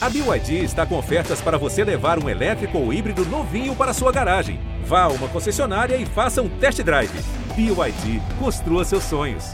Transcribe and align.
A 0.00 0.08
BYD 0.08 0.62
está 0.62 0.86
com 0.86 0.96
ofertas 0.96 1.40
para 1.40 1.58
você 1.58 1.82
levar 1.82 2.22
um 2.22 2.28
elétrico 2.28 2.78
ou 2.78 2.92
híbrido 2.92 3.24
novinho 3.26 3.74
para 3.74 3.92
sua 3.92 4.12
garagem. 4.12 4.60
Vá 4.84 5.02
a 5.02 5.08
uma 5.08 5.28
concessionária 5.28 5.96
e 5.96 6.06
faça 6.06 6.40
um 6.40 6.48
test 6.60 6.80
drive. 6.82 7.10
BYD, 7.56 8.22
construa 8.38 8.84
seus 8.84 9.02
sonhos. 9.02 9.44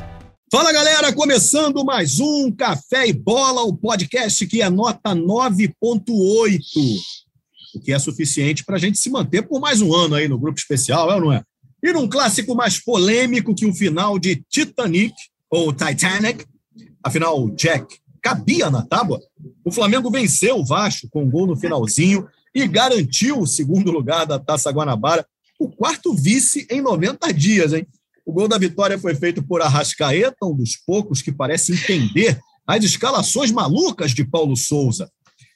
Fala 0.53 0.71
galera, 0.71 1.11
começando 1.15 1.83
mais 1.83 2.21
um 2.21 2.53
Café 2.53 3.09
e 3.09 3.13
Bola, 3.15 3.63
o 3.63 3.75
podcast 3.75 4.47
que 4.47 4.61
é 4.61 4.69
nota 4.69 5.15
9.8, 5.15 6.61
o 7.75 7.81
que 7.81 7.91
é 7.91 7.99
suficiente 7.99 8.63
para 8.65 8.77
a 8.77 8.79
gente 8.79 8.99
se 8.99 9.09
manter 9.09 9.49
por 9.49 9.59
mais 9.59 9.81
um 9.81 9.95
ano 9.95 10.15
aí 10.15 10.29
no 10.29 10.39
grupo 10.39 10.59
especial, 10.59 11.11
é 11.11 11.15
ou 11.15 11.21
não 11.23 11.33
é? 11.33 11.43
E 11.83 11.91
num 11.91 12.07
clássico 12.07 12.55
mais 12.55 12.79
polêmico 12.79 13.55
que 13.55 13.65
o 13.65 13.73
final 13.73 14.19
de 14.19 14.45
Titanic, 14.51 15.15
ou 15.51 15.73
Titanic, 15.73 16.45
afinal, 17.03 17.49
Jack 17.53 18.04
cabia 18.25 18.71
na 18.71 18.81
tábua, 18.81 19.21
o 19.63 19.71
Flamengo 19.71 20.11
venceu 20.11 20.57
o 20.57 20.65
Vasco 20.65 21.07
com 21.11 21.25
um 21.25 21.31
gol 21.31 21.47
no 21.47 21.55
finalzinho 21.55 22.27
e 22.55 22.67
garantiu 22.67 23.39
o 23.39 23.47
segundo 23.47 23.91
lugar 23.91 24.25
da 24.25 24.39
Taça 24.39 24.71
Guanabara, 24.71 25.27
o 25.61 25.69
quarto 25.69 26.15
vice 26.15 26.67
em 26.71 26.81
90 26.81 27.31
dias, 27.35 27.75
hein? 27.75 27.87
O 28.25 28.33
gol 28.33 28.49
da 28.49 28.57
vitória 28.57 28.99
foi 28.99 29.15
feito 29.15 29.43
por 29.43 29.61
Arrascaeta, 29.61 30.47
um 30.47 30.57
dos 30.57 30.75
poucos 30.75 31.21
que 31.21 31.31
parece 31.31 31.75
entender 31.75 32.41
as 32.67 32.83
escalações 32.83 33.53
malucas 33.53 34.13
de 34.13 34.25
Paulo 34.25 34.57
Souza. 34.57 35.11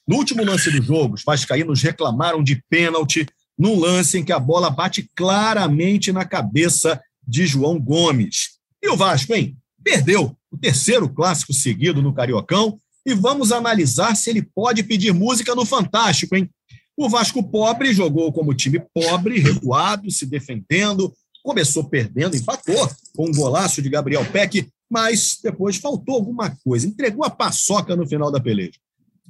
No 0.06 0.16
último 0.16 0.44
lance 0.44 0.70
do 0.70 0.82
jogo, 0.82 1.14
os 1.14 1.24
vascaínos 1.24 1.82
reclamaram 1.82 2.42
de 2.42 2.62
pênalti 2.69 3.27
num 3.58 3.80
lance 3.80 4.19
em 4.19 4.24
que 4.24 4.32
a 4.32 4.38
bola 4.38 4.69
bate 4.69 5.08
claramente 5.16 6.12
na 6.12 6.27
cabeça 6.27 7.00
de 7.27 7.46
João 7.46 7.80
Gomes. 7.80 8.58
E 8.82 8.91
o 8.91 8.96
Vasco, 8.96 9.34
hein? 9.34 9.56
Perdeu 9.82 10.38
o 10.50 10.56
terceiro 10.56 11.08
clássico 11.08 11.52
seguido 11.52 12.02
no 12.02 12.14
Cariocão 12.14 12.80
e 13.04 13.14
vamos 13.14 13.52
analisar 13.52 14.14
se 14.14 14.30
ele 14.30 14.42
pode 14.42 14.82
pedir 14.82 15.12
música 15.12 15.54
no 15.54 15.64
Fantástico, 15.64 16.36
hein? 16.36 16.50
O 16.96 17.08
Vasco 17.08 17.42
pobre 17.42 17.92
jogou 17.92 18.32
como 18.32 18.54
time 18.54 18.82
pobre, 18.92 19.38
recuado, 19.38 20.10
se 20.10 20.27
defendendo, 20.27 21.12
começou 21.42 21.84
perdendo, 21.84 22.36
empatou 22.36 22.90
com 23.14 23.28
um 23.28 23.32
golaço 23.32 23.80
de 23.80 23.88
Gabriel 23.88 24.24
Peck, 24.30 24.68
mas 24.90 25.38
depois 25.42 25.77
faltou 25.77 26.16
alguma 26.16 26.56
coisa, 26.64 26.86
entregou 26.86 27.24
a 27.24 27.30
paçoca 27.30 27.94
no 27.94 28.06
final 28.06 28.30
da 28.33 28.40
peleja. 28.40 28.78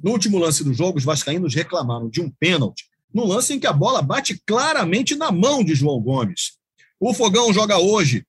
No 0.01 0.11
último 0.11 0.37
lance 0.37 0.63
do 0.63 0.73
jogo, 0.73 0.97
os 0.97 1.03
vascaínos 1.03 1.53
reclamaram 1.53 2.09
de 2.09 2.21
um 2.21 2.29
pênalti, 2.29 2.85
no 3.13 3.25
lance 3.25 3.53
em 3.53 3.59
que 3.59 3.67
a 3.67 3.73
bola 3.73 4.01
bate 4.01 4.41
claramente 4.45 5.15
na 5.15 5.31
mão 5.31 5.63
de 5.63 5.75
João 5.75 5.99
Gomes. 6.01 6.53
O 6.99 7.13
Fogão 7.13 7.53
joga 7.53 7.77
hoje 7.77 8.25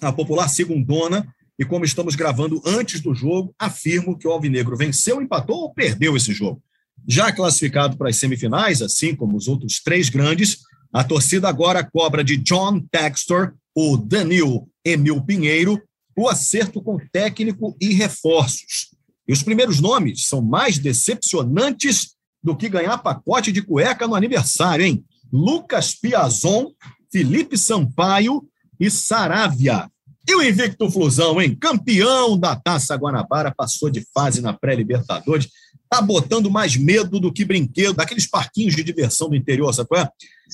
a 0.00 0.12
popular 0.12 0.48
segundona 0.48 1.26
e 1.62 1.64
como 1.64 1.84
estamos 1.84 2.16
gravando 2.16 2.60
antes 2.66 3.00
do 3.00 3.14
jogo, 3.14 3.54
afirmo 3.56 4.18
que 4.18 4.26
o 4.26 4.32
Alvinegro 4.32 4.76
venceu, 4.76 5.22
empatou 5.22 5.60
ou 5.60 5.72
perdeu 5.72 6.16
esse 6.16 6.32
jogo. 6.32 6.60
Já 7.06 7.30
classificado 7.30 7.96
para 7.96 8.10
as 8.10 8.16
semifinais, 8.16 8.82
assim 8.82 9.14
como 9.14 9.36
os 9.36 9.46
outros 9.46 9.80
três 9.80 10.08
grandes, 10.08 10.58
a 10.92 11.04
torcida 11.04 11.48
agora 11.48 11.88
cobra 11.88 12.24
de 12.24 12.36
John 12.36 12.80
Textor, 12.90 13.54
o 13.76 13.96
Danil 13.96 14.68
Emil 14.84 15.22
Pinheiro, 15.22 15.80
o 16.16 16.28
acerto 16.28 16.82
com 16.82 16.98
técnico 17.12 17.76
e 17.80 17.94
reforços. 17.94 18.88
E 19.26 19.32
os 19.32 19.44
primeiros 19.44 19.80
nomes 19.80 20.26
são 20.26 20.42
mais 20.42 20.78
decepcionantes 20.78 22.16
do 22.42 22.56
que 22.56 22.68
ganhar 22.68 22.98
pacote 22.98 23.52
de 23.52 23.62
cueca 23.62 24.08
no 24.08 24.16
aniversário, 24.16 24.84
hein? 24.84 25.04
Lucas 25.32 25.94
Piazon, 25.94 26.72
Felipe 27.10 27.56
Sampaio 27.56 28.42
e 28.80 28.90
Saravia. 28.90 29.88
E 30.28 30.34
o 30.34 30.42
Invicto 30.42 30.90
Flusão, 30.90 31.40
hein? 31.40 31.54
Campeão 31.54 32.38
da 32.38 32.54
Taça 32.54 32.94
Guanabara, 32.94 33.52
passou 33.54 33.90
de 33.90 34.06
fase 34.14 34.40
na 34.40 34.52
pré-Libertadores. 34.52 35.48
Tá 35.88 36.00
botando 36.00 36.50
mais 36.50 36.76
medo 36.76 37.18
do 37.18 37.32
que 37.32 37.44
brinquedo, 37.44 37.94
daqueles 37.94 38.26
parquinhos 38.26 38.74
de 38.74 38.84
diversão 38.84 39.28
do 39.28 39.36
interior, 39.36 39.72
sabe 39.74 39.88
qual 39.88 40.02
é? 40.02 40.08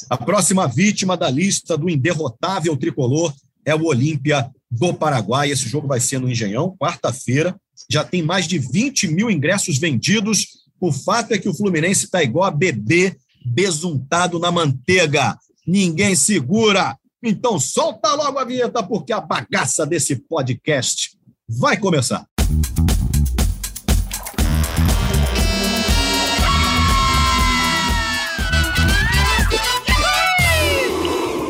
A 0.08 0.16
próxima 0.16 0.66
vítima 0.66 1.16
da 1.16 1.30
lista 1.30 1.77
do 1.77 1.89
inderrotável 1.89 2.77
tricolor 2.77 3.33
é 3.64 3.74
o 3.74 3.84
Olímpia 3.84 4.51
do 4.70 4.95
Paraguai. 4.95 5.51
Esse 5.51 5.68
jogo 5.68 5.86
vai 5.86 6.01
ser 6.01 6.18
no 6.18 6.30
Engenhão, 6.30 6.74
quarta-feira. 6.78 7.58
Já 7.90 8.05
tem 8.05 8.23
mais 8.23 8.46
de 8.46 8.58
20 8.58 9.08
mil 9.08 9.30
ingressos 9.30 9.78
vendidos. 9.78 10.46
O 10.80 10.92
fato 10.92 11.33
é 11.33 11.39
que 11.39 11.48
o 11.48 11.55
Fluminense 11.55 12.07
está 12.07 12.23
igual 12.23 12.45
a 12.45 12.51
bebê 12.51 13.17
besuntado 13.45 14.39
na 14.39 14.51
manteiga. 14.51 15.36
Ninguém 15.67 16.14
segura. 16.14 16.96
Então 17.23 17.58
solta 17.58 18.14
logo 18.14 18.39
a 18.39 18.45
vinheta, 18.45 18.80
porque 18.80 19.12
a 19.12 19.20
bagaça 19.20 19.84
desse 19.84 20.14
podcast 20.14 21.18
vai 21.48 21.77
começar. 21.77 22.24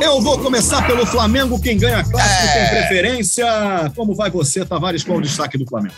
Eu 0.01 0.23
vou 0.23 0.39
começar 0.39 0.87
pelo 0.87 1.05
Flamengo, 1.05 1.61
quem 1.61 1.77
ganha 1.77 2.03
clássico 2.03 2.45
é. 2.45 2.65
com 2.65 2.71
preferência. 2.71 3.47
Como 3.95 4.15
vai 4.15 4.31
você, 4.31 4.65
Tavares? 4.65 5.05
Qual 5.05 5.19
o 5.19 5.23
destaque 5.23 5.59
do 5.59 5.67
Flamengo? 5.67 5.95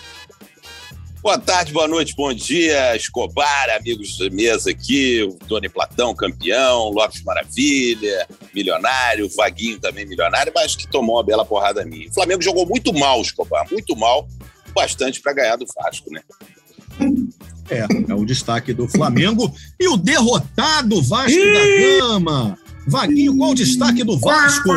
Boa 1.22 1.38
tarde, 1.38 1.70
boa 1.70 1.86
noite, 1.86 2.14
bom 2.16 2.32
dia, 2.32 2.96
Escobar, 2.96 3.68
amigos 3.78 4.16
da 4.16 4.30
mesa 4.30 4.70
aqui, 4.70 5.22
o 5.22 5.34
Tony 5.46 5.68
Platão, 5.68 6.14
campeão, 6.14 6.88
Lopes 6.88 7.22
Maravilha, 7.22 8.26
milionário, 8.54 9.28
Vaguinho 9.36 9.78
também 9.78 10.06
milionário, 10.06 10.50
mas 10.54 10.74
que 10.74 10.88
tomou 10.88 11.16
uma 11.16 11.22
bela 11.22 11.44
porrada 11.44 11.84
minha. 11.84 12.08
O 12.08 12.14
Flamengo 12.14 12.40
jogou 12.40 12.66
muito 12.66 12.90
mal, 12.94 13.20
Escobar, 13.20 13.66
muito 13.70 13.94
mal, 13.94 14.26
bastante 14.74 15.20
para 15.20 15.34
ganhar 15.34 15.56
do 15.56 15.66
Vasco, 15.76 16.10
né? 16.10 16.22
É, 17.68 17.86
é 18.10 18.14
o 18.14 18.24
destaque 18.24 18.72
do 18.72 18.88
Flamengo 18.88 19.54
e 19.78 19.88
o 19.88 19.98
derrotado 19.98 21.02
Vasco 21.02 21.38
da 21.38 21.98
Gama. 21.98 22.58
Vaguinho, 22.86 23.36
qual 23.36 23.50
o 23.50 23.54
destaque 23.54 24.02
do 24.02 24.18
Vasco? 24.18 24.70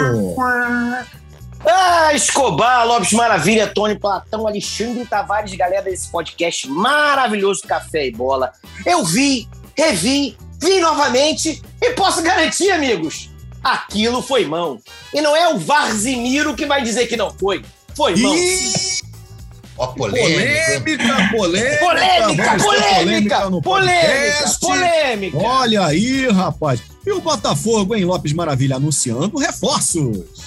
Ah, 1.66 2.14
Escobar, 2.14 2.86
Lopes 2.86 3.14
Maravilha, 3.14 3.68
Tony 3.68 3.98
Platão, 3.98 4.46
Alexandre 4.46 5.06
Tavares, 5.06 5.54
galera 5.56 5.84
desse 5.84 6.10
podcast 6.10 6.68
maravilhoso 6.68 7.62
Café 7.64 8.08
e 8.08 8.12
Bola. 8.12 8.52
Eu 8.86 9.04
vi, 9.06 9.48
revi, 9.78 10.38
vi 10.60 10.80
novamente 10.82 11.62
e 11.82 11.92
posso 11.92 12.22
garantir, 12.22 12.70
amigos, 12.72 13.30
aquilo 13.64 14.22
foi 14.22 14.46
mão. 14.46 14.80
E 15.14 15.22
não 15.22 15.36
é 15.36 15.54
o 15.54 15.58
Varzimiro 15.58 16.54
que 16.54 16.66
vai 16.66 16.84
dizer 16.84 17.08
que 17.08 17.16
não 17.16 17.32
foi. 17.32 17.64
Foi 17.96 18.16
mão. 18.18 18.36
Ó, 19.78 19.88
polêmica, 19.88 20.82
polêmica, 20.82 21.30
polêmica, 21.32 21.80
polêmica, 21.80 22.58
polêmica, 22.64 23.42
polêmica, 23.62 24.60
polêmica. 24.60 25.38
Olha 25.38 25.86
aí, 25.86 26.28
rapaz. 26.28 26.82
E 27.06 27.12
o 27.12 27.22
Botafogo, 27.22 27.96
hein, 27.96 28.06
Lopes 28.06 28.34
Maravilha, 28.34 28.76
anunciando 28.76 29.38
reforços. 29.38 30.43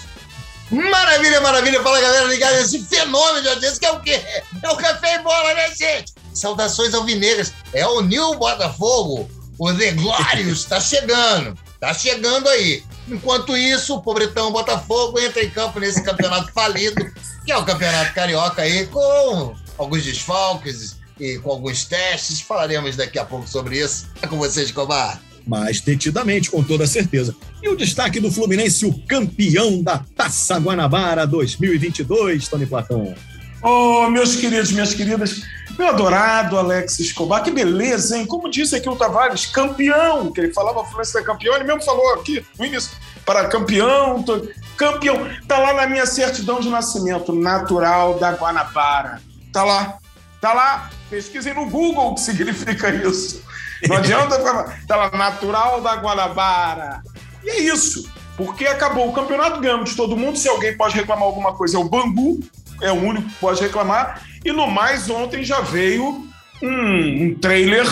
Maravilha, 0.70 1.40
maravilha. 1.40 1.82
Fala, 1.82 2.00
galera, 2.00 2.26
ligada 2.26 2.60
nesse 2.60 2.82
fenômeno 2.84 3.42
de 3.42 3.48
audiência 3.48 3.78
que 3.78 3.86
é 3.86 3.92
o 3.92 4.00
quê? 4.00 4.20
É 4.62 4.68
o 4.70 4.76
café 4.76 5.16
e 5.16 5.18
bola, 5.22 5.54
né, 5.54 5.74
gente? 5.74 6.12
Saudações 6.34 6.94
alvinegras. 6.94 7.52
É 7.72 7.86
o 7.86 8.00
New 8.00 8.34
Botafogo. 8.34 9.30
O 9.58 9.72
The 9.72 9.92
Glorious 9.92 10.64
tá 10.64 10.80
chegando. 10.80 11.56
Tá 11.80 11.94
chegando 11.94 12.48
aí. 12.48 12.82
Enquanto 13.08 13.56
isso, 13.56 13.94
o 13.94 14.02
pobretão 14.02 14.50
Botafogo 14.50 15.18
entra 15.20 15.42
em 15.42 15.50
campo 15.50 15.78
nesse 15.78 16.02
campeonato 16.02 16.52
falido, 16.52 17.12
que 17.44 17.52
é 17.52 17.56
o 17.56 17.64
Campeonato 17.64 18.12
Carioca 18.12 18.62
aí, 18.62 18.86
com 18.86 19.54
alguns 19.78 20.04
desfalques 20.04 20.96
e 21.18 21.38
com 21.38 21.52
alguns 21.52 21.84
testes. 21.84 22.40
Falaremos 22.40 22.96
daqui 22.96 23.18
a 23.18 23.24
pouco 23.24 23.46
sobre 23.46 23.78
isso. 23.78 24.08
É 24.20 24.26
com 24.26 24.36
vocês, 24.36 24.72
Cobar 24.72 25.20
mas 25.46 25.80
detidamente, 25.80 26.50
com 26.50 26.62
toda 26.62 26.86
certeza. 26.86 27.34
E 27.62 27.68
o 27.68 27.76
destaque 27.76 28.18
do 28.18 28.32
Fluminense, 28.32 28.84
o 28.84 28.92
campeão 29.06 29.82
da 29.82 30.02
Taça 30.16 30.58
Guanabara 30.58 31.26
2022, 31.26 32.48
Tony 32.48 32.66
Platão. 32.66 33.14
Oh, 33.62 34.08
meus 34.10 34.36
queridos, 34.36 34.70
minhas 34.72 34.92
queridas, 34.92 35.42
meu 35.78 35.88
adorado 35.88 36.58
Alex 36.58 36.98
Escobar, 37.00 37.42
que 37.42 37.50
beleza, 37.50 38.16
hein? 38.16 38.26
Como 38.26 38.50
disse 38.50 38.76
aqui 38.76 38.88
o 38.88 38.96
Tavares, 38.96 39.46
campeão, 39.46 40.30
que 40.30 40.40
ele 40.40 40.52
falava 40.52 40.84
Fluminense 40.84 41.18
é 41.18 41.22
campeão, 41.22 41.54
ele 41.54 41.64
mesmo 41.64 41.82
falou 41.82 42.14
aqui 42.14 42.44
no 42.58 42.66
início, 42.66 42.90
para 43.24 43.48
campeão, 43.48 44.22
tô... 44.22 44.46
campeão, 44.76 45.28
tá 45.48 45.58
lá 45.58 45.74
na 45.74 45.86
minha 45.86 46.06
certidão 46.06 46.60
de 46.60 46.68
nascimento, 46.68 47.32
natural 47.32 48.18
da 48.18 48.32
Guanabara, 48.32 49.20
tá 49.52 49.64
lá, 49.64 49.98
tá 50.40 50.52
lá, 50.52 50.90
pesquisem 51.08 51.54
no 51.54 51.68
Google 51.68 52.10
o 52.10 52.14
que 52.14 52.20
significa 52.20 52.90
isso. 52.90 53.42
Não 53.88 53.96
adianta 53.96 54.40
falar, 54.40 54.80
tá 54.86 55.10
natural 55.16 55.80
da 55.80 55.96
Guanabara. 55.96 57.02
E 57.44 57.50
é 57.50 57.60
isso. 57.60 58.10
Porque 58.36 58.66
acabou 58.66 59.08
o 59.08 59.12
campeonato, 59.12 59.60
ganhamos 59.60 59.90
de 59.90 59.96
todo 59.96 60.16
mundo. 60.16 60.36
Se 60.36 60.48
alguém 60.48 60.76
pode 60.76 60.94
reclamar 60.94 61.24
alguma 61.24 61.54
coisa, 61.54 61.76
é 61.76 61.80
o 61.80 61.88
Bangu, 61.88 62.40
é 62.82 62.92
o 62.92 62.94
único 62.94 63.28
que 63.28 63.36
pode 63.36 63.60
reclamar. 63.62 64.22
E 64.44 64.52
no 64.52 64.66
mais, 64.66 65.08
ontem 65.08 65.42
já 65.42 65.60
veio 65.60 66.26
um, 66.62 67.24
um 67.24 67.34
trailer 67.40 67.86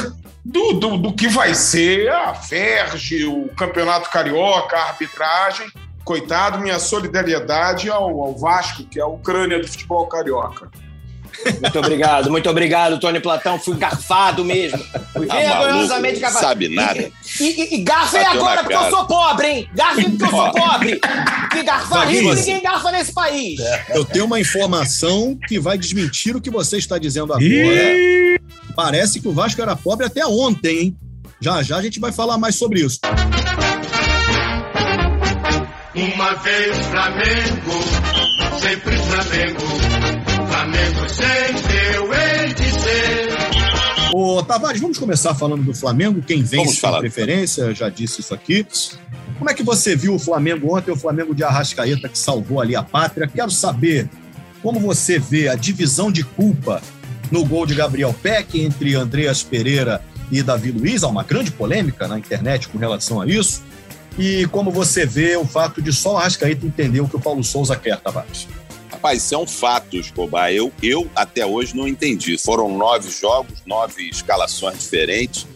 do, 0.44 0.74
do, 0.74 0.98
do, 0.98 1.12
que 1.14 1.28
vai 1.28 1.54
ser 1.54 2.10
a 2.10 2.34
Ferge, 2.34 3.24
o 3.24 3.48
Campeonato 3.56 4.10
Carioca, 4.10 4.76
a 4.76 4.88
arbitragem. 4.88 5.66
Coitado, 6.04 6.58
minha 6.58 6.78
solidariedade 6.78 7.88
ao, 7.88 8.20
ao 8.20 8.36
Vasco, 8.36 8.84
que 8.84 9.00
é 9.00 9.02
a 9.02 9.06
Ucrânia 9.06 9.58
do 9.58 9.66
futebol 9.66 10.06
carioca. 10.06 10.70
Muito 11.60 11.78
obrigado, 11.78 12.30
muito 12.30 12.48
obrigado, 12.50 12.98
Tony 12.98 13.20
Platão. 13.20 13.58
Fui 13.58 13.76
garfado 13.76 14.44
mesmo. 14.44 14.78
Fui 15.12 15.26
Tá 15.26 15.36
vergonhosamente 15.36 16.20
garfado. 16.20 16.46
sabe 16.46 16.68
nada. 16.68 17.10
E, 17.40 17.44
e, 17.44 17.74
e 17.74 17.78
garfa 17.82 18.18
é 18.18 18.24
agora 18.26 18.62
porque 18.62 18.74
eu 18.76 18.90
sou 18.90 19.06
pobre, 19.06 19.46
hein? 19.46 19.68
Garfa 19.74 20.00
é 20.00 20.04
porque 20.04 20.24
eu 20.24 20.30
sou 20.30 20.52
pobre. 20.52 21.00
Que 21.50 21.62
garfar 21.62 22.08
rico, 22.08 22.34
ninguém 22.34 22.62
garfa 22.62 22.90
nesse 22.92 23.12
país. 23.12 23.60
Eu 23.94 24.04
tenho 24.04 24.24
uma 24.24 24.40
informação 24.40 25.36
que 25.48 25.58
vai 25.58 25.76
desmentir 25.78 26.36
o 26.36 26.40
que 26.40 26.50
você 26.50 26.78
está 26.78 26.98
dizendo 26.98 27.32
agora. 27.32 27.44
Parece 28.74 29.20
que 29.20 29.28
o 29.28 29.32
Vasco 29.32 29.60
era 29.62 29.76
pobre 29.76 30.06
até 30.06 30.26
ontem, 30.26 30.78
hein? 30.78 30.96
Já 31.40 31.62
já 31.62 31.76
a 31.76 31.82
gente 31.82 32.00
vai 32.00 32.10
falar 32.12 32.38
mais 32.38 32.56
sobre 32.56 32.80
isso. 32.80 32.98
Uma 35.94 36.34
vez 36.34 36.76
Flamengo, 36.86 38.58
sempre 38.60 38.96
Flamengo. 38.96 40.13
Hei 41.04 42.54
de 42.54 42.80
ser. 42.80 43.28
Ô, 44.14 44.42
Tavares, 44.42 44.80
vamos 44.80 44.96
começar 44.96 45.34
falando 45.34 45.62
do 45.62 45.74
Flamengo. 45.74 46.22
Quem 46.22 46.42
vence 46.42 46.80
falar. 46.80 46.96
a 46.96 47.00
preferência, 47.00 47.74
já 47.74 47.90
disse 47.90 48.22
isso 48.22 48.32
aqui. 48.32 48.66
Como 49.38 49.50
é 49.50 49.52
que 49.52 49.62
você 49.62 49.94
viu 49.94 50.14
o 50.14 50.18
Flamengo 50.18 50.74
ontem, 50.74 50.90
o 50.90 50.96
Flamengo 50.96 51.34
de 51.34 51.44
Arrascaeta 51.44 52.08
que 52.08 52.18
salvou 52.18 52.58
ali 52.58 52.74
a 52.74 52.82
pátria? 52.82 53.28
Quero 53.28 53.50
saber 53.50 54.08
como 54.62 54.80
você 54.80 55.18
vê 55.18 55.48
a 55.48 55.54
divisão 55.54 56.10
de 56.10 56.24
culpa 56.24 56.80
no 57.30 57.44
gol 57.44 57.66
de 57.66 57.74
Gabriel 57.74 58.14
Peck 58.22 58.58
entre 58.58 58.94
Andreas 58.94 59.42
Pereira 59.42 60.00
e 60.32 60.42
Davi 60.42 60.70
Luiz. 60.70 61.02
Há 61.02 61.08
uma 61.08 61.22
grande 61.22 61.50
polêmica 61.50 62.08
na 62.08 62.18
internet 62.18 62.68
com 62.68 62.78
relação 62.78 63.20
a 63.20 63.26
isso. 63.26 63.62
E 64.18 64.46
como 64.46 64.70
você 64.70 65.04
vê 65.04 65.36
o 65.36 65.44
fato 65.44 65.82
de 65.82 65.92
só 65.92 66.14
o 66.14 66.16
Arrascaeta 66.16 66.64
entender 66.64 67.00
o 67.00 67.08
que 67.08 67.16
o 67.16 67.20
Paulo 67.20 67.44
Souza 67.44 67.76
quer, 67.76 68.00
Tavares? 68.00 68.48
Rapaz, 69.04 69.22
isso 69.22 69.34
é 69.34 69.38
um 69.38 69.46
fato, 69.46 69.98
Escobar. 69.98 70.50
Eu, 70.50 70.72
eu 70.82 71.10
até 71.14 71.44
hoje 71.44 71.76
não 71.76 71.86
entendi. 71.86 72.38
Foram 72.38 72.74
nove 72.74 73.10
jogos, 73.10 73.58
nove 73.66 74.08
escalações 74.08 74.78
diferentes. 74.78 75.46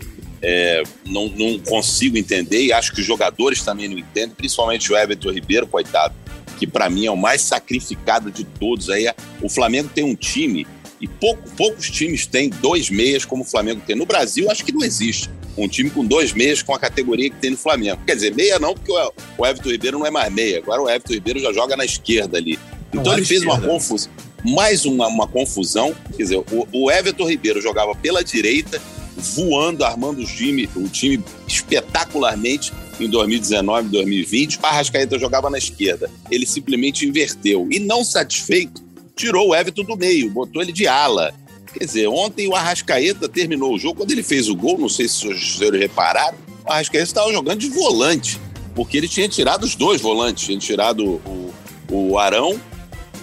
É, 0.43 0.83
não, 1.07 1.31
não 1.31 1.59
consigo 1.61 2.19
entender 2.19 2.63
e 2.63 2.75
acho 2.75 2.93
que 2.93 3.01
os 3.01 3.07
jogadores 3.07 3.63
também 3.63 3.89
não 3.89 3.97
entendem, 3.97 4.35
principalmente 4.37 4.93
o 4.93 4.97
Everton 4.99 5.31
Ribeiro, 5.31 5.67
coitado, 5.67 6.15
que 6.59 6.67
para 6.67 6.91
mim 6.91 7.07
é 7.07 7.11
o 7.11 7.17
mais 7.17 7.41
sacrificado 7.41 8.31
de 8.31 8.45
todos. 8.45 8.91
Aí 8.91 9.07
é- 9.07 9.15
o 9.41 9.49
Flamengo 9.49 9.89
tem 9.95 10.05
um 10.05 10.15
time 10.15 10.67
e 11.01 11.09
pouco- 11.09 11.49
poucos 11.57 11.91
times 11.91 12.27
têm 12.27 12.51
dois 12.51 12.91
meias 12.91 13.25
como 13.25 13.45
o 13.45 13.47
Flamengo 13.47 13.81
tem. 13.87 13.97
No 13.97 14.05
Brasil, 14.05 14.51
acho 14.51 14.63
que 14.63 14.73
não 14.73 14.83
existe 14.85 15.31
um 15.57 15.67
time 15.67 15.89
com 15.89 16.05
dois 16.05 16.35
meias 16.35 16.61
com 16.61 16.75
a 16.75 16.79
categoria 16.79 17.31
que 17.31 17.37
tem 17.37 17.53
no 17.53 17.57
Flamengo. 17.57 17.99
Quer 18.07 18.15
dizer, 18.15 18.35
meia 18.35 18.59
não, 18.59 18.75
porque 18.75 18.93
o, 18.93 19.13
o 19.39 19.47
Everton 19.47 19.71
Ribeiro 19.71 19.99
não 19.99 20.05
é 20.07 20.11
mais 20.11 20.31
meia. 20.31 20.59
Agora 20.59 20.83
o 20.83 20.91
Everton 20.91 21.15
Ribeiro 21.15 21.41
já 21.41 21.51
joga 21.51 21.79
na 21.79 21.87
esquerda 21.87 22.37
ali. 22.37 22.59
Então 22.93 23.13
ele 23.13 23.25
fez 23.25 23.43
uma 23.43 23.55
esquerda. 23.55 23.73
confusão, 23.73 24.11
mais 24.45 24.85
uma, 24.85 25.07
uma 25.07 25.27
confusão. 25.27 25.95
Quer 26.17 26.23
dizer, 26.23 26.37
o, 26.37 26.69
o 26.73 26.91
Everton 26.91 27.29
Ribeiro 27.29 27.61
jogava 27.61 27.95
pela 27.95 28.23
direita, 28.25 28.81
voando, 29.17 29.85
armando 29.85 30.23
o 30.23 30.25
time, 30.25 30.69
o 30.77 30.89
time 30.89 31.23
espetacularmente 31.47 32.73
em 33.01 33.09
2019, 33.09 33.89
2020. 33.89 34.59
O 34.59 34.67
Arrascaeta 34.67 35.19
jogava 35.19 35.51
na 35.51 35.59
esquerda. 35.59 36.11
Ele 36.31 36.47
simplesmente 36.47 37.07
inverteu. 37.07 37.69
E 37.71 37.79
não 37.79 38.05
satisfeito, 38.05 38.83
tirou 39.15 39.49
o 39.49 39.55
Everton 39.55 39.85
do 39.85 39.97
meio, 39.97 40.31
botou 40.31 40.63
ele 40.63 40.73
de 40.73 40.87
ala. 40.87 41.35
Quer 41.73 41.85
dizer, 41.85 42.09
ontem 42.09 42.49
o 42.49 42.55
Arrascaeta 42.55 43.29
terminou 43.29 43.75
o 43.75 43.79
jogo. 43.79 43.97
Quando 43.97 44.11
ele 44.13 44.23
fez 44.23 44.49
o 44.49 44.57
gol, 44.57 44.79
não 44.79 44.89
sei 44.89 45.07
se 45.09 45.29
os 45.29 45.59
senhores 45.59 45.81
repararam, 45.81 46.39
o 46.65 46.73
Arrascaeta 46.73 47.05
estava 47.05 47.33
jogando 47.33 47.59
de 47.59 47.69
volante, 47.69 48.41
porque 48.75 48.97
ele 48.97 49.09
tinha 49.09 49.29
tirado 49.29 49.65
os 49.65 49.75
dois 49.75 50.01
volantes. 50.01 50.45
Tinha 50.47 50.59
tirado 50.59 51.05
o, 51.05 51.53
o 51.91 52.19
Arão, 52.19 52.59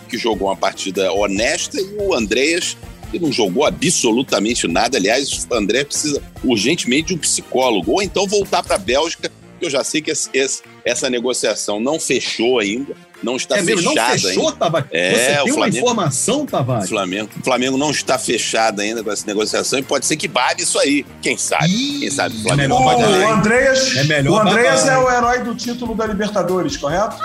que 0.06 0.18
jogou 0.18 0.48
uma 0.48 0.56
partida 0.56 1.12
honesta, 1.14 1.80
e 1.80 1.96
o 2.00 2.14
Andreas, 2.14 2.78
que 3.12 3.20
não 3.20 3.32
jogou 3.32 3.66
absolutamente 3.66 4.68
nada. 4.68 4.98
Aliás, 4.98 5.46
o 5.50 5.54
André 5.56 5.84
precisa 5.84 6.22
urgentemente 6.44 7.08
de 7.10 7.14
um 7.16 7.18
psicólogo, 7.18 7.92
ou 7.94 8.02
então 8.02 8.28
voltar 8.28 8.64
para 8.64 8.76
a 8.76 8.80
Bélgica, 8.80 9.32
que 9.60 9.66
eu 9.66 9.70
já 9.70 9.84
sei 9.84 10.02
que 10.02 10.12
esse- 10.12 10.30
esse- 10.34 10.62
essa 10.84 11.10
negociação 11.10 11.80
não 11.80 11.98
fechou 12.00 12.60
ainda, 12.60 12.94
não 13.24 13.38
está 13.38 13.58
é 13.58 13.62
mesmo, 13.62 13.82
não 13.84 13.94
fechada 13.94 14.20
fechou, 14.20 14.48
ainda. 14.50 14.58
Tavares? 14.58 14.88
É, 14.92 15.12
você 15.14 15.26
tem 15.26 15.36
o 15.40 15.46
uma 15.46 15.54
Flamengo- 15.54 15.78
informação, 15.78 16.42
O 16.42 16.46
Tavares? 16.46 16.90
Flamengo, 16.90 17.30
o 17.40 17.44
Flamengo 17.44 17.78
não 17.78 17.90
está 17.90 18.20
fechado 18.20 18.82
ainda 18.82 19.02
com 19.02 19.10
essa 19.12 19.26
negociação 19.26 19.80
e 19.80 19.84
pode 19.84 20.06
ser 20.06 20.18
que 20.18 20.28
babe 20.28 20.62
isso 20.64 20.78
aí. 20.78 21.06
Quem 21.22 21.38
sabe? 21.38 21.70
Quem 22.00 22.12
sabe? 22.12 22.36
O 22.36 22.42
Flamengo 22.44 22.78
melhor 22.80 23.10
O 23.10 23.16
hein? 23.22 23.32
Andreas, 23.32 23.96
É 23.96 24.04
melhor 24.04 24.46
o 24.46 24.50
Andreas 24.50 24.88
é 24.88 24.98
o 24.98 25.10
herói 25.10 25.40
do 25.44 25.56
título 25.56 25.96
da 25.96 26.06
Libertadores, 26.06 26.76
correto? 26.76 27.16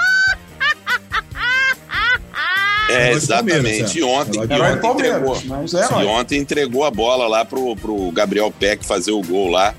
É, 2.90 2.96
Palmeiras, 2.96 3.22
exatamente. 3.22 3.98
é. 3.98 4.00
E 4.00 4.02
ontem, 4.02 4.40
Herói 4.42 4.72
e 4.72 4.76
do 4.76 4.87
ontem 4.87 5.06
entregou. 5.06 5.37
é 5.37 6.02
E 6.02 6.06
ontem 6.06 6.38
entregou 6.38 6.84
a 6.84 6.90
bola 6.90 7.26
lá 7.26 7.44
pro, 7.44 7.76
pro 7.76 8.10
Gabriel 8.12 8.52
Peck 8.58 8.84
fazer 8.84 9.12
o 9.12 9.22
gol 9.22 9.48
lá. 9.48 9.75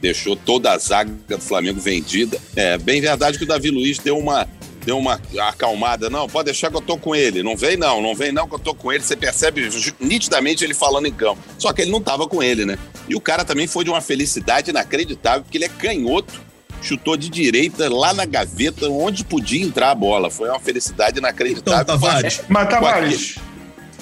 Deixou 0.00 0.36
toda 0.36 0.72
a 0.72 0.78
zaga 0.78 1.10
do 1.28 1.38
Flamengo 1.40 1.80
vendida. 1.80 2.38
É 2.54 2.76
bem 2.76 3.00
verdade 3.00 3.38
que 3.38 3.44
o 3.44 3.46
Davi 3.46 3.70
Luiz 3.70 3.98
deu 3.98 4.18
uma, 4.18 4.46
deu 4.84 4.98
uma 4.98 5.20
acalmada. 5.40 6.10
Não, 6.10 6.28
pode 6.28 6.46
deixar 6.46 6.70
que 6.70 6.76
eu 6.76 6.80
tô 6.80 6.96
com 6.96 7.14
ele. 7.14 7.42
Não 7.42 7.56
vem 7.56 7.76
não, 7.76 8.00
não 8.02 8.14
vem 8.14 8.30
não 8.30 8.48
que 8.48 8.54
eu 8.54 8.58
tô 8.58 8.74
com 8.74 8.92
ele. 8.92 9.02
Você 9.02 9.16
percebe 9.16 9.68
nitidamente 9.98 10.62
ele 10.62 10.74
falando 10.74 11.06
em 11.06 11.12
campo. 11.12 11.40
Só 11.58 11.72
que 11.72 11.82
ele 11.82 11.90
não 11.90 12.00
tava 12.00 12.28
com 12.28 12.42
ele, 12.42 12.64
né? 12.64 12.78
E 13.08 13.14
o 13.16 13.20
cara 13.20 13.44
também 13.44 13.66
foi 13.66 13.84
de 13.84 13.90
uma 13.90 14.00
felicidade 14.00 14.70
inacreditável, 14.70 15.42
porque 15.42 15.58
ele 15.58 15.64
é 15.64 15.68
canhoto. 15.68 16.46
Chutou 16.82 17.16
de 17.16 17.28
direita 17.28 17.92
lá 17.92 18.12
na 18.14 18.24
gaveta, 18.24 18.88
onde 18.88 19.24
podia 19.24 19.64
entrar 19.64 19.90
a 19.90 19.94
bola. 19.94 20.30
Foi 20.30 20.48
uma 20.48 20.60
felicidade 20.60 21.18
Então, 21.18 21.28
inacreditável. 21.28 21.84
Tavares, 21.84 22.40
Mas, 22.48 22.68
Tavares, 22.68 23.34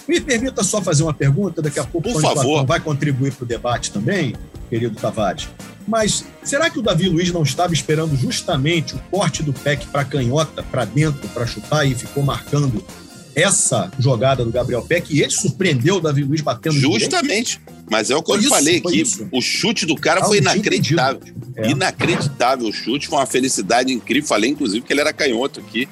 me 0.06 0.21
permita 0.21 0.62
só 0.62 0.82
fazer 0.82 1.03
uma 1.03 1.15
pergunta, 1.15 1.62
daqui 1.62 1.79
a 1.81 1.85
pouco 1.85 2.12
Por 2.12 2.21
favor. 2.21 2.67
Vai 2.67 2.81
contribuir 2.81 3.32
para 3.32 3.44
o 3.44 3.47
debate 3.47 3.91
também, 3.91 4.35
querido 4.69 4.94
Tavares. 4.97 5.49
Mas 5.87 6.25
será 6.43 6.69
que 6.71 6.79
o 6.79 6.82
Davi 6.82 7.09
Luiz 7.09 7.31
não 7.31 7.43
estava 7.43 7.73
esperando 7.75 8.17
justamente 8.17 8.94
o 8.94 8.99
corte 9.11 9.43
do 9.43 9.53
PEC 9.53 9.87
para 9.87 10.05
canhota, 10.05 10.62
para 10.62 10.85
dentro, 10.85 11.29
para 11.29 11.47
chutar 11.47 11.87
e 11.87 11.94
ficou 11.94 12.23
marcando 12.23 12.82
essa 13.35 13.91
jogada 13.99 14.44
do 14.44 14.50
Gabriel 14.53 14.81
Peck 14.82 15.12
e 15.15 15.21
ele 15.21 15.31
surpreendeu 15.31 15.97
o 15.97 16.00
Davi 16.00 16.23
Luiz 16.23 16.41
batendo? 16.41 16.76
Justamente. 16.76 17.61
Mas 17.91 18.11
é 18.11 18.17
o 18.17 18.23
que 18.23 18.29
Foi 18.29 18.37
eu 18.38 18.41
isso, 18.43 18.49
falei 18.50 18.76
aqui. 18.79 19.00
isso. 19.00 19.29
O 19.32 19.43
chute 19.43 19.85
do 19.85 19.94
cara 19.97 20.21
Ah, 20.23 20.25
foi 20.25 20.38
inacreditável. 20.38 21.21
entendido. 21.21 21.44
É. 21.56 21.70
Inacreditável 21.70 22.66
o 22.68 22.72
chute, 22.72 23.06
foi 23.08 23.18
uma 23.18 23.26
felicidade 23.26 23.92
incrível. 23.92 24.28
Falei, 24.28 24.50
inclusive, 24.50 24.84
que 24.84 24.92
ele 24.92 25.00
era 25.00 25.12
canhoto 25.12 25.60
aqui. 25.60 25.88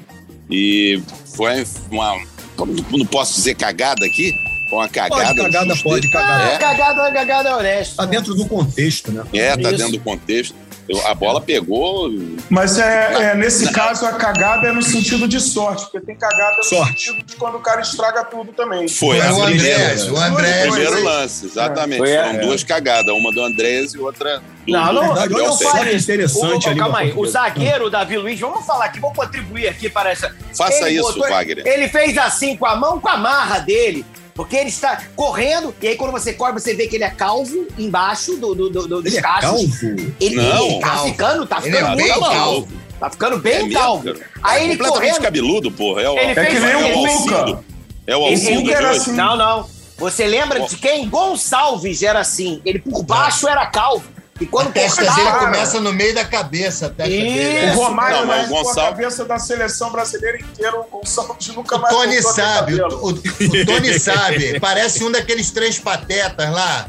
E 0.50 1.00
foi 1.36 1.64
uma. 1.90 2.20
Como 2.56 2.74
não 2.98 3.06
posso 3.06 3.34
dizer 3.34 3.54
cagada 3.54 4.04
aqui? 4.04 4.32
Foi 4.68 4.78
uma 4.78 4.88
cagada. 4.88 5.24
Pode, 5.34 5.36
cagada 5.52 5.76
pode, 5.82 6.00
dele. 6.00 6.12
cagada. 6.12 6.44
Ah, 6.44 6.52
É. 6.52 6.58
cagada, 6.58 7.12
cagada 7.12 7.48
é 7.48 7.54
honesto. 7.56 7.90
Está 7.92 8.04
dentro 8.06 8.34
do 8.34 8.46
contexto, 8.46 9.12
né? 9.12 9.24
É, 9.32 9.56
tá 9.56 9.70
Isso. 9.70 9.76
dentro 9.78 9.92
do 9.92 10.00
contexto. 10.00 10.54
Eu- 10.88 11.06
a 11.06 11.14
bola 11.14 11.40
pegou. 11.40 12.10
mas 12.50 12.78
é, 12.78 13.30
é, 13.30 13.34
nesse 13.34 13.70
caso 13.72 14.04
a 14.04 14.12
cagada 14.12 14.68
é 14.68 14.72
no 14.72 14.82
sentido 14.82 15.28
de 15.28 15.40
sorte, 15.40 15.82
porque 15.84 16.00
tem 16.00 16.16
cagada 16.16 16.56
no 16.56 16.64
Sorte. 16.64 17.04
sentido 17.06 17.24
de 17.24 17.36
quando 17.36 17.56
o 17.56 17.60
cara 17.60 17.80
estraga 17.80 18.24
tudo 18.24 18.52
também. 18.52 18.88
Foi, 18.88 19.20
Foi 19.20 19.30
o 19.30 19.42
Andrés, 19.44 20.08
o 20.10 20.16
Andrés. 20.16 20.62
primeiro 20.70 21.04
lance, 21.04 21.46
exatamente. 21.46 22.02
É. 22.08 22.24
Foram 22.24 22.40
duas 22.46 22.64
cagadas, 22.64 23.14
uma 23.14 23.32
do 23.32 23.42
Andrés 23.44 23.94
e 23.94 23.98
outra 23.98 24.38
do, 24.66 24.72
Não, 24.72 24.86
do 24.88 24.92
não, 24.92 25.14
não 25.28 25.56
Peck. 25.58 25.70
fale 25.70 25.94
interessante 25.96 26.66
O- 26.66 26.70
ali 26.70 26.78
Calma 26.80 26.98
aí, 26.98 27.12
o 27.16 27.26
zagueiro 27.26 27.88
Davi 27.90 28.16
Luiz, 28.18 28.38
vamos 28.40 28.66
falar 28.66 28.86
aqui, 28.86 28.98
vamos 29.00 29.16
contribuir 29.16 29.68
aqui 29.68 29.88
para 29.88 30.10
essa. 30.10 30.34
Faça 30.56 30.88
Ele 30.88 30.98
isso, 31.00 31.12
botou- 31.14 31.28
Wagner. 31.28 31.66
Ele 31.66 31.88
fez 31.88 32.18
assim 32.18 32.56
com 32.56 32.66
a 32.66 32.74
mão, 32.76 33.00
com 33.00 33.08
a 33.08 33.16
marra 33.16 33.58
dele. 33.60 34.04
Porque 34.34 34.56
ele 34.56 34.70
está 34.70 35.02
correndo, 35.14 35.74
e 35.80 35.88
aí 35.88 35.96
quando 35.96 36.10
você 36.12 36.32
corre, 36.32 36.52
você 36.52 36.72
vê 36.74 36.86
que 36.86 36.96
ele 36.96 37.04
é 37.04 37.10
calvo 37.10 37.66
embaixo 37.78 38.36
do, 38.36 38.54
do, 38.54 38.70
do, 38.70 38.88
do- 38.88 39.02
dos 39.02 39.06
Ele 39.06 39.18
é 39.18 39.20
cachos. 39.22 39.42
calvo? 39.80 40.14
Ele, 40.20 40.36
Não. 40.36 40.66
ele 40.70 40.80
tá 40.80 40.88
Calvo. 40.88 41.04
ficando, 41.10 41.46
tá 41.46 41.56
Ele 41.58 41.64
ficando 41.66 41.84
é 41.84 41.88
muito 41.88 41.96
bem 41.98 42.08
calvo. 42.08 42.30
calvo. 42.30 42.68
Tá 42.98 43.10
ficando 43.10 43.36
É 43.36 43.38
bem 43.40 43.62
mesmo, 43.64 43.72
calvo. 43.78 44.04
cara? 44.04 44.18
Aí 44.42 44.60
É 44.60 44.64
ele 44.64 44.76
completamente 44.76 45.08
correndo. 45.10 45.22
cabeludo, 45.24 45.70
porra. 45.72 46.02
É 46.02 46.08
o, 46.08 46.18
Ele 46.18 46.30
É 46.30 46.34
fez 46.34 46.48
que 46.48 46.60
nem 46.60 46.70
é 46.70 46.76
o. 46.76 47.58
É 48.06 48.16
o 48.16 48.20
Ele- 48.26 48.32
Alcindo 48.34 48.60
ele 48.60 48.62
de 48.62 48.76
hoje. 48.76 48.86
assim. 49.00 49.12
Não, 49.12 49.36
não. 49.36 49.66
Você 49.98 50.26
lembra 50.26 50.60
de 50.60 50.76
quem? 50.76 51.08
Gonçalves 51.08 52.02
era 52.02 52.20
assim. 52.20 52.60
Ele 52.64 52.78
por 52.78 53.02
baixo 53.02 53.46
era 53.46 53.66
calvo. 53.66 54.04
E 54.42 54.46
A 54.46 54.48
quando 54.50 54.72
testa 54.72 55.04
cortava- 55.04 55.30
dele 55.30 55.44
começa 55.44 55.80
no 55.80 55.92
meio 55.92 56.14
da 56.14 56.24
cabeça. 56.24 56.86
A 56.86 56.90
testa 56.90 57.12
Isso. 57.12 57.24
dele. 57.34 57.70
O 57.70 57.74
Romário, 57.74 58.16
Não, 58.18 58.26
mas 58.26 58.50
né, 58.50 58.60
o 58.60 58.62
com 58.62 58.70
a 58.70 58.74
cabeça 58.74 59.24
da 59.24 59.38
seleção 59.38 59.90
brasileira 59.92 60.38
inteira, 60.38 60.78
o 60.80 60.84
Gonçalves 60.84 61.48
nunca 61.48 61.76
O 61.76 61.80
mais 61.80 61.94
Tony 61.94 62.12
a 62.12 62.16
ter 62.16 62.22
sabe, 62.22 62.80
o, 62.82 62.86
o- 62.88 63.08
o 63.10 63.66
Tony 63.66 63.98
sabe. 64.00 64.58
Parece 64.60 65.04
um 65.04 65.10
daqueles 65.10 65.50
três 65.50 65.78
patetas 65.78 66.50
lá. 66.50 66.88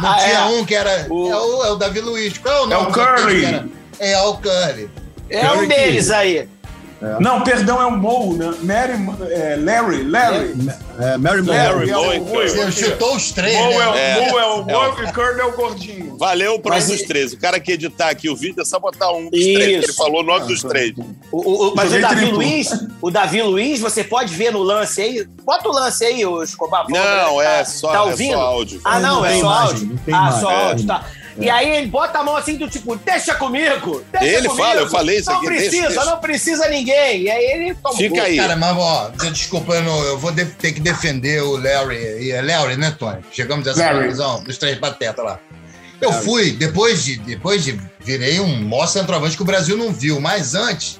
Não 0.00 0.14
tinha 0.18 0.38
É. 0.38 0.44
um 0.46 0.64
que 0.64 0.74
era. 0.74 1.06
O- 1.10 1.28
É, 1.30 1.36
o, 1.36 1.64
é 1.64 1.70
o 1.72 1.76
Davi 1.76 2.00
Luiz. 2.00 2.38
Qual 2.38 2.54
é 2.54 2.60
o 2.60 2.66
nome? 2.66 2.86
o 2.86 2.90
daquele 2.92 3.16
Curry. 3.16 3.40
que 3.40 3.46
era? 3.46 3.68
É, 3.98 4.12
é 4.12 4.22
o 4.22 4.34
Curry. 4.36 4.90
É 5.28 5.46
um 5.46 5.54
Curry 5.54 5.66
deles 5.66 6.10
aí. 6.10 6.48
Não, 7.18 7.40
perdão, 7.42 7.80
é 7.80 7.86
o 7.86 7.92
Mo, 7.92 8.34
né? 8.34 8.52
Mary, 8.62 8.92
é, 9.30 9.56
Larry, 9.58 10.04
Larry. 10.04 10.54
É, 10.98 11.16
Mary 11.16 11.40
Moore. 11.42 11.58
Larry 11.58 11.90
é 11.90 11.94
Moe, 11.94 12.20
Moe. 12.20 12.48
Você 12.48 12.72
chutou 12.72 13.16
os 13.16 13.32
três, 13.32 13.56
Mo 13.56 13.72
é 13.80 13.88
o, 13.88 13.92
né? 13.94 14.10
É. 14.28 14.30
Mo 14.30 14.38
é 14.38 14.46
o 14.46 14.60
É 14.68 14.74
Mo 14.92 15.02
e 15.02 15.12
Kurt 15.12 15.38
é 15.38 15.44
o 15.44 15.52
gordinho. 15.56 16.16
Valeu 16.18 16.58
pra 16.60 16.72
Mas 16.74 16.90
e- 16.90 17.06
três. 17.06 17.32
O 17.32 17.38
cara 17.38 17.58
que 17.58 17.72
editar 17.72 18.10
aqui 18.10 18.28
o 18.28 18.36
vídeo 18.36 18.60
é 18.60 18.64
só 18.66 18.78
botar 18.78 19.10
um 19.12 19.30
dos 19.30 19.40
Isso. 19.40 19.54
três. 19.54 19.84
Ele 19.84 19.92
falou 19.94 20.20
o 20.20 20.22
nome 20.22 20.46
dos 20.46 20.62
três. 20.62 20.92
O, 21.32 21.38
o- 21.38 21.68
o- 21.70 21.74
mas 21.74 21.90
o 21.92 22.00
Davi. 22.00 22.26
Luiz, 22.26 22.68
o 23.00 23.10
Davi 23.10 23.42
Luiz, 23.42 23.80
você 23.80 24.04
pode 24.04 24.34
ver 24.34 24.52
no 24.52 24.62
lance 24.62 25.00
aí. 25.00 25.26
Bota 25.42 25.68
o 25.68 25.72
lance 25.72 26.04
aí, 26.04 26.26
o 26.26 26.42
Escobar. 26.42 26.84
Não, 26.90 27.36
tá- 27.36 27.44
é 27.44 27.64
só, 27.64 27.88
tá 27.88 27.94
é 27.94 27.96
só 27.98 28.06
ouvindo? 28.10 28.34
áudio. 28.38 28.80
Ah, 28.84 29.00
não, 29.00 29.16
Não 29.20 29.24
é 29.26 29.30
só 29.32 29.38
imagem, 29.38 29.72
áudio. 29.72 29.98
ah, 30.06 30.10
imagem. 30.10 30.40
só 30.40 30.50
É. 30.50 30.64
áudio, 30.68 30.86
tá. 30.86 31.04
E 31.38 31.48
aí 31.48 31.68
ele 31.70 31.86
bota 31.86 32.18
a 32.18 32.22
mão 32.24 32.36
assim 32.36 32.56
do 32.56 32.68
tipo, 32.68 32.96
deixa 32.96 33.34
comigo. 33.34 34.02
Deixa 34.12 34.26
Ele 34.26 34.48
comigo. 34.48 34.66
fala, 34.66 34.80
eu 34.80 34.88
falei 34.90 35.18
isso 35.18 35.30
não 35.30 35.38
aqui, 35.38 35.46
deixa, 35.48 35.62
precisa, 35.62 35.88
deixa. 35.88 36.04
não 36.04 36.18
precisa 36.18 36.68
ninguém. 36.68 37.22
E 37.22 37.30
aí 37.30 37.44
ele 37.52 37.74
toma 37.74 37.96
Fica 37.96 38.14
gol. 38.16 38.24
aí. 38.24 38.36
Cara, 38.36 38.56
mas 38.56 38.76
ó, 38.76 39.10
desculpa, 39.30 39.74
eu, 39.74 39.82
não- 39.82 40.02
eu 40.04 40.18
vou 40.18 40.32
de- 40.32 40.44
ter 40.44 40.72
que 40.72 40.80
defender 40.80 41.42
o 41.42 41.56
Larry. 41.56 42.24
E 42.26 42.32
é 42.32 42.42
Larry, 42.42 42.76
né, 42.76 42.94
Tony? 42.98 43.20
Chegamos 43.32 43.66
a 43.66 43.70
essa 43.70 43.92
conclusão 43.94 44.42
dos 44.44 44.58
três 44.58 44.78
patetas 44.78 45.24
lá. 45.24 45.38
Eu 46.00 46.12
fui, 46.12 46.52
depois 46.52 47.04
de, 47.04 47.16
depois 47.18 47.62
de. 47.64 47.78
Virei 48.02 48.40
um 48.40 48.62
maior 48.62 48.86
centroavante 48.86 49.36
que 49.36 49.42
o 49.42 49.44
Brasil 49.44 49.76
não 49.76 49.92
viu, 49.92 50.18
mas 50.20 50.54
antes, 50.54 50.98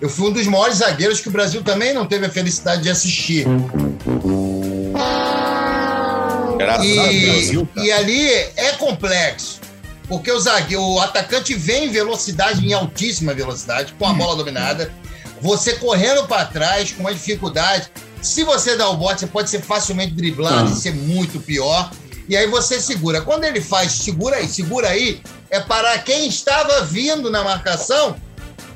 eu 0.00 0.08
fui 0.08 0.28
um 0.28 0.32
dos 0.32 0.46
maiores 0.48 0.78
zagueiros 0.78 1.20
que 1.20 1.28
o 1.28 1.30
Brasil 1.30 1.62
também 1.62 1.92
não 1.94 2.04
teve 2.06 2.26
a 2.26 2.30
felicidade 2.30 2.82
de 2.82 2.90
assistir. 2.90 3.46
Graças 6.58 6.84
a 6.98 7.12
E, 7.12 7.20
Deus. 7.20 7.32
Brasil, 7.36 7.68
cara. 7.74 7.86
e 7.86 7.92
ali 7.92 8.28
é 8.56 8.72
complexo. 8.78 9.59
Porque 10.10 10.32
o 10.32 10.40
zagueiro, 10.40 10.82
o 10.82 11.00
atacante 11.00 11.54
vem 11.54 11.84
em 11.84 11.88
velocidade, 11.88 12.66
em 12.66 12.72
altíssima 12.72 13.32
velocidade, 13.32 13.94
com 13.96 14.04
a 14.04 14.12
bola 14.12 14.34
dominada. 14.34 14.92
Você 15.40 15.74
correndo 15.74 16.26
para 16.26 16.44
trás, 16.46 16.90
com 16.90 17.02
uma 17.02 17.14
dificuldade. 17.14 17.88
Se 18.20 18.42
você 18.42 18.76
dá 18.76 18.88
o 18.90 18.96
bote, 18.96 19.20
você 19.20 19.28
pode 19.28 19.48
ser 19.48 19.62
facilmente 19.62 20.12
driblado 20.12 20.72
e 20.72 20.74
ser 20.74 20.92
muito 20.92 21.38
pior. 21.38 21.92
E 22.28 22.36
aí 22.36 22.48
você 22.48 22.80
segura. 22.80 23.20
Quando 23.20 23.44
ele 23.44 23.60
faz 23.60 23.92
segura 23.92 24.36
aí, 24.36 24.48
segura 24.48 24.88
aí, 24.88 25.20
é 25.48 25.60
para 25.60 25.96
quem 25.98 26.26
estava 26.26 26.82
vindo 26.82 27.30
na 27.30 27.44
marcação 27.44 28.16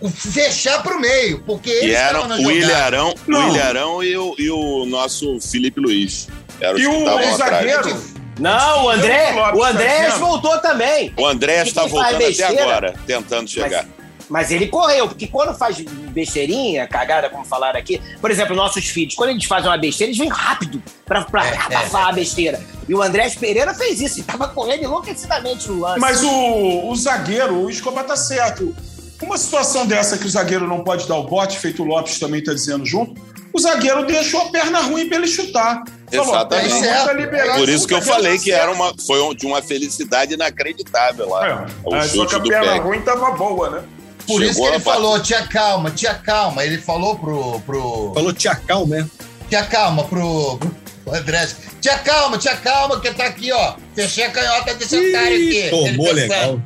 fechar 0.08 0.84
para 0.84 0.96
o 0.96 1.00
meio. 1.00 1.40
Porque 1.40 1.68
E 1.68 1.84
ele 1.86 1.94
eram 1.94 2.28
o. 2.28 2.50
Ilharão, 2.52 3.12
o. 3.26 3.32
Ilharão 3.32 4.04
e 4.04 4.16
o, 4.16 4.34
e 4.38 4.50
o 4.50 4.86
nosso 4.86 5.40
Felipe 5.40 5.80
Luiz. 5.80 6.28
Era 6.60 6.78
E 6.78 6.86
o, 6.86 7.04
o 7.04 7.08
atrás. 7.08 8.13
Não, 8.38 8.84
o 8.86 8.90
André, 8.90 9.32
Lopes 9.32 9.60
o 9.60 9.64
André 9.64 10.10
voltou 10.18 10.58
também. 10.58 11.12
O 11.18 11.26
André 11.26 11.62
está 11.62 11.86
voltando 11.86 12.16
até 12.16 12.26
besteira. 12.26 12.62
agora, 12.62 12.94
tentando 13.06 13.48
chegar. 13.48 13.86
Mas 14.28 14.50
ele 14.50 14.68
correu, 14.68 15.06
porque 15.06 15.26
quando 15.26 15.54
faz 15.56 15.78
besteirinha, 15.78 16.86
cagada, 16.88 17.28
como 17.28 17.44
falaram 17.44 17.78
aqui, 17.78 18.00
por 18.20 18.30
exemplo, 18.30 18.56
nossos 18.56 18.86
filhos, 18.86 19.14
quando 19.14 19.30
eles 19.30 19.44
fazem 19.44 19.68
uma 19.68 19.76
besteira, 19.76 20.10
eles 20.10 20.18
vêm 20.18 20.30
rápido 20.30 20.82
pra, 21.04 21.22
pra 21.22 21.46
É, 21.46 21.56
abafar 21.56 22.08
a 22.08 22.12
besteira. 22.12 22.60
E 22.88 22.94
o 22.94 23.02
André 23.02 23.28
Pereira 23.38 23.74
fez 23.74 24.00
isso, 24.00 24.18
ele 24.18 24.26
tava 24.26 24.48
correndo 24.48 24.84
enlouquecidamente 24.84 25.68
no 25.68 25.80
lance. 25.80 26.00
Mas 26.00 26.22
o, 26.22 26.88
o 26.88 26.96
zagueiro, 26.96 27.64
o 27.64 27.70
Escobar 27.70 28.04
tá 28.04 28.16
certo. 28.16 28.74
Uma 29.22 29.38
situação 29.38 29.86
dessa 29.86 30.18
que 30.18 30.26
o 30.26 30.30
zagueiro 30.30 30.66
não 30.66 30.82
pode 30.82 31.06
dar 31.06 31.16
o 31.16 31.24
bote, 31.24 31.58
feito 31.58 31.82
o 31.82 31.86
Lopes 31.86 32.18
também 32.18 32.42
tá 32.42 32.52
dizendo 32.52 32.84
junto, 32.84 33.20
o 33.54 33.58
zagueiro 33.60 34.04
deixou 34.04 34.42
a 34.42 34.50
perna 34.50 34.80
ruim 34.80 35.08
pra 35.08 35.18
ele 35.18 35.28
chutar. 35.28 35.84
Falou, 36.10 36.34
Exatamente. 36.34 36.82
tá 36.82 37.12
liberada, 37.12 37.58
Por 37.58 37.68
isso 37.68 37.86
que 37.86 37.94
eu 37.94 38.02
falei 38.02 38.38
que 38.38 38.50
era 38.50 38.70
uma, 38.70 38.92
foi 39.06 39.34
de 39.36 39.46
uma 39.46 39.62
felicidade 39.62 40.34
inacreditável 40.34 41.28
lá. 41.28 41.48
É, 41.48 41.66
o 41.88 41.94
é, 41.94 42.02
só 42.08 42.26
que 42.26 42.34
a 42.34 42.38
do 42.38 42.48
perna 42.48 42.74
ruim 42.76 43.00
tava 43.00 43.30
boa, 43.30 43.70
né? 43.70 43.84
Por 44.26 44.42
isso 44.42 44.54
que 44.54 44.54
Chegou 44.54 44.68
ele 44.74 44.80
falou, 44.80 45.20
tia 45.20 45.46
calma, 45.46 45.90
tia 45.90 46.14
calma. 46.14 46.64
Ele 46.64 46.78
falou 46.78 47.16
pro. 47.16 47.60
pro... 47.60 48.12
Falou 48.14 48.32
tia 48.32 48.54
calma, 48.54 48.96
né? 48.96 49.10
Tia 49.48 49.64
calma 49.64 50.04
pro, 50.04 50.58
pro 50.58 51.14
André. 51.14 51.48
Tia 51.80 51.98
calma, 51.98 52.38
tia 52.38 52.56
calma, 52.56 53.00
que 53.00 53.10
tá 53.12 53.26
aqui, 53.26 53.52
ó. 53.52 53.74
Fechei 53.94 54.24
a 54.24 54.30
canhota 54.30 54.74
desse 54.74 54.96
otário 54.96 55.36
aqui. 55.36 55.70
Tomou 55.70 56.08
Ele 56.08 56.20
legal. 56.22 56.60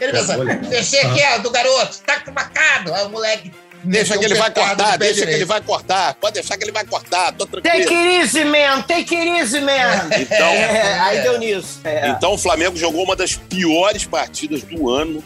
Ele 0.00 0.12
pensando, 0.12 0.42
legal. 0.42 0.70
fechei 0.70 1.00
aqui, 1.02 1.20
ó, 1.34 1.38
do 1.38 1.50
garoto. 1.50 1.98
Tá 2.00 2.22
marcado. 2.34 2.94
Aí 2.94 3.04
o 3.04 3.10
moleque. 3.10 3.52
Deixa 3.84 4.16
que 4.16 4.24
ele 4.24 4.34
vai 4.34 4.50
cortar, 4.50 4.96
deixa 4.98 5.14
que 5.14 5.20
ele 5.20 5.30
direito. 5.32 5.46
vai 5.48 5.60
cortar. 5.60 6.14
Pode 6.14 6.34
deixar 6.34 6.56
que 6.56 6.64
ele 6.64 6.72
vai 6.72 6.84
cortar, 6.84 7.32
tô 7.32 7.46
Take 7.46 7.62
tranquilo. 7.62 7.90
it 7.90 8.20
easy, 8.20 8.44
man! 8.44 8.82
Take 8.82 9.14
it 9.16 9.28
easy, 9.40 9.60
man! 9.60 10.08
Então, 10.20 10.46
É, 10.46 10.98
aí 11.00 11.22
deu 11.22 11.38
nisso. 11.38 11.80
É. 11.84 12.10
então 12.10 12.34
o 12.34 12.38
Flamengo 12.38 12.76
jogou 12.76 13.02
uma 13.04 13.16
das 13.16 13.34
piores 13.34 14.04
partidas 14.04 14.62
do 14.62 14.88
ano. 14.88 15.22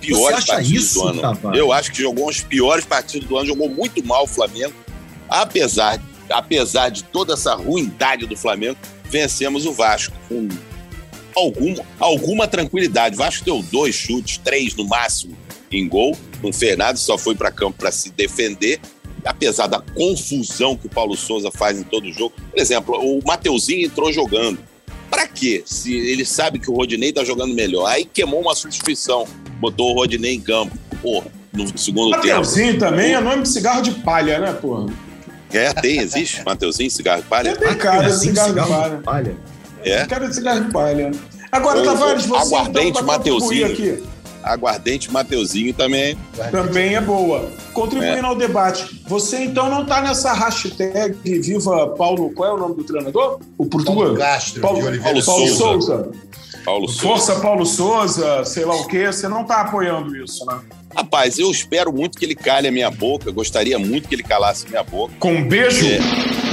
Piores 0.00 0.38
acha 0.38 0.54
partidas 0.54 0.82
isso, 0.82 1.00
do 1.02 1.08
ano. 1.08 1.20
Tavares? 1.20 1.58
Eu 1.58 1.72
acho 1.72 1.92
que 1.92 2.00
jogou 2.02 2.28
as 2.28 2.40
piores 2.40 2.84
partidas 2.84 3.28
do 3.28 3.36
ano, 3.36 3.46
jogou 3.46 3.68
muito 3.68 4.04
mal 4.04 4.24
o 4.24 4.26
Flamengo. 4.26 4.74
Apesar, 5.28 6.00
apesar 6.30 6.88
de 6.90 7.04
toda 7.04 7.34
essa 7.34 7.54
ruindade 7.54 8.26
do 8.26 8.36
Flamengo, 8.36 8.76
vencemos 9.04 9.66
o 9.66 9.72
Vasco 9.72 10.14
com 10.28 10.48
algum, 11.36 11.74
alguma 11.98 12.48
tranquilidade. 12.48 13.14
O 13.14 13.18
Vasco 13.18 13.44
deu 13.44 13.62
dois 13.70 13.94
chutes, 13.94 14.38
três 14.38 14.74
no 14.74 14.84
máximo 14.86 15.36
em 15.78 15.88
gol. 15.88 16.16
Não 16.42 16.52
fez 16.52 16.76
nada, 16.76 16.96
só 16.96 17.16
foi 17.18 17.34
para 17.34 17.50
campo 17.50 17.78
para 17.78 17.90
se 17.92 18.10
defender. 18.10 18.80
Apesar 19.24 19.66
da 19.66 19.80
confusão 19.80 20.76
que 20.76 20.86
o 20.86 20.90
Paulo 20.90 21.14
Souza 21.16 21.50
faz 21.52 21.78
em 21.78 21.82
todo 21.82 22.10
jogo. 22.10 22.32
Por 22.50 22.58
exemplo, 22.58 22.94
o 22.96 23.20
Mateuzinho 23.26 23.86
entrou 23.86 24.10
jogando. 24.12 24.58
Pra 25.10 25.26
quê? 25.26 25.62
Se 25.66 25.92
ele 25.94 26.24
sabe 26.24 26.58
que 26.58 26.70
o 26.70 26.74
Rodinei 26.74 27.12
tá 27.12 27.22
jogando 27.24 27.52
melhor. 27.54 27.86
Aí 27.86 28.04
queimou 28.04 28.40
uma 28.40 28.54
substituição, 28.54 29.26
botou 29.60 29.90
o 29.90 29.94
Rodinei 29.94 30.34
em 30.34 30.40
campo. 30.40 30.76
Porra, 31.02 31.26
no 31.52 31.66
segundo 31.78 32.12
tempo. 32.12 32.26
Mateuzinho 32.28 32.78
também 32.78 33.12
é 33.14 33.20
nome 33.20 33.42
de 33.42 33.48
cigarro 33.48 33.82
de 33.82 33.90
palha, 33.90 34.38
né, 34.38 34.52
porra? 34.54 34.86
É, 35.52 35.72
tem, 35.74 35.98
existe. 35.98 36.42
Mateuzinho, 36.44 36.90
cigarro 36.90 37.22
de 37.22 37.28
palha. 37.28 37.56
Tem 37.56 37.74
cara 37.74 38.08
de 38.08 38.18
cigarro 38.20 38.54
de 38.54 38.60
palha. 38.68 38.96
palha. 39.04 39.36
É. 39.82 40.06
Cara 40.06 40.28
de 40.28 40.34
cigarro 40.34 40.64
de 40.64 40.70
palha. 40.72 41.10
Agora, 41.50 41.80
O- 41.80 41.84
Tavares, 41.84 42.24
você 42.24 42.54
aguardente 42.54 42.88
então, 42.90 43.04
contribuir 43.04 43.62
Mateuzinho. 43.64 43.66
aqui, 43.66 44.02
Aguardente 44.42 45.10
Mateuzinho 45.12 45.72
também. 45.74 46.16
também 46.50 46.94
é 46.96 47.00
boa. 47.00 47.50
Contribuindo 47.72 48.18
É. 48.18 48.28
ao 48.28 48.34
debate. 48.34 49.02
Você 49.06 49.38
então 49.44 49.68
não 49.70 49.84
tá 49.84 50.00
nessa 50.00 50.32
hashtag 50.32 51.14
Viva 51.40 51.88
Paulo. 51.88 52.30
Qual 52.32 52.48
é 52.48 52.52
o 52.54 52.56
nome 52.56 52.74
do 52.76 52.84
treinador? 52.84 53.38
O 53.58 53.66
Paulo 53.66 53.70
português? 53.84 54.18
Castro 54.18 54.60
Paulo, 54.60 54.80
de 54.80 54.86
Oliveira. 54.88 55.22
Paulo 55.22 55.24
Paulo 55.24 55.48
Souza. 55.48 55.58
Souza. 55.86 56.10
Paulo 56.64 56.88
Souza. 56.88 57.02
Força 57.08 57.40
Paulo 57.40 57.66
Souza, 57.66 58.44
sei 58.44 58.64
lá 58.64 58.74
o 58.76 58.86
quê. 58.86 59.06
Você 59.06 59.28
não 59.28 59.44
tá 59.44 59.62
apoiando 59.62 60.16
isso, 60.16 60.44
né? 60.46 60.58
Rapaz, 60.94 61.38
eu 61.38 61.50
espero 61.50 61.92
muito 61.92 62.18
que 62.18 62.24
ele 62.24 62.34
cale 62.34 62.66
a 62.68 62.72
minha 62.72 62.90
boca. 62.90 63.30
Gostaria 63.30 63.78
muito 63.78 64.08
que 64.08 64.14
ele 64.14 64.22
calasse 64.24 64.66
a 64.66 64.70
minha 64.70 64.82
boca. 64.82 65.14
Com 65.20 65.32
um 65.34 65.48
beijo? 65.48 65.86
É. 65.86 66.49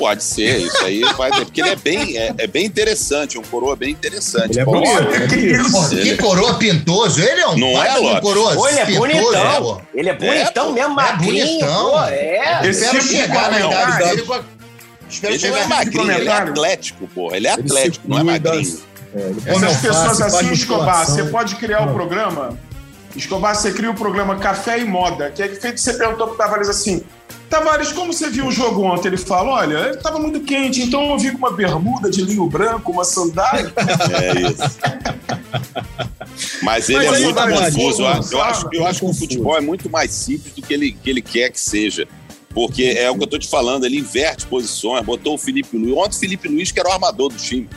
Pode 0.00 0.24
ser, 0.24 0.56
isso 0.62 0.82
aí 0.82 1.00
vai 1.14 1.30
ter. 1.30 1.44
Porque 1.44 1.60
ele 1.60 1.68
é 1.68 1.76
bem, 1.76 2.16
é, 2.16 2.34
é 2.38 2.46
bem 2.46 2.64
interessante, 2.64 3.36
um 3.38 3.42
coroa 3.42 3.76
bem 3.76 3.90
interessante. 3.90 4.52
Ele 4.52 4.60
é 4.60 4.64
bonito. 4.64 4.90
Olha 4.92 5.28
que 5.28 6.02
que 6.02 6.16
coroa 6.16 6.54
pintoso. 6.54 7.20
Ele 7.22 7.40
é 7.42 7.48
um 7.48 7.58
Não 7.58 7.84
é, 7.84 7.98
um 8.00 8.18
coroa 8.20 8.54
Pô, 8.54 8.66
ele 8.66 8.78
é 8.78 8.86
pintoso, 8.86 9.06
bonitão. 9.08 9.62
pô. 9.62 9.80
Ele 9.94 10.08
é 10.08 10.14
bonitão 10.14 10.66
pô. 10.68 10.72
mesmo, 10.72 10.92
É 10.92 10.94
magrinho. 10.94 11.46
bonitão. 11.46 11.90
pô, 11.90 12.02
é. 12.04 12.60
Espero 12.64 12.92
tipo 12.98 13.12
de 13.12 13.16
chegar 13.18 13.50
na 13.50 13.60
idade 13.60 13.98
dele 13.98 14.22
com 14.22 14.32
a... 14.32 14.40
Espero 15.10 15.34
Ele 15.34 15.42
não 15.48 15.54
chegar 15.54 15.64
é 15.64 15.68
magrinho, 15.68 16.12
ele 16.12 16.28
é 16.28 16.32
atlético, 16.32 17.06
porra. 17.08 17.36
Ele 17.36 17.46
é 17.46 17.52
Ele 17.52 17.60
atlético, 17.60 18.08
não 18.08 18.18
é 18.18 18.22
magrinho. 18.22 18.80
é, 19.14 19.20
Essas 19.20 19.62
alface, 19.62 19.86
pessoas 19.86 20.18
faz 20.18 20.34
assim, 20.34 20.52
Escobar, 20.52 21.04
você 21.04 21.24
pode 21.24 21.56
criar 21.56 21.82
um 21.82 21.86
Não. 21.86 21.92
programa. 21.94 22.58
Escobar, 23.14 23.54
você 23.54 23.70
cria 23.72 23.90
o 23.90 23.94
programa 23.94 24.36
Café 24.36 24.78
e 24.78 24.84
Moda, 24.84 25.30
que 25.30 25.42
é 25.42 25.48
feito 25.48 25.78
você 25.78 25.92
perguntou 25.94 26.28
pro 26.28 26.36
Tavares 26.36 26.68
assim. 26.70 27.02
Tavares, 27.50 27.90
como 27.90 28.12
você 28.12 28.30
viu 28.30 28.46
o 28.46 28.52
jogo 28.52 28.82
ontem? 28.84 29.08
Ele 29.08 29.16
fala: 29.16 29.50
olha, 29.50 29.90
estava 29.90 30.20
muito 30.20 30.40
quente, 30.40 30.82
então 30.82 31.10
eu 31.10 31.18
vi 31.18 31.32
com 31.32 31.38
uma 31.38 31.50
bermuda 31.50 32.08
de 32.08 32.22
linho 32.22 32.46
branco, 32.46 32.92
uma 32.92 33.04
sandália. 33.04 33.72
É 34.22 34.40
isso. 34.40 34.78
Mas 36.62 36.88
ele 36.88 37.06
Mas 37.06 37.20
é 37.20 37.24
muito 37.24 37.40
confuso. 37.40 38.02
Eu, 38.02 38.42
acho, 38.42 38.68
eu 38.72 38.86
acho 38.86 39.00
que 39.00 39.06
o 39.06 39.12
futebol 39.12 39.56
é 39.56 39.60
muito 39.60 39.90
mais 39.90 40.12
simples 40.12 40.54
do 40.54 40.62
que 40.62 40.72
ele, 40.72 40.92
que 40.92 41.10
ele 41.10 41.20
quer 41.20 41.50
que 41.50 41.58
seja. 41.58 42.06
Porque 42.54 42.84
é 42.84 43.10
o 43.10 43.16
que 43.16 43.24
eu 43.24 43.28
tô 43.28 43.38
te 43.38 43.48
falando, 43.48 43.84
ele 43.84 43.98
inverte 43.98 44.46
posições, 44.46 45.04
botou 45.04 45.34
o 45.34 45.38
Felipe 45.38 45.76
Luiz. 45.76 45.96
Ontem 45.96 46.16
o 46.16 46.20
Felipe 46.20 46.48
Luiz, 46.48 46.70
que 46.70 46.78
era 46.78 46.88
o 46.88 46.92
armador 46.92 47.30
do 47.30 47.36
time. 47.36 47.68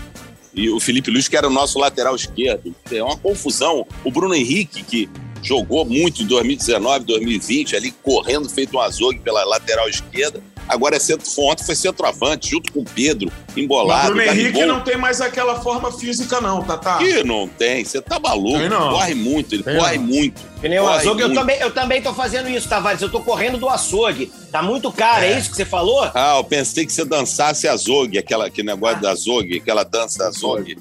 E 0.54 0.70
o 0.70 0.80
Felipe 0.80 1.10
Luiz, 1.10 1.28
que 1.28 1.36
era 1.36 1.48
o 1.48 1.52
nosso 1.52 1.80
lateral 1.80 2.16
esquerdo. 2.16 2.76
É 2.92 3.04
uma 3.04 3.18
confusão. 3.18 3.88
O 4.04 4.12
Bruno 4.12 4.36
Henrique, 4.36 4.84
que 4.84 5.10
jogou 5.48 5.86
muito 5.86 6.24
em 6.24 6.26
2019, 6.26 7.06
2020, 7.06 7.76
ali 7.76 7.92
correndo 8.04 8.50
feito 8.50 8.76
um 8.76 8.80
azogue 8.80 9.20
pela 9.20 9.44
lateral 9.44 9.88
esquerda. 9.90 10.42
Agora 10.68 10.96
é 10.96 11.00
centro, 11.00 11.30
ontem 11.40 11.64
foi 11.66 11.76
centroavante, 11.76 12.52
junto 12.52 12.72
com 12.72 12.80
o 12.80 12.86
Pedro, 12.86 13.32
O 13.56 13.60
embolado. 13.60 14.14
Bruno 14.14 14.22
Henrique 14.22 14.66
não 14.66 14.82
tem 14.82 14.98
mais 14.98 15.20
aquela 15.20 15.60
forma 15.62 15.92
física, 15.92 16.40
não, 16.40 16.64
tá? 16.64 16.78
tá. 16.78 16.98
Que 17.00 17.24
não 17.24 17.48
tem, 17.48 17.84
você 17.84 18.02
tá 18.02 18.18
maluco. 18.20 18.60
Tem 18.60 18.70
não. 18.70 18.92
Corre 18.92 19.14
muito, 19.14 19.56
ele 19.56 19.64
Tem 19.64 19.78
corre 19.78 19.98
não. 19.98 20.06
muito. 20.06 20.42
Que 20.62 20.70
nem 20.70 20.80
o 20.80 20.90
eu 20.90 21.34
também, 21.34 21.60
eu 21.60 21.72
também 21.72 22.02
tô 22.02 22.14
fazendo 22.14 22.50
isso, 22.50 22.70
Tavares. 22.70 23.02
Eu 23.02 23.10
tô 23.10 23.20
correndo 23.20 23.58
do 23.58 23.68
açougue. 23.68 24.32
Tá 24.52 24.62
muito 24.62 24.92
caro, 24.92 25.26
é, 25.26 25.38
isso 25.38 25.50
que 25.50 25.58
você 25.58 25.66
falou? 25.66 26.10
Ah, 26.14 26.38
eu 26.38 26.44
pensei 26.44 26.86
que 26.86 26.94
você 26.94 27.04
dançasse 27.04 27.68
azogue, 27.68 28.18
aquela, 28.18 28.48
aquele 28.48 28.68
negócio 28.68 29.02
da 29.02 29.12
azogue, 29.12 29.58
aquela 29.58 29.84
dança 29.84 30.26
azogue. 30.26 30.78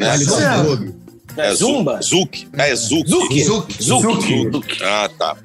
É. 0.00 0.06
açougue. 0.06 1.05
É 1.36 1.54
Zumba? 1.54 2.00
Zuc. 2.02 2.48
É. 2.52 2.74
Zuc. 2.74 3.08
Zuc. 3.08 3.82
Zuc. 3.82 4.52
Zuc. 4.52 4.82
Ah, 4.82 5.10
tá. 5.18 5.36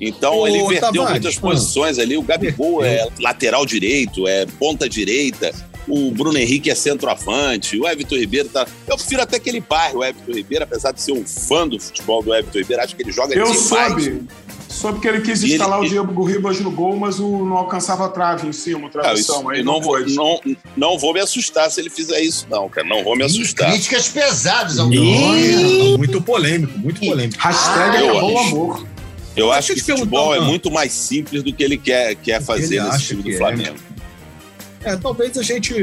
Então 0.00 0.48
ele 0.48 0.80
Tavares, 0.80 1.10
muitas 1.10 1.36
ah. 1.36 1.40
posições 1.40 1.98
ali. 1.98 2.16
O 2.16 2.22
Gabigol 2.22 2.82
é 2.82 3.06
lateral 3.20 3.66
direito, 3.66 4.26
é 4.26 4.46
ponta 4.46 4.88
direita. 4.88 5.52
O 5.90 6.10
Bruno 6.12 6.38
Henrique 6.38 6.70
é 6.70 6.74
centroavante. 6.74 7.78
O 7.78 7.86
Everton 7.88 8.16
Ribeiro 8.16 8.48
tá. 8.48 8.66
Eu 8.86 8.96
prefiro 8.96 9.22
até 9.22 9.38
que 9.38 9.48
ele 9.50 9.60
barre 9.60 9.94
o 9.96 10.04
Everton 10.04 10.32
Ribeiro, 10.32 10.64
apesar 10.64 10.92
de 10.92 11.02
ser 11.02 11.12
um 11.12 11.26
fã 11.26 11.66
do 11.66 11.78
futebol 11.80 12.22
do 12.22 12.32
Everton 12.34 12.58
Ribeiro. 12.58 12.82
Acho 12.82 12.94
que 12.96 13.02
ele 13.02 13.12
joga 13.12 13.34
Eu 13.34 13.52
soube. 13.52 14.22
Soube 14.68 15.00
que 15.00 15.08
ele 15.08 15.20
quis 15.20 15.42
E 15.42 15.46
ele- 15.46 15.52
instalar 15.54 15.80
o 15.80 15.88
Diego 15.88 16.22
Ribas 16.24 16.60
no 16.60 16.70
gol, 16.70 16.96
mas 16.96 17.18
o, 17.18 17.44
não 17.44 17.56
alcançava 17.56 18.06
a 18.06 18.08
trave 18.08 18.46
em 18.46 18.52
cima, 18.52 18.86
a 18.86 18.90
travessão. 18.90 19.40
isso- 19.40 19.50
aí 19.50 19.58
eu 19.58 19.64
não, 19.64 19.80
vou, 19.80 19.98
não, 20.10 20.40
não 20.76 20.96
vou 20.96 21.12
me 21.12 21.18
assustar 21.18 21.68
se 21.72 21.80
ele 21.80 21.90
fizer 21.90 22.20
isso, 22.20 22.46
não, 22.48 22.68
cara. 22.68 22.86
Não 22.86 23.02
vou 23.02 23.16
me 23.16 23.24
assustar. 23.24 23.68
Críticas 23.72 24.08
pesadas 24.08 24.78
ao 24.78 24.86
Olha, 24.86 25.98
muito 25.98 26.22
polêmico, 26.22 26.78
muito 26.78 27.00
polêmico. 27.00 27.38
Hashtag 27.42 27.96
Ah, 27.96 28.10
acabou 28.10 28.32
o 28.32 28.38
amor. 28.38 28.86
Eu 29.36 29.48
Mas 29.48 29.58
acho 29.58 29.74
que 29.74 29.82
perguntar 29.82 29.98
futebol 30.04 30.34
é 30.34 30.40
muito 30.40 30.70
mais 30.70 30.92
simples 30.92 31.42
do 31.42 31.52
que 31.52 31.62
ele 31.62 31.76
quer, 31.76 32.14
quer 32.16 32.38
que 32.40 32.44
fazer 32.44 32.76
ele 32.76 32.84
nesse 32.90 33.04
time 33.06 33.22
do 33.22 33.30
é, 33.30 33.36
Flamengo. 33.36 33.76
É, 34.82 34.96
talvez 34.96 35.36
a 35.36 35.42
gente, 35.42 35.74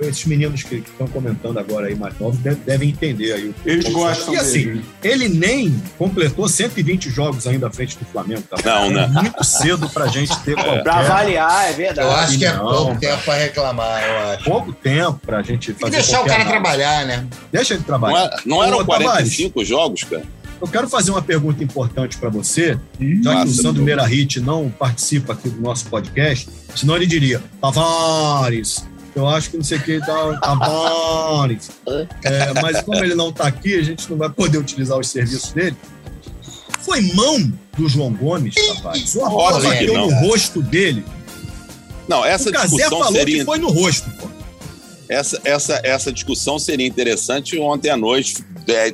esses 0.00 0.24
meninos 0.24 0.62
que 0.62 0.76
estão 0.76 1.06
comentando 1.08 1.58
agora 1.58 1.88
aí 1.88 1.94
mais 1.94 2.18
novos, 2.18 2.38
de- 2.38 2.54
devem 2.54 2.88
entender 2.88 3.32
aí. 3.34 3.48
o- 3.48 3.54
Eles 3.66 3.84
o- 3.84 3.92
gostam 3.92 4.32
E 4.32 4.36
assim, 4.38 4.64
dele. 4.64 4.84
ele 5.04 5.28
nem 5.28 5.82
completou 5.98 6.48
120 6.48 7.10
jogos 7.10 7.46
ainda 7.46 7.66
à 7.66 7.70
frente 7.70 7.98
do 7.98 8.04
Flamengo. 8.06 8.42
Tá? 8.48 8.56
Não, 8.64 8.90
né? 8.90 9.04
É 9.04 9.08
muito 9.22 9.44
cedo 9.44 9.88
pra 9.90 10.06
gente 10.06 10.34
ter 10.40 10.54
qualquer... 10.56 10.82
Pra 10.82 10.96
avaliar, 11.00 11.68
é 11.68 11.72
verdade. 11.74 12.08
Eu 12.08 12.14
acho 12.16 12.38
que 12.38 12.44
é 12.46 12.52
Não, 12.54 12.60
pouco 12.64 12.86
cara. 12.86 12.98
tempo 13.00 13.22
pra 13.24 13.34
reclamar, 13.34 14.02
eu 14.02 14.18
acho. 14.30 14.44
pouco 14.44 14.72
tempo 14.72 15.20
pra 15.26 15.42
gente 15.42 15.74
fazer 15.74 15.92
deixar 15.96 16.22
o 16.22 16.24
cara 16.24 16.42
análise. 16.42 16.50
trabalhar, 16.50 17.04
né? 17.06 17.26
Deixa 17.52 17.74
ele 17.74 17.80
Não, 17.80 17.86
trabalhar. 17.86 18.24
é- 18.24 18.36
não 18.46 18.64
eram 18.64 18.78
Ô, 18.78 18.84
Tavares, 18.84 19.04
45 19.06 19.64
jogos, 19.66 20.04
cara? 20.04 20.22
Eu 20.60 20.66
quero 20.66 20.88
fazer 20.88 21.10
uma 21.10 21.22
pergunta 21.22 21.62
importante 21.62 22.16
para 22.16 22.30
você, 22.30 22.78
já 23.22 23.42
que 23.42 23.48
o 23.48 23.52
Sandro 23.52 23.80
pô. 23.80 23.86
Merahit 23.86 24.40
não 24.40 24.70
participa 24.70 25.34
aqui 25.34 25.50
do 25.50 25.60
nosso 25.60 25.86
podcast, 25.86 26.48
senão 26.74 26.96
ele 26.96 27.06
diria, 27.06 27.42
Tavares, 27.60 28.86
eu 29.14 29.28
acho 29.28 29.50
que 29.50 29.56
não 29.56 29.64
sei 29.64 29.78
o 29.78 29.82
que, 29.82 29.98
tá, 30.00 30.38
Tavares. 30.40 31.70
É, 32.24 32.60
mas 32.62 32.80
como 32.82 33.04
ele 33.04 33.14
não 33.14 33.28
está 33.28 33.46
aqui, 33.46 33.74
a 33.74 33.82
gente 33.82 34.08
não 34.10 34.16
vai 34.16 34.30
poder 34.30 34.58
utilizar 34.58 34.98
os 34.98 35.08
serviços 35.08 35.52
dele. 35.52 35.76
Foi 36.80 37.00
mão 37.14 37.52
do 37.76 37.88
João 37.88 38.12
Gomes, 38.12 38.54
Tavares. 38.54 39.14
Uma 39.14 39.28
bola 39.28 39.60
bateu 39.60 39.94
no 39.94 40.08
rosto 40.20 40.62
dele. 40.62 41.04
Não, 42.08 42.24
essa 42.24 42.48
o 42.48 42.52
Cazé 42.52 42.68
discussão 42.76 42.98
falou 42.98 43.12
seria 43.12 43.38
que 43.40 43.44
foi 43.44 43.58
no 43.58 43.68
rosto, 43.68 44.08
pô. 44.12 44.25
Essa, 45.08 45.40
essa, 45.44 45.80
essa 45.82 46.12
discussão 46.12 46.58
seria 46.58 46.86
interessante 46.86 47.58
ontem 47.58 47.90
à 47.90 47.96
noite, 47.96 48.44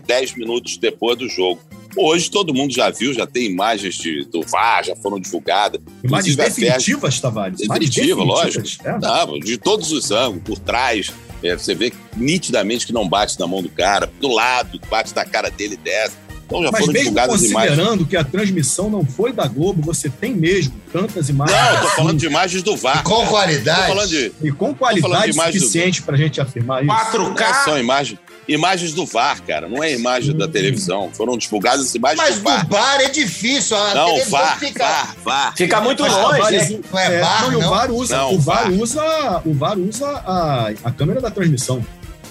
10 0.07 0.37
minutos 0.37 0.77
depois 0.77 1.19
do 1.19 1.29
jogo. 1.29 1.61
Hoje 1.97 2.31
todo 2.31 2.55
mundo 2.55 2.73
já 2.73 2.89
viu, 2.91 3.13
já 3.13 3.27
tem 3.27 3.47
imagens 3.47 3.97
de, 3.97 4.25
do 4.25 4.43
VAR, 4.43 4.85
já 4.85 4.97
foram 4.97 5.21
divulgadas. 5.21 5.81
Imagens 6.03 6.37
definitivas, 6.37 7.21
Tavares. 7.21 7.59
Definitiva, 7.59 8.25
definitivas. 8.25 8.79
É. 8.83 8.99
Não, 8.99 9.39
de 9.39 9.59
todos 9.59 9.93
os 9.93 10.11
ângulos, 10.11 10.43
por 10.43 10.59
trás. 10.59 11.13
É, 11.43 11.57
você 11.57 11.75
vê 11.75 11.93
nitidamente 12.17 12.87
que 12.87 12.93
não 12.93 13.07
bate 13.07 13.39
na 13.39 13.47
mão 13.47 13.61
do 13.61 13.69
cara, 13.69 14.11
do 14.21 14.29
lado, 14.29 14.81
bate 14.89 15.15
na 15.15 15.25
cara 15.25 15.51
dele 15.51 15.75
e 15.75 15.77
desce. 15.77 16.17
Então 16.47 16.63
já 16.63 16.71
Mas 16.71 16.81
foram 16.81 16.93
mesmo 16.93 17.05
divulgadas 17.11 17.43
imagens. 17.45 17.71
considerando 17.77 18.07
que 18.07 18.17
a 18.17 18.25
transmissão 18.25 18.91
não 18.91 19.05
foi 19.07 19.33
da 19.33 19.47
Globo, 19.47 19.81
você 19.83 20.11
tem 20.11 20.35
mesmo 20.35 20.75
tantas 20.93 21.29
imagens. 21.29 21.57
Não, 21.59 21.69
eu 21.71 21.81
tô 21.81 21.87
assim, 21.87 21.97
falando 21.97 22.19
de 22.19 22.27
imagens 22.27 22.63
do 22.63 22.77
VAR. 22.77 23.03
Com 23.03 23.11
cara. 23.15 23.25
Tô 23.25 23.31
qualidade. 23.31 23.87
falando 23.89 24.09
de. 24.09 24.33
E 24.43 24.53
com 24.53 24.75
qualidade 24.75 25.25
de 25.25 25.31
imagens 25.31 25.55
do- 25.55 25.61
suficiente 25.67 26.03
pra 26.03 26.17
gente 26.17 26.41
afirmar 26.41 26.85
isso. 26.85 26.95
4K. 26.95 27.49
Não 27.49 27.65
são 27.65 27.79
imagens, 27.79 28.19
imagens 28.47 28.93
do 28.93 29.07
VAR, 29.07 29.41
cara. 29.43 29.69
Não 29.69 29.83
é 29.83 29.93
imagem 29.95 30.37
da 30.37 30.45
Hum. 30.47 30.51
televisão. 30.51 31.11
Foram 31.15 31.39
divulgadas 31.39 31.87
as 31.87 31.95
imagens 31.95 32.19
Mas 32.21 32.35
do 32.35 32.41
do 32.41 32.45
VAR. 32.51 32.67
bar 32.67 33.01
é 33.01 33.09
difícil. 33.09 33.77
A 33.77 33.95
Não, 33.95 34.07
televisão 34.07 34.39
VAR, 34.39 34.59
fica... 34.59 34.85
VAR, 34.87 35.17
VAR. 35.25 35.57
Fica 35.57 35.81
muito 35.81 36.03
Mas 36.03 36.13
longe, 36.13 36.51
né? 36.51 36.81
Não 36.93 36.99
é 37.01 37.21
bar, 37.21 37.43
não, 37.45 37.53
e 37.53 37.57
o? 37.57 37.71
VAR 37.71 37.91
usa, 37.91 38.17
Não, 38.19 38.35
o 38.35 38.39
VAR 38.39 38.63
VAR. 38.65 38.73
usa, 38.73 39.43
o 39.47 39.55
VAR 39.55 39.79
usa 39.79 40.07
a, 40.07 40.73
a 40.85 40.91
câmera 40.91 41.21
da 41.21 41.31
transmissão. 41.31 41.83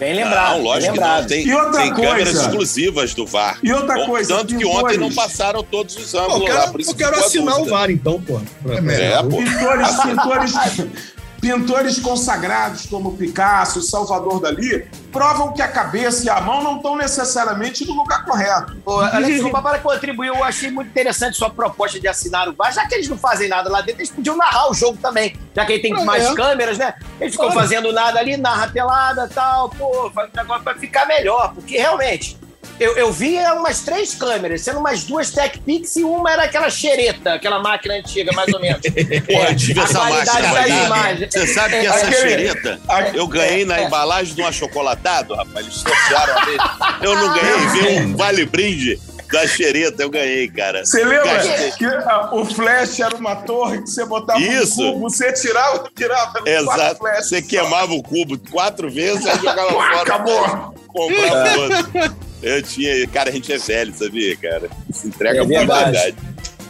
Bem 0.02 0.16
lembrado. 0.16 0.58
Não, 0.58 0.64
lógico 0.64 0.82
bem 0.82 0.94
que 0.94 1.00
não. 1.00 1.08
lembrado. 1.08 1.28
Tem, 1.28 1.46
E 1.48 1.54
outra 1.54 1.82
tem 1.84 1.94
câmeras 1.94 2.24
coisa? 2.24 2.42
exclusivas 2.42 3.14
do 3.14 3.26
VAR. 3.28 3.60
E 3.62 3.72
outra 3.72 4.04
coisa, 4.08 4.36
Tanto 4.36 4.58
que 4.58 4.66
ontem 4.66 4.98
não 4.98 5.14
passaram 5.14 5.64
todos 5.64 5.96
os 5.96 6.12
Pô, 6.12 6.18
eu 6.18 6.24
ângulos 6.24 6.50
lá. 6.50 6.60
quero, 6.60 6.72
Por 6.72 6.82
isso 6.82 6.90
eu 6.92 6.96
quero 6.96 7.20
assinar 7.20 7.54
o 7.54 7.58
dúvida. 7.60 7.78
VAR, 7.78 7.92
então, 7.92 8.20
pô. 8.20 8.42
Pra- 8.64 8.94
É, 8.94 9.22
pô. 9.22 9.38
Pintores, 9.38 9.96
pintores, 10.02 10.54
pintores 11.42 12.00
consagrados 12.00 12.86
como 12.86 13.18
Picasso 13.18 13.80
e 13.80 13.82
Salvador 13.82 14.40
Dali 14.40 14.88
provam 15.12 15.52
que 15.52 15.62
a 15.62 15.68
cabeça 15.68 16.26
e 16.26 16.30
a 16.30 16.40
mão 16.40 16.64
não 16.64 16.78
estão 16.78 16.96
necessariamente 16.96 17.86
no 17.86 17.94
lugar 17.96 18.24
correto. 18.24 18.78
Ô, 18.86 19.00
Alex 19.00 19.38
Escobar, 19.38 19.62
para 19.64 19.80
contribuir, 19.80 20.28
eu 20.28 20.44
achei 20.44 20.70
muito 20.70 20.90
interessante 20.90 21.36
sua 21.36 21.50
proposta 21.50 22.00
de 22.00 22.08
assinar 22.08 22.48
o 22.48 22.54
VAR, 22.54 22.72
já 22.72 22.86
que 22.88 22.94
eles 22.94 23.10
não 23.10 23.18
fazem 23.18 23.50
nada 23.50 23.70
lá 23.70 23.82
dentro, 23.82 24.02
eles 24.02 24.12
podiam 24.12 24.38
narrar 24.38 24.70
o 24.70 24.74
jogo 24.74 24.98
também, 25.02 25.36
já 25.56 25.66
que 25.66 25.74
aí 25.74 25.82
tem 25.82 25.94
É. 26.00 26.06
mais 26.06 26.32
câmeras, 26.34 26.78
né? 26.78 26.94
Eles 27.20 27.34
ficam 27.34 27.52
fazendo 27.52 27.92
nada 27.92 28.20
ali, 28.20 28.38
narra 28.38 28.68
pelada 28.68 29.28
e 29.30 29.34
tal, 29.34 29.70
pô, 29.70 30.12
faz 30.14 30.30
um 30.32 30.38
negócio 30.38 30.64
pra 30.64 30.76
ficar 30.76 31.06
melhor, 31.08 31.54
porque 31.54 31.78
realmente. 31.78 32.38
Eu, 32.80 32.96
eu 32.98 33.12
vi 33.12 33.38
umas 33.38 33.82
três 33.82 34.16
câmeras, 34.16 34.62
sendo 34.62 34.80
umas 34.80 35.04
duas 35.04 35.30
TechPix 35.30 35.98
e 35.98 36.04
uma 36.04 36.32
era 36.32 36.44
aquela 36.44 36.70
xereta, 36.70 37.34
aquela 37.36 37.60
máquina 37.60 37.94
antiga, 37.96 38.32
mais 38.34 38.52
ou 38.52 38.60
menos. 38.60 38.82
Porra, 39.28 39.50
eu 39.50 39.56
tive 39.56 39.80
A 39.80 39.84
essa 39.84 40.00
qualidade 40.00 40.48
máquina 40.48 40.86
imagens. 40.86 41.34
Você 41.34 41.48
sabe 41.48 41.70
que 41.80 41.86
É, 41.86 41.90
essa 41.90 42.06
aquele- 42.08 42.16
xereta 42.30 42.80
eu 43.14 43.28
ganhei 43.28 43.66
na 43.66 43.84
embalagem 43.84 44.34
de 44.34 44.42
um 44.42 44.48
achocolatado, 44.48 45.36
rapaz. 45.36 45.66
Eles 45.66 45.76
sortearam 45.78 46.38
a 46.40 46.46
vez. 46.46 46.58
Eu 47.04 47.16
não 47.16 47.34
ganhei, 47.34 47.68
veio 47.68 48.00
um 48.08 48.16
vale-brinde 48.16 49.00
da 49.32 49.48
xereta, 49.48 50.02
eu 50.04 50.10
ganhei, 50.10 50.50
cara. 50.50 50.84
Você 50.84 51.04
lembra 51.04 51.24
Gastei. 51.36 51.72
que 51.74 51.86
ah, 51.86 52.30
o 52.34 52.44
flash 52.46 53.00
era 53.00 53.16
uma 53.16 53.36
torre 53.36 53.82
que 53.82 53.90
você 53.90 54.04
botava 54.06 54.40
Isso. 54.42 54.82
um 54.82 54.94
cubo, 54.94 55.10
você 55.10 55.32
tirava, 55.34 55.90
tirava 55.96 56.42
Exato. 56.50 56.98
flashes. 56.98 57.30
Você 57.30 57.42
queimava 57.42 57.94
o 57.94 58.02
cubo 58.04 58.38
quatro 58.50 58.90
vezes, 58.92 59.26
aí 59.26 59.38
jogava 59.38 59.72
fora. 59.72 60.02
Acabou. 60.02 60.76
Comprava 60.88 61.60
outro. 61.60 62.22
Eu 62.42 62.62
tinha. 62.62 63.08
Cara, 63.08 63.30
a 63.30 63.34
gente 63.34 63.52
é 63.52 63.58
velho, 63.58 63.94
sabia, 63.96 64.36
cara? 64.38 64.70
Isso 64.90 65.08
entrega 65.08 65.40
É 65.40 65.44
muita 65.44 65.60
verdade. 65.60 65.90
idade. 65.98 66.16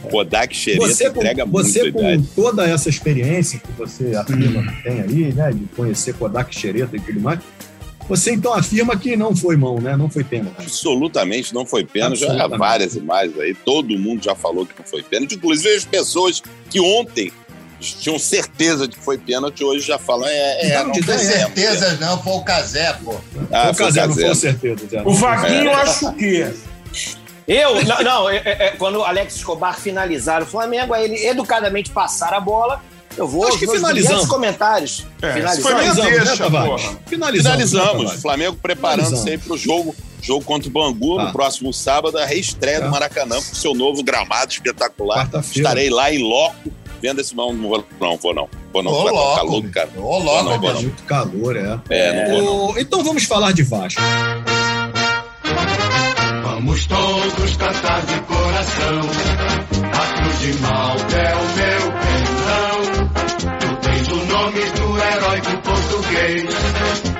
Kodak 0.09 0.55
xereta 0.55 0.87
Você, 0.87 1.09
com, 1.11 1.19
entrega 1.19 1.45
você 1.45 1.81
muita 1.83 1.99
com 1.99 2.09
idade. 2.09 2.27
toda 2.35 2.67
essa 2.67 2.89
experiência 2.89 3.59
que 3.59 3.71
você 3.73 4.15
afirma 4.15 4.63
que 4.71 4.83
tem 4.83 5.01
aí, 5.01 5.33
né, 5.33 5.51
de 5.51 5.65
conhecer 5.75 6.15
Kodak 6.15 6.53
Xereta 6.57 6.97
e 6.97 6.99
tudo 6.99 7.19
mais, 7.21 7.39
você 8.09 8.31
então 8.31 8.51
afirma 8.51 8.97
que 8.97 9.15
não 9.15 9.35
foi 9.35 9.55
mão, 9.55 9.79
né? 9.79 9.95
Não 9.95 10.09
foi 10.09 10.23
pênalti. 10.23 10.55
Absolutamente 10.57 11.53
não 11.53 11.65
foi 11.67 11.85
pênalti. 11.85 12.19
Já 12.21 12.25
há 12.25 12.29
Absolutamente. 12.31 12.59
várias 12.59 12.95
imagens 12.95 13.39
aí. 13.39 13.53
Todo 13.53 13.97
mundo 13.97 14.23
já 14.23 14.33
falou 14.35 14.65
que 14.65 14.73
não 14.77 14.83
foi 14.85 15.03
pênalti. 15.03 15.35
Inclusive 15.35 15.75
as 15.75 15.85
pessoas 15.85 16.41
que 16.69 16.79
ontem 16.81 17.31
tinham 17.81 18.17
certeza 18.19 18.87
de 18.87 18.95
que 18.97 19.03
foi 19.03 19.17
pênalti, 19.17 19.63
hoje 19.63 19.85
já 19.85 19.97
falam. 19.97 20.27
É, 20.27 20.67
é, 20.71 20.77
Não, 20.79 20.87
não 20.87 20.93
Não 20.93 21.01
tem 21.01 21.15
É, 21.15 21.17
certeza, 21.17 21.97
não. 21.99 22.21
Foi 22.21 22.33
o 22.33 22.41
Casé, 22.43 22.93
pô. 23.03 23.15
Ah, 23.51 23.69
o 23.71 23.73
foi 23.73 23.85
Casé, 23.85 24.01
não 24.01 24.07
Casé. 24.09 24.25
foi 24.27 24.35
certeza. 24.35 25.01
O 25.05 25.13
Vaguinho, 25.13 25.69
É. 25.69 25.73
acho 25.73 26.11
que. 26.13 26.53
Eu, 27.47 27.83
não, 27.83 28.01
não 28.03 28.29
é- 28.29 28.37
é- 28.37 28.57
é, 28.67 28.71
quando 28.77 28.99
o 28.99 29.03
Alex 29.03 29.35
Escobar 29.35 29.77
finalizar 29.79 30.41
o 30.43 30.45
Flamengo, 30.45 30.93
aí 30.93 31.05
ele 31.05 31.25
educadamente 31.25 31.89
passar 31.89 32.33
a 32.33 32.39
bola, 32.39 32.81
eu 33.17 33.27
vou 33.27 33.45
Acho 33.47 33.57
que 33.59 33.67
finalizamos. 33.67 34.25
comentários. 34.27 35.05
É, 35.21 35.33
finalizamos. 35.33 35.95
foi 35.95 36.03
né, 36.05 36.19
deixa, 36.19 36.37
Tavares? 36.37 36.69
porra. 36.83 36.99
Finalizamos. 37.07 37.59
né, 37.59 37.67
Finalizamos. 37.67 38.01
Tavares? 38.03 38.21
Flamengo 38.21 38.57
preparando-se 38.61 39.37
para 39.37 39.53
o 39.53 39.57
jogo. 39.57 39.95
Jogo 40.23 40.45
contra 40.45 40.69
o 40.69 40.71
Bangu 40.71 41.17
Tá. 41.17 41.25
no 41.25 41.31
próximo 41.31 41.73
sábado, 41.73 42.15
a 42.19 42.25
reestreia 42.27 42.79
Tá. 42.79 42.85
do 42.85 42.91
Maracanã 42.91 43.37
com 43.37 43.55
seu 43.55 43.73
novo 43.73 44.03
gramado 44.03 44.51
espetacular. 44.51 45.25
Quarta-feira. 45.25 45.57
Estarei 45.67 45.89
lá 45.89 46.13
em 46.13 46.19
loco 46.21 46.55
vendo 47.01 47.19
esse 47.21 47.35
não, 47.35 47.53
não 47.53 47.69
vou 47.69 47.85
não, 47.99 48.17
vou 48.17 48.33
não. 48.33 48.49
Vou 48.71 48.83
não, 48.83 48.91
Ô, 48.91 49.03
vai 49.03 49.13
louco. 49.13 49.29
ficar 49.31 49.43
louco, 49.43 49.69
cara. 49.69 49.89
Ô, 49.97 50.19
louco, 50.19 50.43
não, 50.43 50.59
bicho. 50.59 50.73
não. 50.73 50.81
Muito 50.83 51.03
calor, 51.03 51.57
é. 51.57 51.79
É, 51.89 52.29
não 52.29 52.43
vou 52.43 52.67
não. 52.73 52.79
Então 52.79 53.03
vamos 53.03 53.23
falar 53.25 53.51
de 53.51 53.63
Vasco. 53.63 54.01
Vamos 56.43 56.85
todos 56.85 57.57
cantar 57.57 58.05
de 58.05 58.19
coração. 58.21 59.01
A 59.93 60.21
cruz 60.21 60.39
de 60.39 60.53
Malta 60.61 61.17
é 61.17 61.35
o 61.35 61.45
meu 61.55 61.91
pensão. 62.01 63.09
Tu 63.59 63.75
tens 63.87 64.07
o 64.07 64.25
nome 64.25 64.59
do 64.59 64.97
herói 64.99 65.41
do 65.41 65.57
português. 65.61 66.55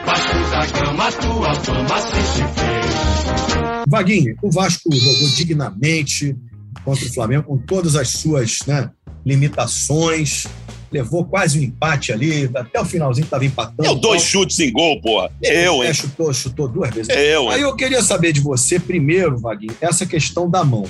Vasco 0.05 0.37
da 0.51 0.79
Gama, 0.79 1.11
tua 1.11 1.55
fama 1.55 2.01
se 2.01 2.21
se 2.21 2.43
fez. 2.43 3.81
Vaguinho, 3.87 4.35
o 4.41 4.51
Vasco 4.51 4.89
jogou 4.93 5.29
dignamente 5.35 6.35
contra 6.83 7.05
o 7.05 7.13
Flamengo, 7.13 7.43
com 7.43 7.57
todas 7.57 7.95
as 7.95 8.09
suas 8.09 8.59
né, 8.67 8.89
limitações. 9.25 10.45
Levou 10.91 11.23
quase 11.23 11.57
um 11.57 11.61
empate 11.63 12.11
ali, 12.11 12.49
até 12.53 12.81
o 12.81 12.83
finalzinho 12.85 13.23
estava 13.23 13.45
empatando. 13.45 13.85
Eu 13.87 13.95
dois 13.95 14.21
chutes 14.23 14.59
em 14.59 14.73
gol, 14.73 14.99
porra. 15.01 15.31
Eu, 15.41 15.81
É, 15.83 15.87
hein? 15.87 15.93
chutou, 15.93 16.33
chutou 16.33 16.67
duas 16.67 16.93
vezes. 16.93 17.09
Eu, 17.15 17.49
Aí 17.49 17.59
hein? 17.59 17.63
eu 17.63 17.73
queria 17.75 18.01
saber 18.03 18.33
de 18.33 18.41
você, 18.41 18.77
primeiro, 18.77 19.37
Vaguinho, 19.37 19.73
essa 19.79 20.05
questão 20.05 20.49
da 20.49 20.65
mão. 20.65 20.85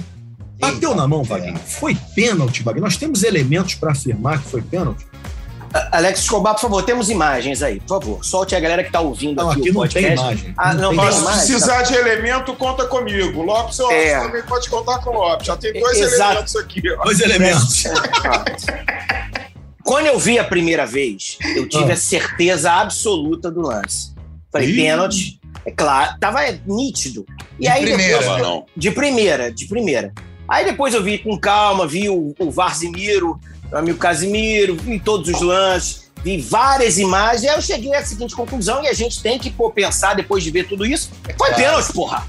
Bateu 0.60 0.96
na 0.96 1.08
mão, 1.08 1.24
Vaguinho? 1.24 1.58
Foi 1.66 1.96
pênalti, 2.16 2.64
Vaguinho? 2.64 2.84
Nós 2.84 2.98
temos 2.98 3.24
elementos 3.24 3.76
para 3.76 3.92
afirmar 3.92 4.42
que 4.42 4.50
foi 4.50 4.62
pênalti? 4.64 5.06
Alex 5.92 6.20
Escobar, 6.22 6.54
por 6.56 6.62
favor, 6.62 6.84
temos 6.84 7.10
imagens 7.10 7.64
aí, 7.64 7.80
por 7.80 7.88
favor. 8.02 8.26
Solte 8.26 8.56
a 8.56 8.60
galera 8.60 8.84
que 8.84 8.92
tá 8.92 9.00
ouvindo 9.00 9.36
Não, 9.42 9.52
aqui, 9.52 9.62
aqui 9.62 9.70
o 9.70 9.74
não 9.74 9.82
tem 9.88 10.02
podcast. 10.04 10.20
imagem. 10.26 10.54
Ah, 10.58 10.74
não, 10.74 10.92
Não 10.94 11.02
tem 11.04 11.10
tem 11.12 11.20
imagem? 11.22 11.38
precisar 11.48 11.82
de 11.84 11.94
elemento, 11.96 12.54
conta 12.56 12.86
comigo. 12.86 13.42
Lopes, 13.42 13.80
eu 13.80 13.90
É. 13.90 14.20
também 14.20 14.44
pode 14.44 14.70
contar 14.70 15.00
com 15.00 15.12
o 15.12 15.14
Lopes. 15.14 15.48
Já 15.48 15.56
tem 15.56 15.74
dois 15.80 15.98
Exato. 15.98 16.32
elementos 16.32 16.56
aqui. 16.58 16.82
Ó. 16.92 17.04
Dois 17.06 17.20
elementos. 17.22 17.84
Quando 19.84 20.06
eu 20.08 20.20
vi 20.20 20.38
a 20.38 20.44
primeira 20.44 20.86
vez, 20.86 21.38
eu 21.56 21.68
tive 21.68 21.92
Ah. 21.92 21.94
a 21.94 21.98
certeza 21.98 22.72
absoluta 22.72 23.50
do 23.50 23.62
lance. 23.62 24.14
Falei, 24.52 24.70
Ih. 24.70 24.76
pênalti, 24.76 25.40
é 25.66 25.72
claro, 25.72 26.18
tava 26.20 26.40
nítido. 26.68 27.26
E 27.60 27.68
aí 27.68 27.84
primeira. 27.84 28.20
depois, 28.20 28.42
não. 28.42 28.66
de 28.76 28.92
primeira, 28.92 29.52
de 29.52 29.66
primeira. 29.66 30.14
Aí 30.48 30.66
depois 30.66 30.94
eu 30.94 31.02
vi 31.02 31.18
com 31.18 31.38
calma, 31.40 31.88
vi 31.88 32.10
o, 32.10 32.36
o 32.38 32.52
Varzimiro, 32.52 33.40
o 33.72 33.78
amigo 33.78 33.98
Casimiro, 33.98 34.76
vi 34.76 35.00
todos 35.00 35.30
os 35.30 35.42
lances, 35.42 36.12
vi 36.24 36.42
várias 36.42 36.98
imagens, 36.98 37.46
aí 37.46 37.56
eu 37.56 37.62
cheguei 37.62 37.94
à 37.96 38.06
seguinte 38.06 38.36
conclusão, 38.36 38.84
e 38.84 38.88
a 38.88 38.94
gente 38.94 39.22
tem 39.22 39.40
que 39.40 39.50
pô, 39.50 39.72
pensar, 39.72 40.14
depois 40.14 40.44
de 40.44 40.52
ver 40.52 40.68
tudo 40.68 40.86
isso, 40.86 41.10
foi 41.38 41.54
pênalti, 41.54 41.94
porra. 41.94 42.28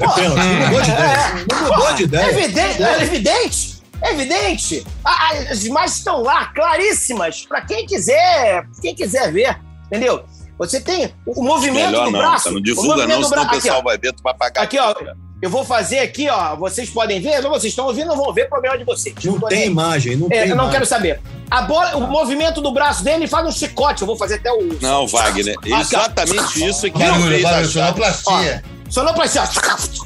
É 0.00 0.08
pênalti. 0.14 0.38
Não 0.38 0.66
mudou 0.66 0.82
de 0.82 0.90
ideia. 0.90 1.46
Não 1.50 1.62
mudou 1.62 1.92
de 1.94 2.02
É 2.02 2.06
ideia. 2.06 2.30
evidente, 2.30 2.82
é 2.82 3.02
evidente. 3.02 3.80
É 4.02 4.12
evidente. 4.12 4.86
As 5.50 5.64
imagens 5.64 5.98
estão 5.98 6.22
lá, 6.22 6.46
claríssimas, 6.46 7.44
para 7.44 7.60
quem 7.60 7.84
quiser, 7.86 8.66
quem 8.80 8.94
quiser 8.94 9.30
ver, 9.30 9.58
entendeu? 9.86 10.24
Você 10.58 10.80
tem 10.80 11.14
o 11.26 11.42
movimento 11.42 11.86
Melhor 11.86 12.04
do 12.06 12.10
não, 12.10 12.18
braço. 12.18 12.50
Não 12.50 12.60
divulga 12.60 13.06
não, 13.06 13.22
senão 13.22 13.44
o 13.44 13.50
pessoal 13.50 13.82
vai 13.82 13.98
ver, 13.98 14.12
tu 14.12 14.22
vai 14.22 14.34
pagar. 14.34 14.62
Aqui, 14.62 14.78
ó. 14.78 14.94
Eu 15.42 15.48
vou 15.48 15.64
fazer 15.64 16.00
aqui, 16.00 16.28
ó. 16.28 16.54
Vocês 16.56 16.90
podem 16.90 17.20
ver, 17.20 17.40
não 17.42 17.50
vocês 17.50 17.72
estão 17.72 17.86
ouvindo, 17.86 18.08
não 18.08 18.16
vão 18.16 18.32
ver, 18.32 18.48
problema 18.48 18.76
de 18.76 18.84
vocês. 18.84 19.14
Não 19.24 19.40
tô 19.40 19.48
tem 19.48 19.60
nem- 19.60 19.68
imagem, 19.70 20.16
não 20.16 20.26
É, 20.26 20.30
tem 20.30 20.38
eu 20.40 20.46
não 20.48 20.54
imagem. 20.54 20.72
quero 20.72 20.86
saber. 20.86 21.20
A 21.50 21.62
bola, 21.62 21.96
o 21.96 22.02
movimento 22.06 22.60
do 22.60 22.70
braço 22.72 23.02
dele 23.02 23.26
faz 23.26 23.46
um 23.46 23.50
chicote. 23.50 24.02
Eu 24.02 24.06
vou 24.06 24.16
fazer 24.16 24.34
até 24.34 24.52
o. 24.52 24.78
Não, 24.80 25.06
Wagner, 25.06 25.56
ó. 25.72 25.80
exatamente 25.80 26.64
isso 26.68 26.86
é 26.86 26.90
que 26.90 27.02
ele 27.02 27.12
fez 27.28 27.42
barulho, 27.42 27.46
achar. 27.46 27.84
sonoplastia. 27.86 28.64
Sonoplastia. 28.90 29.42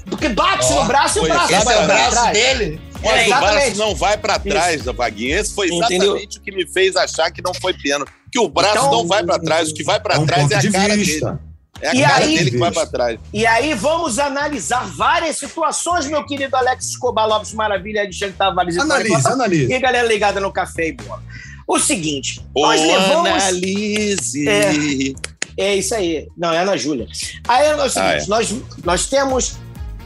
Porque 0.08 0.28
bate 0.28 0.66
Ó, 0.72 0.82
no 0.82 0.84
braço 0.84 1.18
e 1.18 1.20
o 1.20 1.22
foi 1.22 1.30
braço 1.30 1.52
Esse 1.54 1.64
vai 1.64 1.74
é 1.74 1.82
o 1.82 1.86
braço 1.86 2.10
trás. 2.10 2.32
dele. 2.32 2.80
Mas 3.02 3.12
É, 3.12 3.24
o 3.26 3.40
braço 3.40 3.76
não 3.76 3.94
vai 3.94 4.16
pra 4.16 4.38
trás 4.38 4.82
da 4.82 4.92
vaguinha. 4.92 5.40
Esse 5.40 5.54
foi 5.54 5.66
Entendeu? 5.68 6.02
exatamente 6.12 6.38
o 6.38 6.40
que 6.40 6.52
me 6.52 6.66
fez 6.66 6.96
achar 6.96 7.30
que 7.30 7.42
não 7.42 7.52
foi 7.52 7.74
pênalti. 7.74 8.10
Que 8.32 8.38
o 8.38 8.48
braço 8.48 8.76
Então- 8.78 8.90
não 8.90 9.06
vai 9.06 9.22
pra 9.22 9.38
trás, 9.38 9.70
o 9.70 9.74
que 9.74 9.82
vai 9.84 10.00
pra 10.00 10.14
É 10.14 10.18
um 10.18 10.26
trás 10.26 10.50
é 10.50 10.56
a 10.56 10.72
cara 10.72 10.96
vista. 10.96 11.26
dele. 11.32 11.38
É 11.80 11.88
a 11.88 11.94
E 11.94 12.02
cara 12.02 12.24
aí- 12.24 12.38
dele 12.38 12.50
que 12.52 12.56
vai 12.58 12.70
pra 12.72 12.86
trás. 12.86 13.18
E 13.32 13.46
aí 13.46 13.74
vamos 13.74 14.18
analisar 14.18 14.86
várias 14.86 15.36
situações, 15.38 16.06
meu 16.06 16.24
querido 16.24 16.56
Alex 16.56 16.90
Escobar 16.90 17.26
Lopes 17.28 17.52
Maravilha, 17.52 18.02
Alexandre 18.02 18.34
Tavares 18.38 18.76
e 18.76 18.80
Analise, 18.80 19.26
analise. 19.26 19.72
E 19.72 19.78
galera 19.78 20.06
ligada 20.06 20.40
no 20.40 20.52
Café 20.52 20.88
e 20.88 20.92
Bola. 20.92 21.22
O 21.66 21.78
seguinte, 21.78 22.44
Ô, 22.54 22.62
nós 22.66 22.80
levamos... 22.80 23.30
analise. 23.30 24.48
É. 24.48 25.34
É 25.56 25.74
isso 25.76 25.94
aí. 25.94 26.28
Não, 26.36 26.52
é 26.52 26.58
a 26.58 26.62
Ana 26.62 26.76
Júlia. 26.76 27.06
Aí 27.46 27.66
é 27.66 27.74
o 27.76 27.88
seguinte, 27.88 27.98
Ah, 27.98 28.22
é. 28.22 28.26
nós, 28.26 28.54
nós 28.84 29.06
temos... 29.06 29.56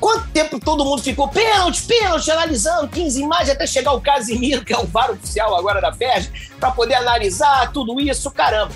Quanto 0.01 0.29
tempo 0.29 0.61
todo 0.61 0.85
mundo 0.85 1.03
ficou 1.03 1.27
pênalti, 1.27 1.83
pênalti, 1.83 2.31
analisando 2.31 2.87
15 2.87 3.21
imagens 3.21 3.51
até 3.51 3.67
chegar 3.67 3.93
o 3.95 4.01
Casimiro, 4.01 4.65
que 4.65 4.73
é 4.73 4.79
o 4.79 4.87
VAR 4.87 5.11
oficial 5.11 5.57
agora 5.57 5.81
da 5.81 5.93
FERJ, 5.93 6.31
pra 6.61 6.71
poder 6.71 6.95
analisar 6.95 7.73
tudo 7.73 7.99
isso, 8.01 8.31
caramba. 8.31 8.71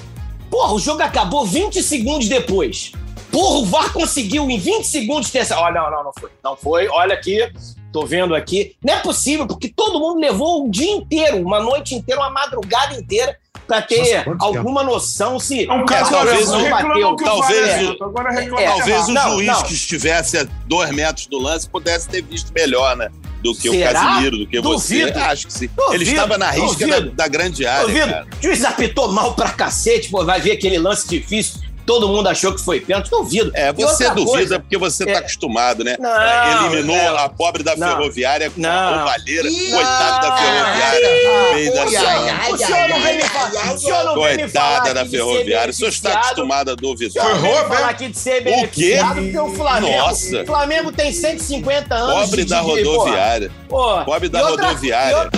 Porra, 0.53 0.75
o 0.75 0.79
jogo 0.79 1.03
acabou 1.03 1.47
20 1.47 1.83
segundos 1.83 2.29
depois. 2.29 2.93
Porra, 3.31 3.61
o 3.61 3.65
VAR 3.65 3.91
conseguiu 3.91 4.51
em 4.51 4.59
20 4.59 4.85
segundos 4.85 5.31
ter 5.31 5.39
essa. 5.39 5.59
Olha, 5.59 5.81
não, 5.81 5.91
não, 5.91 6.05
não 6.05 6.13
foi. 6.13 6.31
Não 6.45 6.55
foi. 6.55 6.89
Olha 6.89 7.15
aqui, 7.15 7.51
tô 7.91 8.05
vendo 8.05 8.35
aqui. 8.35 8.77
Não 8.85 8.93
é 8.93 8.99
possível, 8.99 9.47
porque 9.47 9.71
todo 9.71 9.99
mundo 9.99 10.21
levou 10.21 10.67
o 10.67 10.71
dia 10.71 10.93
inteiro, 10.93 11.39
uma 11.39 11.59
noite 11.59 11.95
inteira, 11.95 12.21
uma 12.21 12.29
madrugada 12.29 12.95
inteira, 12.95 13.35
pra 13.67 13.81
ter 13.83 14.25
Nossa, 14.27 14.37
alguma 14.39 14.83
noção 14.83 15.39
se. 15.41 15.67
É 15.69 15.73
um 15.73 15.85
caso 15.87 16.11
talvez 16.11 16.49
não 16.49 16.69
bateu. 16.71 17.17
Talvez 17.17 17.89
o- 17.89 18.59
É, 18.59 18.67
Talvez 18.67 19.09
o 19.09 19.13
Não, 19.13 19.33
juiz 19.35 19.47
não. 19.49 19.63
que 19.63 19.73
estivesse 19.75 20.39
a 20.39 20.47
dois 20.67 20.91
metros 20.91 21.27
do 21.27 21.39
lance 21.39 21.69
pudesse 21.69 22.09
ter 22.09 22.23
visto 22.23 22.53
melhor, 22.53 22.97
né? 22.97 23.09
Do 23.43 23.55
que 23.55 23.71
Será? 23.71 23.91
o 23.91 23.95
Casimiro, 24.05 24.39
do 24.39 24.47
que 24.47 24.61
você. 24.61 25.01
Duvido. 25.05 25.19
Acho 25.19 25.47
que 25.49 25.53
sim. 25.53 25.69
Duvido, 25.77 25.95
Ele 25.95 26.05
estava 26.11 26.39
na 26.39 26.51
risca 26.51 26.87
da, 26.87 27.01
da 27.01 27.29
grande 27.29 27.67
área. 27.67 27.87
Duvido. 27.87 28.07
cara. 28.07 28.27
O 28.39 28.43
juiz 28.43 28.65
apitou 28.65 29.11
mal 29.11 29.35
pra 29.35 29.51
cacete, 29.51 30.09
pô, 30.11 30.25
vai 30.25 30.41
ver 30.41 30.53
aquele 30.53 30.79
lance 30.79 31.09
difícil. 31.09 31.61
Todo 31.85 32.09
mundo 32.09 32.29
achou 32.29 32.55
que 32.55 32.63
foi 32.63 32.81
pênalti. 32.81 33.11
Duvido. 33.11 33.51
É, 33.55 33.71
E 33.71 33.73
você 33.73 34.09
duvida 34.11 34.31
coisa, 34.31 34.61
porque 34.61 34.79
você 34.79 35.03
é. 35.05 35.13
tá 35.13 35.19
acostumado, 35.21 35.83
né? 35.85 35.97
Não, 35.99 36.67
Eliminou 36.73 36.97
é. 36.97 37.25
a 37.25 37.29
pobre 37.29 37.63
da 37.63 37.77
Não. 37.77 37.89
ferroviária 37.89 38.51
com 38.51 38.65
a 38.67 38.97
roubalheira. 38.97 39.49
Ih, 39.49 39.71
Coitada 39.71 40.29
da 40.29 40.35
ah, 40.35 40.37
ferroviária. 40.39 41.09
ah, 41.09 42.39
ai, 42.43 42.53
o 42.53 42.59
senhor 42.59 42.89
não 42.89 43.01
vem 43.03 43.17
me 43.17 43.23
falar. 43.29 44.15
Coitada 44.15 44.95
da 44.95 45.07
ferroviária. 45.07 45.71
O 45.71 45.75
senhor 45.75 45.89
está 45.89 46.13
acostumado 46.15 46.71
a 46.71 46.75
duvidar. 46.75 47.25
Foi 47.25 47.39
roubo, 47.39 47.69
falar 47.69 47.89
é? 47.89 47.91
aqui 47.91 48.09
de 48.09 48.19
ser 48.19 48.43
beneficiado 48.43 49.23
porque 49.23 49.39
o 49.39 49.55
Flamengo. 49.55 49.97
Nossa. 49.99 50.43
O 50.43 50.47
Flamengo 50.47 50.93
tem 50.93 51.13
150 51.13 51.95
anos. 51.95 52.27
Pobre 52.27 52.45
da 52.45 52.61
rodoviária. 52.61 53.51
Pobre 53.69 54.29
da 54.29 54.41
E 54.41 54.43
rodoviária. 54.43 55.31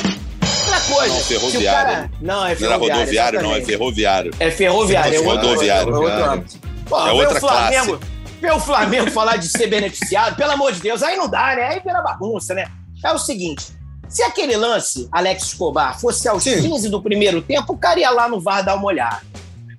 Outra- 0.75 0.95
coisa. 0.95 1.15
Não, 1.15 1.21
se 1.21 1.35
o 1.37 1.41
ferroviária. 1.41 1.95
cara- 1.95 2.11
Não, 2.21 2.47
é 2.47 2.55
Não 2.59 2.67
era 2.67 2.77
rodoviário, 2.77 3.43
não, 3.43 3.49
é 3.49 3.59
exatamente. 3.59 3.67
ferroviário. 3.67 4.31
É 4.41 4.51
ferroviário, 4.51 5.15
é 5.15 5.19
Rodoviário. 5.25 5.95
é 5.95 7.09
É 7.09 7.13
outra 7.13 7.37
o 7.37 7.41
Flamengo, 7.41 8.01
ver 8.41 8.53
o 8.53 8.61
Flamengo 8.61 9.11
falar 9.11 9.37
de 9.37 9.49
ser 9.49 9.67
beneficiado, 9.69 10.37
pelo 10.37 10.53
amor 10.53 10.73
de 10.73 10.81
Deus, 10.81 11.03
aí 11.03 11.17
não 11.17 11.29
dá, 11.29 11.55
né? 11.57 11.69
Aí 11.69 11.81
vira 11.85 12.01
bagunça, 12.03 12.55
né? 12.55 12.67
É 13.03 13.11
o 13.13 13.19
seguinte, 13.19 13.67
se 14.09 14.23
aquele 14.23 14.57
lance, 14.57 15.09
Alex 15.13 15.45
Escobar, 15.45 15.99
fosse 15.99 16.29
aos 16.29 16.43
Sim. 16.43 16.61
15 16.61 16.89
do 16.89 17.03
primeiro 17.03 17.41
tempo, 17.43 17.73
o 17.73 17.79
cara 17.79 17.99
ia 18.01 18.11
lá 18.11 18.29
no 18.29 18.41
VAR 18.41 18.63
dar 18.65 18.75
uma 18.77 18.87
olhada. 18.87 19.21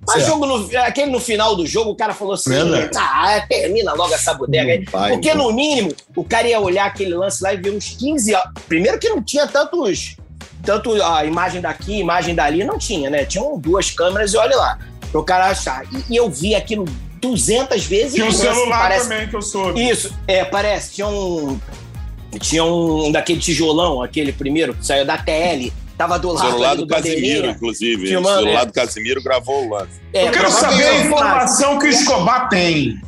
Mas 0.08 0.18
Certo. 0.22 0.26
jogo 0.28 0.46
no, 0.46 0.78
aquele 0.78 1.10
no 1.10 1.18
final 1.18 1.56
do 1.56 1.66
jogo, 1.66 1.90
o 1.90 1.96
cara 1.96 2.14
falou 2.14 2.34
assim: 2.34 2.52
ah, 2.96 3.44
termina 3.48 3.92
logo 3.92 4.14
essa 4.14 4.32
bodega 4.34 4.70
aí. 4.70 4.84
Vai, 4.84 5.12
Porque, 5.14 5.30
então. 5.30 5.48
no 5.48 5.52
mínimo, 5.52 5.92
o 6.14 6.22
cara 6.22 6.46
ia 6.46 6.60
olhar 6.60 6.86
aquele 6.86 7.12
lance 7.14 7.42
lá 7.42 7.52
e 7.52 7.56
ver 7.56 7.70
uns 7.72 7.88
15. 7.98 8.32
ó, 8.32 8.40
Primeiro 8.68 9.00
que 9.00 9.08
não 9.08 9.20
tinha 9.20 9.48
tantos. 9.48 10.16
Tanto 10.66 11.00
a 11.00 11.24
imagem 11.24 11.60
daqui, 11.60 11.98
imagem 12.00 12.34
dali, 12.34 12.64
não 12.64 12.76
tinha, 12.76 13.08
né? 13.08 13.24
Tinham 13.24 13.56
duas 13.56 13.90
câmeras 13.90 14.34
e 14.34 14.36
olha 14.36 14.56
lá. 14.56 14.78
Pro 15.12 15.22
cara 15.22 15.46
achar. 15.46 15.84
E, 15.92 16.14
e 16.14 16.16
eu 16.16 16.28
vi 16.28 16.56
aquilo 16.56 16.84
200 17.20 17.84
vezes. 17.84 18.14
Tinha 18.14 18.26
um 18.26 18.32
celular 18.32 18.80
parece- 18.80 19.08
também 19.08 19.28
que 19.28 19.36
eu 19.36 19.42
soube. 19.42 19.88
Isso, 19.88 20.12
é, 20.26 20.44
parece. 20.44 20.94
Tinha 20.96 21.06
um. 21.06 21.58
Tinha 22.40 22.64
um 22.64 23.10
daquele 23.12 23.38
tijolão, 23.40 24.02
aquele 24.02 24.32
primeiro, 24.32 24.74
que 24.74 24.84
saiu 24.84 25.06
da 25.06 25.16
TL. 25.16 25.72
Tava 25.96 26.18
do 26.18 26.32
lado 26.32 26.48
celular 26.48 26.70
ali 26.72 26.80
do 26.80 26.86
bandeirinha. 26.86 27.22
Casimiro, 27.36 27.50
inclusive. 27.56 28.06
Filmando, 28.08 28.36
o 28.36 28.42
celular 28.42 28.62
é. 28.62 28.66
do 28.66 28.72
Casimiro 28.72 29.22
gravou 29.22 29.64
o 29.66 29.70
lance. 29.70 29.92
É, 30.12 30.26
Eu 30.26 30.32
quero 30.32 30.50
saber 30.50 30.84
a 30.84 31.00
informação 31.06 31.78
que 31.78 31.86
o 31.86 31.88
Escobar 31.88 32.48
tem. 32.50 33.00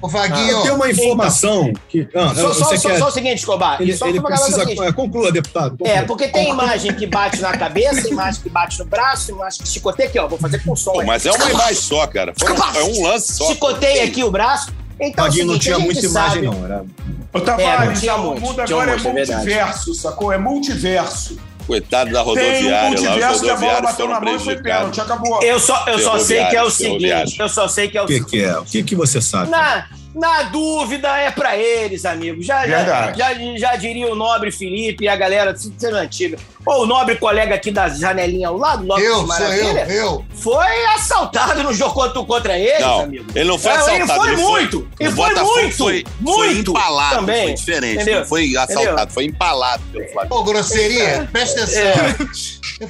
Ô, 0.00 0.08
Vaguinho, 0.08 0.62
Tem 0.62 0.70
uma 0.70 0.88
informação 0.90 1.72
que. 1.88 2.08
Ah, 2.14 2.32
Só, 2.34 2.52
só, 2.54 2.68
quer. 2.78 2.98
só 2.98 3.08
o 3.08 3.10
seguinte, 3.10 3.38
Escobar. 3.38 3.82
Ele, 3.82 3.96
só 3.96 4.06
ele 4.06 4.20
precisa. 4.20 4.60
seguinte, 4.60 4.80
é, 4.82 4.92
Conclua, 4.92 5.32
deputado. 5.32 5.70
conclua. 5.76 5.88
É, 5.92 6.02
porque 6.02 6.28
tem 6.28 6.50
imagem 6.50 6.94
que 6.94 7.06
bate 7.06 7.40
na 7.40 7.56
cabeça, 7.56 8.08
imagem 8.08 8.40
que 8.42 8.48
bate 8.48 8.78
no 8.78 8.84
braço, 8.84 9.32
imagem 9.32 9.60
que 9.62 9.68
chicoteia 9.68 10.08
aqui, 10.08 10.18
ó. 10.18 10.28
Vou 10.28 10.38
fazer 10.38 10.62
com 10.62 10.76
som. 10.76 10.92
Pô, 10.92 11.02
mas 11.02 11.26
é 11.26 11.32
uma 11.32 11.50
imagem 11.50 11.74
só, 11.82 12.06
cara. 12.06 12.32
Foi 12.38 12.52
um, 12.52 12.56
é 12.56 12.84
um 12.84 13.02
lance 13.08 13.32
só. 13.32 13.48
Chicoteia 13.48 14.04
aqui 14.04 14.22
o 14.22 14.30
braço. 14.30 14.72
Então, 15.00 15.24
é 15.24 15.28
o 15.28 15.30
Paguinho 15.30 15.46
não 15.46 15.58
tinha 15.58 15.78
muita 15.78 16.04
imagem, 16.04 16.44
sabe- 16.44 16.46
não. 16.46 16.64
Era... 16.64 16.84
O 17.32 17.36
É, 17.36 17.40
não 17.40 17.44
Tavares, 17.44 18.00
tinha 18.00 18.14
o 18.16 18.22
muito, 18.30 18.40
mundo 18.40 18.60
agora 18.60 18.96
muito, 18.96 19.06
é 19.06 19.10
é 19.10 19.26
multiverso, 19.26 19.94
sacou? 19.94 20.32
É 20.32 20.38
multiverso. 20.38 21.38
Coitado 21.68 22.10
da 22.10 22.24
Tem 22.24 22.32
um 22.32 22.34
rodoviária 22.34 22.70
lá, 22.72 22.94
os 22.94 23.00
multiverso 23.02 23.42
que 23.44 23.50
a 23.50 23.56
bola 23.56 23.72
rodoviários 23.74 23.90
bateu 23.90 24.06
foram 24.06 24.14
na 24.14 24.20
mão 24.20 24.34
e 24.34 24.38
foi 24.40 24.56
prejudicados. 24.56 25.44
Eu 25.44 25.60
só, 25.60 25.84
eu 25.86 25.98
só 25.98 26.18
sei 26.18 26.44
que 26.46 26.56
é 26.56 26.62
o 26.64 26.70
seguinte. 26.70 27.38
Eu 27.38 27.48
só 27.48 27.68
sei 27.68 27.88
que 27.88 27.98
é 27.98 28.00
o 28.00 28.04
O 28.04 28.06
que, 28.06 28.14
seguinte. 28.14 28.30
que 28.30 28.42
é? 28.42 28.58
O 28.58 28.64
que, 28.64 28.82
que 28.82 28.96
você 28.96 29.20
sabe? 29.20 29.50
Na, 29.50 29.86
na 30.18 30.42
dúvida 30.44 31.08
é 31.16 31.30
pra 31.30 31.56
eles, 31.56 32.04
amigo. 32.04 32.42
Já, 32.42 32.66
já, 32.66 33.12
já, 33.12 33.34
já 33.56 33.76
diria 33.76 34.10
o 34.10 34.14
nobre 34.14 34.50
Felipe 34.50 35.04
e 35.04 35.08
a 35.08 35.16
galera 35.16 35.54
sendo 35.56 35.96
antiga. 35.96 36.36
Ou 36.66 36.82
o 36.82 36.86
nobre 36.86 37.16
colega 37.16 37.54
aqui 37.54 37.70
da 37.70 37.88
janelinha 37.88 38.48
ao 38.48 38.56
lado, 38.58 38.84
Lopes 38.84 39.04
eu, 39.04 39.12
sou 39.14 39.22
eu, 39.22 39.26
Maravilha, 39.26 39.86
eu. 39.90 40.24
foi 40.34 40.84
assaltado 40.94 41.62
no 41.62 41.72
jogo 41.72 41.94
contra, 41.94 42.22
contra 42.24 42.58
eles, 42.58 42.80
Não, 42.80 43.00
amigo. 43.00 43.24
ele 43.34 43.48
não 43.48 43.58
foi 43.58 43.72
É, 43.72 43.76
assaltado. 43.76 43.96
Ele 44.02 44.06
foi 44.06 44.28
ele 44.32 44.36
muito. 44.42 44.78
o 44.80 44.88
Ele 45.00 45.10
foi 45.12 45.34
muito. 45.34 45.76
Foi, 45.76 46.04
muito. 46.20 46.34
foi 46.36 46.58
empalado, 46.58 47.16
também. 47.16 47.42
foi 47.44 47.54
diferente. 47.54 47.94
Entendeu? 48.02 48.20
Não 48.20 48.26
foi 48.26 48.56
assaltado, 48.56 48.88
Entendeu? 48.96 49.08
foi 49.14 49.24
empalado 49.24 49.82
pelo 49.92 50.08
Flamengo. 50.12 50.34
Ô, 50.34 50.42
grosseria, 50.44 51.28
presta 51.32 51.62
atenção. 51.64 52.28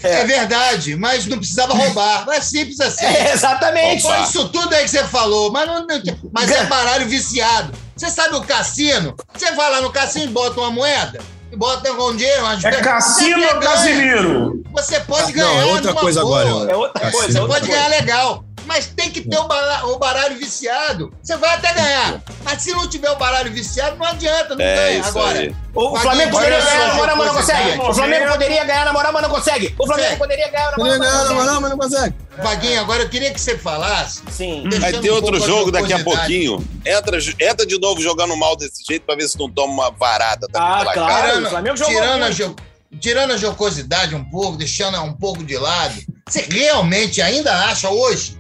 É. 0.03 0.25
verdade, 0.25 0.97
mas 0.97 1.25
não 1.27 1.39
precisava 1.39 1.73
roubar. 1.73 2.27
Não 2.27 2.33
é 2.33 2.41
simples 2.43 2.79
assim. 2.81 3.07
É, 3.07 3.33
exatamente. 3.33 4.05
Opa. 4.05 4.17
Foi 4.17 4.25
isso 4.25 4.49
tudo 4.51 4.75
aí 4.75 4.83
que 4.85 4.91
você 4.91 5.05
falou, 5.05 5.51
mas, 5.51 5.67
não, 5.67 5.87
não- 5.87 6.03
mas 6.33 6.51
é 6.51 6.65
baralho 6.65 7.07
viciado. 7.19 7.73
Você 7.97 8.11
sabe 8.11 8.37
o 8.37 8.43
cassino? 8.43 9.15
Você 9.35 9.51
vai 9.53 9.71
lá 9.71 9.81
no 9.81 9.91
cassino 9.91 10.27
e 10.27 10.29
bota 10.29 10.61
uma 10.61 10.71
moeda, 10.71 11.21
e 11.51 11.57
bota 11.57 11.93
um 11.93 12.17
dinheiro. 12.17 12.43
Uma... 12.43 12.55
É 12.55 12.81
Cassino 12.81 13.43
ou. 13.45 13.61
Casimiro? 13.61 14.63
Você 14.73 15.01
pode 15.01 15.35
Não, 15.35 15.45
ganhar. 15.49 15.63
é 15.63 15.65
outra 15.67 15.95
coisa 15.95 16.21
boa. 16.23 16.41
agora. 16.41 16.71
É 16.73 16.77
outra 16.77 17.01
Cassino. 17.01 17.19
coisa, 17.21 17.29
é 17.29 17.33
Você 17.33 17.39
outra 17.41 17.55
pode 17.57 17.67
coisa. 17.67 17.83
ganhar 17.89 18.01
legal. 18.01 18.45
Mas 18.69 18.87
tem 18.87 19.11
que 19.11 19.23
ter 19.23 19.39
o 19.39 19.45
baralho, 19.49 19.89
o 19.89 19.99
baralho 19.99 20.37
viciado. 20.37 21.13
Você 21.23 21.37
vai 21.37 21.55
até 21.55 21.73
ganhar. 21.73 22.23
Mas 22.45 22.63
se 22.63 22.71
não 22.73 22.89
tiver 22.89 23.11
o 23.11 23.17
baralho 23.17 23.51
viciado, 23.51 23.97
não 23.97 24.07
adianta, 24.07 24.55
não 24.55 24.63
É 24.65 24.77
ganha. 24.77 24.99
isso 25.01 25.09
Agora, 25.09 25.39
aí. 25.41 25.57
O 25.75 25.97
Flamengo 25.97 26.31
poderia 26.33 26.61
ganhar 26.61 26.89
na 26.89 26.95
moral, 26.95 27.17
mas 27.17 27.27
não 27.27 27.35
consegue. 27.35 27.81
O 27.81 27.95
Flamengo 27.95 28.29
poderia 28.29 28.65
ganhar 28.65 28.85
na 28.85 28.93
moral, 28.93 29.13
mas 29.13 29.23
não 29.23 29.31
consegue. 29.31 29.75
O 29.79 29.87
Flamengo 29.87 30.17
poderia 30.19 30.49
ganhar 30.51 30.71
na 30.73 31.35
moral, 31.35 31.61
mas 31.61 31.71
não 31.71 31.79
consegue. 31.79 32.15
Vaguinho, 32.39 32.81
agora 32.81 33.03
eu 33.03 33.09
queria 33.09 33.33
que 33.33 33.41
você 33.41 33.59
falasse. 33.59 34.23
Sim. 34.31 34.69
Vai 34.79 34.93
ter 34.93 35.11
um 35.11 35.15
outro 35.15 35.41
jogo 35.41 35.73
daqui 35.73 35.93
a 35.93 36.05
pouquinho. 36.05 36.65
Entra, 36.87 37.19
entra 37.41 37.67
de 37.67 37.81
novo 37.81 38.01
jogando 38.01 38.37
mal 38.37 38.55
desse 38.57 38.85
jeito 38.87 39.05
pra 39.07 39.17
ver 39.17 39.27
se 39.29 39.39
não 39.39 39.51
toma 39.51 39.73
uma 39.73 39.91
varada 39.91 40.47
também 40.47 40.69
Ah, 40.69 40.85
claro. 40.93 40.95
cara. 41.09 41.39
o 41.41 41.47
Flamengo 41.51 41.77
jogou 41.77 41.95
tirando, 41.95 42.23
a 42.23 42.31
jo- 42.31 42.57
tirando 43.01 43.33
a 43.33 43.37
jocosidade 43.37 44.15
um 44.15 44.25
pouco, 44.31 44.57
deixando 44.57 45.01
um 45.03 45.13
pouco 45.13 45.43
de 45.45 45.57
lado, 45.57 45.95
você 46.29 46.43
realmente 46.49 47.21
ainda 47.21 47.53
acha 47.67 47.91
hoje, 47.91 48.38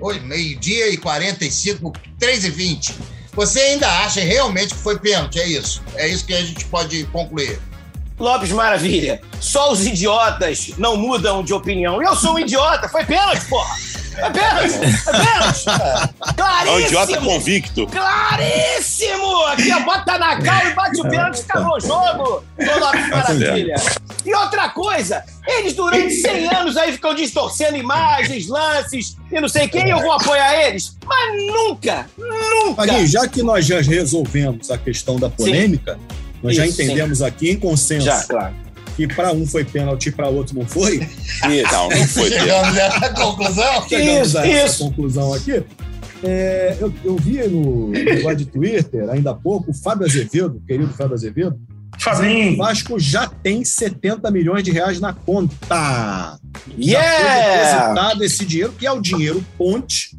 hoje 0.00 0.20
meio-dia 0.20 0.88
e 0.88 0.96
45, 0.96 1.92
3 2.18 2.44
e 2.44 2.50
20, 2.50 2.94
você 3.32 3.60
ainda 3.60 3.88
acha 4.04 4.20
realmente 4.20 4.74
que 4.74 4.80
foi 4.80 4.98
pênalti? 4.98 5.40
É 5.40 5.46
isso. 5.46 5.82
É 5.96 6.08
isso 6.08 6.24
que 6.24 6.34
a 6.34 6.42
gente 6.42 6.64
pode 6.66 7.04
concluir. 7.06 7.58
Lopes 8.18 8.52
Maravilha, 8.52 9.20
só 9.40 9.72
os 9.72 9.84
idiotas 9.86 10.70
não 10.78 10.96
mudam 10.96 11.42
de 11.42 11.52
opinião. 11.52 12.00
Eu 12.00 12.14
sou 12.14 12.34
um 12.34 12.38
idiota, 12.38 12.88
foi 12.88 13.04
pênalti, 13.04 13.44
porra! 13.46 13.74
Foi 14.14 14.30
pênalti! 14.30 14.96
Foi 15.02 15.12
pênalti! 15.12 15.64
É 15.68 16.30
um 16.30 16.34
Claríssimo! 16.34 16.80
idiota 16.80 17.20
convicto. 17.20 17.86
Claríssimo! 17.88 19.46
Aqui, 19.46 19.72
ó, 19.72 19.80
bota 19.80 20.16
na 20.16 20.40
cal 20.40 20.66
e 20.66 20.74
bate 20.74 21.00
o 21.00 21.08
pênalti, 21.08 21.40
acabou 21.40 21.76
o 21.76 21.80
jogo! 21.80 22.44
Ô, 22.56 22.78
Lopes 22.78 23.08
Maravilha! 23.08 23.74
E 24.24 24.32
outra 24.32 24.68
coisa, 24.68 25.24
eles 25.46 25.74
durante 25.74 26.12
100 26.12 26.54
anos 26.54 26.76
aí 26.76 26.92
ficam 26.92 27.14
distorcendo 27.14 27.76
imagens, 27.76 28.46
lances 28.48 29.16
e 29.30 29.40
não 29.40 29.48
sei 29.48 29.66
quem, 29.66 29.90
eu 29.90 30.00
vou 30.00 30.12
apoiar 30.12 30.54
eles. 30.68 30.96
Mas 31.04 31.46
nunca, 31.46 32.08
nunca! 32.16 32.74
Paguinho, 32.76 33.06
já 33.08 33.26
que 33.26 33.42
nós 33.42 33.66
já 33.66 33.80
resolvemos 33.80 34.70
a 34.70 34.78
questão 34.78 35.16
da 35.16 35.28
polêmica, 35.28 35.98
nós 36.44 36.54
já 36.54 36.66
Isso, 36.66 36.82
entendemos 36.82 37.22
aqui 37.22 37.50
em 37.50 37.56
consenso 37.58 38.04
Já, 38.04 38.22
claro. 38.24 38.54
que 38.94 39.08
para 39.08 39.32
um 39.32 39.46
foi 39.46 39.64
pênalti 39.64 40.08
e 40.08 40.12
para 40.12 40.28
outro 40.28 40.54
não 40.54 40.66
foi. 40.66 40.98
Não, 41.72 41.88
não 41.88 42.06
foi. 42.06 42.28
Chegamos 42.28 42.74
nessa 42.74 43.08
conclusão? 43.14 43.88
Chegamos 43.88 44.28
Isso, 44.28 44.38
a 44.38 44.46
essa 44.46 44.66
isso. 44.66 44.84
conclusão 44.84 45.32
aqui. 45.32 45.64
É, 46.22 46.76
eu, 46.80 46.92
eu 47.02 47.16
vi 47.16 47.38
no 47.48 47.88
negócio 47.90 48.36
de 48.36 48.46
Twitter, 48.46 49.08
ainda 49.10 49.30
há 49.30 49.34
pouco, 49.34 49.70
o 49.70 49.74
Fábio 49.74 50.06
Azevedo, 50.06 50.58
o 50.58 50.66
querido 50.66 50.92
Fábio 50.94 51.14
Azevedo, 51.14 51.58
o 51.96 52.02
Fabinho. 52.02 52.56
Vasco 52.56 52.98
já 52.98 53.26
tem 53.26 53.64
70 53.64 54.30
milhões 54.30 54.62
de 54.62 54.70
reais 54.70 55.00
na 55.00 55.12
conta. 55.12 55.54
Já 55.60 56.38
foi 56.62 56.84
Yeah! 56.84 57.78
depositado 57.80 58.24
esse 58.24 58.44
dinheiro, 58.44 58.72
que 58.78 58.86
é 58.86 58.92
o 58.92 59.00
dinheiro 59.00 59.44
ponte 59.56 60.16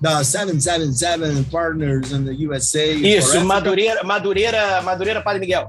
da 0.00 0.22
777 0.22 1.44
Partners 1.50 2.12
in 2.12 2.24
the 2.24 2.46
USA. 2.46 2.84
Isso. 2.84 3.40
Madureira, 3.44 4.04
Madureira, 4.04 4.82
Madureira 4.82 5.20
Padre 5.22 5.40
Miguel. 5.40 5.68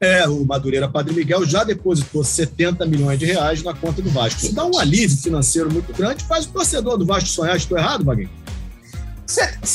É, 0.00 0.28
o 0.28 0.44
Madureira 0.44 0.88
Padre 0.88 1.12
Miguel 1.12 1.44
já 1.44 1.64
depositou 1.64 2.22
70 2.22 2.86
milhões 2.86 3.18
de 3.18 3.26
reais 3.26 3.62
na 3.64 3.74
conta 3.74 4.00
do 4.00 4.10
Vasco. 4.10 4.40
Isso 4.40 4.54
dá 4.54 4.64
um 4.64 4.78
alívio 4.78 5.16
financeiro 5.16 5.72
muito 5.72 5.92
grande, 5.92 6.22
faz 6.24 6.46
o 6.46 6.50
torcedor 6.50 6.96
do 6.96 7.04
Vasco 7.04 7.28
sonhar. 7.28 7.56
Estou 7.56 7.76
errado, 7.76 8.04
Baguinho? 8.04 8.30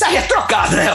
Aí 0.05 0.17
é 0.17 0.21
trocado, 0.21 0.75
né? 0.75 0.85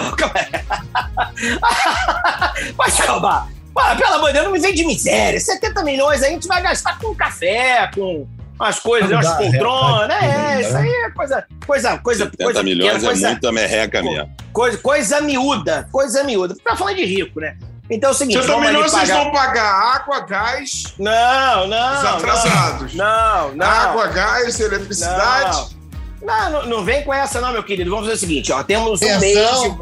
Mas 2.77 2.97
calma. 2.97 3.49
Pô, 3.73 3.81
pelo 3.97 4.15
amor 4.15 4.29
de 4.29 4.33
Deus, 4.33 4.45
não 4.47 4.53
me 4.53 4.59
vem 4.59 4.75
de 4.75 4.85
miséria. 4.85 5.39
70 5.39 5.85
milhões 5.85 6.23
aí 6.23 6.31
a 6.31 6.33
gente 6.33 6.49
vai 6.49 6.63
gastar 6.63 6.99
com 6.99 7.15
café, 7.15 7.89
com 7.95 8.27
umas 8.61 8.79
coisas, 8.81 9.11
umas 9.11 9.29
poltronas, 9.37 10.11
é, 10.11 10.21
né? 10.21 10.57
é, 10.57 10.61
Isso 10.61 10.77
aí 10.77 10.89
é 10.89 11.11
coisa, 11.11 11.45
coisa, 11.67 11.99
coisa, 11.99 12.25
70 12.25 12.45
coisa 12.45 12.63
milhões 12.63 12.93
pequena, 12.93 13.05
é 13.05 13.13
coisa, 13.13 13.29
muita 13.29 13.53
merreca 13.53 14.03
mesmo. 14.03 14.37
coisa, 14.53 14.79
coisa 14.79 15.21
miúda, 15.21 15.89
coisa 15.93 16.25
miúda. 16.25 16.57
Tá 16.65 16.77
falando 16.77 16.97
de 16.97 17.05
rico, 17.05 17.41
né? 17.41 17.57
Então 17.91 18.11
é 18.11 18.13
o 18.13 18.15
seguinte, 18.17 18.43
70 18.43 18.53
vamos 18.53 18.67
ali 18.67 18.77
milhões 18.77 18.93
vocês 18.93 19.09
pagar... 19.09 19.23
vão 19.25 19.33
pagar 19.33 19.97
água, 19.97 20.21
gás, 20.21 20.95
Não, 20.99 21.65
os 21.65 21.71
não, 21.71 22.17
atrasados. 22.17 22.95
não, 22.95 23.55
não. 23.55 23.67
Água, 23.67 24.07
gás, 24.09 24.61
eletricidade. 24.61 25.79
Não, 26.21 26.51
não, 26.51 26.67
não 26.67 26.85
vem 26.85 27.03
com 27.05 27.15
essa, 27.15 27.41
não, 27.41 27.53
meu 27.53 27.63
querido. 27.63 27.91
Vamos 27.91 28.07
fazer 28.07 28.17
o 28.17 28.21
seguinte: 28.21 28.53
ó, 28.53 28.63
temos 28.63 29.01
um 29.01 29.07
Pensão. 29.07 29.21
mês, 29.21 29.61
de, 29.63 29.75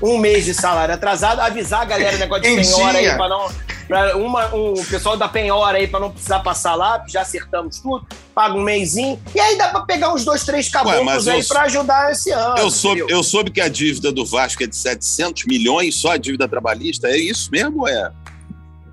um 0.00 0.18
mês 0.18 0.44
de 0.44 0.54
salário 0.54 0.94
atrasado, 0.94 1.40
avisar 1.40 1.82
a 1.82 1.84
galera 1.84 2.16
o 2.16 2.18
negócio 2.18 2.44
de 2.44 2.48
Em 2.48 2.56
penhora 2.62 2.96
aí 2.98 3.16
para 3.16 3.28
não. 3.28 3.48
Pra 3.90 4.16
uma, 4.16 4.54
um, 4.54 4.72
o 4.74 4.86
pessoal 4.86 5.16
da 5.16 5.28
penhora 5.28 5.78
aí 5.78 5.88
para 5.88 5.98
não 5.98 6.12
precisar 6.12 6.38
passar 6.40 6.76
lá, 6.76 7.04
já 7.08 7.22
acertamos 7.22 7.80
tudo, 7.80 8.06
paga 8.32 8.54
um 8.54 8.62
mêsinho. 8.62 9.20
E 9.34 9.40
aí 9.40 9.58
dá 9.58 9.68
para 9.68 9.80
pegar 9.80 10.14
uns 10.14 10.24
dois, 10.24 10.44
três 10.44 10.68
caboclos 10.68 11.26
eu 11.26 11.32
aí 11.32 11.44
para 11.44 11.62
ajudar 11.62 12.12
esse 12.12 12.30
ano. 12.30 12.56
Eu 12.56 12.70
soube, 12.70 13.04
eu 13.08 13.22
soube 13.24 13.50
que 13.50 13.60
a 13.60 13.68
dívida 13.68 14.12
do 14.12 14.24
Vasco 14.24 14.62
é 14.62 14.66
de 14.68 14.76
700 14.76 15.44
milhões, 15.44 16.00
só 16.00 16.12
a 16.12 16.16
dívida 16.16 16.46
trabalhista. 16.46 17.08
É 17.08 17.16
isso 17.16 17.50
mesmo? 17.50 17.80
ou 17.80 17.88
É. 17.88 18.12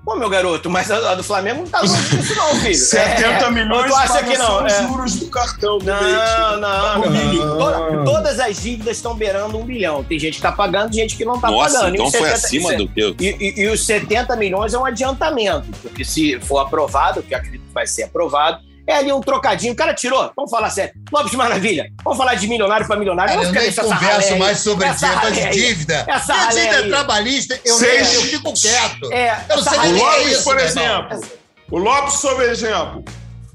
Pô, 0.08 0.16
meu 0.16 0.30
garoto, 0.30 0.70
mas 0.70 0.90
a, 0.90 1.10
a 1.12 1.14
do 1.14 1.22
Flamengo 1.22 1.60
não 1.60 1.68
tá 1.68 1.80
longe 1.80 2.16
disso, 2.16 2.34
não, 2.34 2.54
filho. 2.56 2.72
70 2.74 3.22
É, 3.44 3.50
milhões 3.50 3.86
Tu 3.90 3.94
acha 3.94 4.22
que 4.22 4.38
não? 4.38 4.66
É. 4.66 4.82
juros 4.88 5.16
do 5.16 5.26
cartão 5.26 5.76
do 5.76 5.84
Não, 5.84 6.56
não, 6.58 6.98
não. 7.02 7.10
milhão. 7.10 7.58
Toda- 7.58 8.04
todas 8.06 8.40
as 8.40 8.62
dívidas 8.62 8.96
estão 8.96 9.14
beirando 9.14 9.58
um 9.58 9.64
bilhão. 9.66 10.02
Tem 10.02 10.18
gente 10.18 10.36
que 10.36 10.40
tá 10.42 10.50
pagando, 10.50 10.94
gente 10.94 11.14
que 11.14 11.26
não 11.26 11.38
tá 11.38 11.50
Nossa, 11.50 11.80
pagando. 11.80 11.92
E 11.92 11.98
então 11.98 12.10
foi 12.10 12.20
70 12.20 12.34
acima 12.34 12.74
do 12.74 12.88
que 12.88 13.00
eu. 13.00 13.14
E, 13.20 13.26
e- 13.38 13.60
e 13.64 13.68
os 13.68 13.84
70 13.84 14.34
milhões 14.36 14.72
é 14.72 14.78
um 14.78 14.84
adiantamento, 14.86 15.66
porque 15.82 16.02
se 16.06 16.40
for 16.40 16.60
aprovado, 16.60 17.22
que 17.22 17.34
eu 17.34 17.38
acredito 17.38 17.66
que 17.66 17.74
vai 17.74 17.86
ser 17.86 18.04
aprovado, 18.04 18.60
é 18.88 18.94
ali 18.96 19.12
um 19.12 19.20
trocadinho. 19.20 19.74
O 19.74 19.76
cara 19.76 19.92
tirou, 19.92 20.32
vamos 20.34 20.50
falar 20.50 20.70
sério. 20.70 20.94
Lopes 21.12 21.34
Maravilha, 21.34 21.92
vamos 22.02 22.16
falar 22.16 22.34
de 22.34 22.48
milionário 22.48 22.86
para 22.86 22.96
milionário. 22.96 23.34
Cara, 23.34 23.46
eu 23.46 23.52
nem 23.52 23.72
converso 23.74 24.36
mais 24.38 24.58
sobre 24.60 24.86
Essa 24.86 25.08
dívida 25.30 25.50
dívida. 25.50 26.04
Essa 26.08 26.46
dívida 26.48 26.76
aí. 26.78 26.88
trabalhista, 26.88 27.60
eu, 27.64 27.74
Seis. 27.76 28.14
eu 28.14 28.22
fico 28.22 28.52
quieto. 28.54 29.12
É, 29.12 29.44
Eu 29.50 29.56
não 29.56 29.62
sei 29.62 29.78
O 29.78 29.82
nem 29.82 29.92
ralé 29.92 29.98
que 29.98 30.00
é 30.00 30.18
Lopes, 30.18 30.32
isso, 30.32 30.44
por 30.44 30.58
irmão. 30.58 30.66
exemplo. 31.10 31.28
O 31.70 31.78
Lopes, 31.78 32.14
sob 32.14 32.42
exemplo. 32.44 33.04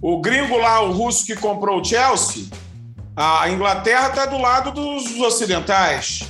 O 0.01 0.21
gringo 0.21 0.57
lá, 0.57 0.81
o 0.81 0.91
russo 0.91 1.25
que 1.25 1.35
comprou 1.35 1.81
o 1.81 1.83
Chelsea, 1.83 2.43
a 3.15 3.49
Inglaterra 3.49 4.09
está 4.09 4.25
do 4.27 4.37
lado 4.37 4.71
dos 4.71 5.19
ocidentais. 5.19 6.23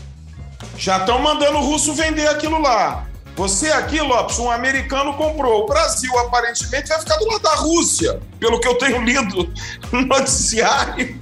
Já 0.78 0.98
estão 0.98 1.20
mandando 1.20 1.58
o 1.58 1.62
russo 1.62 1.94
vender 1.94 2.28
aquilo 2.28 2.60
lá. 2.62 3.06
Você 3.36 3.72
aqui, 3.72 4.00
Lopes, 4.00 4.38
um 4.38 4.50
americano 4.52 5.14
comprou. 5.16 5.64
O 5.64 5.66
Brasil, 5.66 6.16
aparentemente, 6.20 6.88
vai 6.90 7.00
ficar 7.00 7.18
do 7.18 7.26
lado 7.26 7.42
da 7.42 7.56
Rússia, 7.56 8.20
pelo 8.40 8.60
que 8.60 8.68
eu 8.68 8.76
tenho 8.78 9.02
lido 9.02 9.52
no 9.92 10.02
noticiário. 10.06 11.20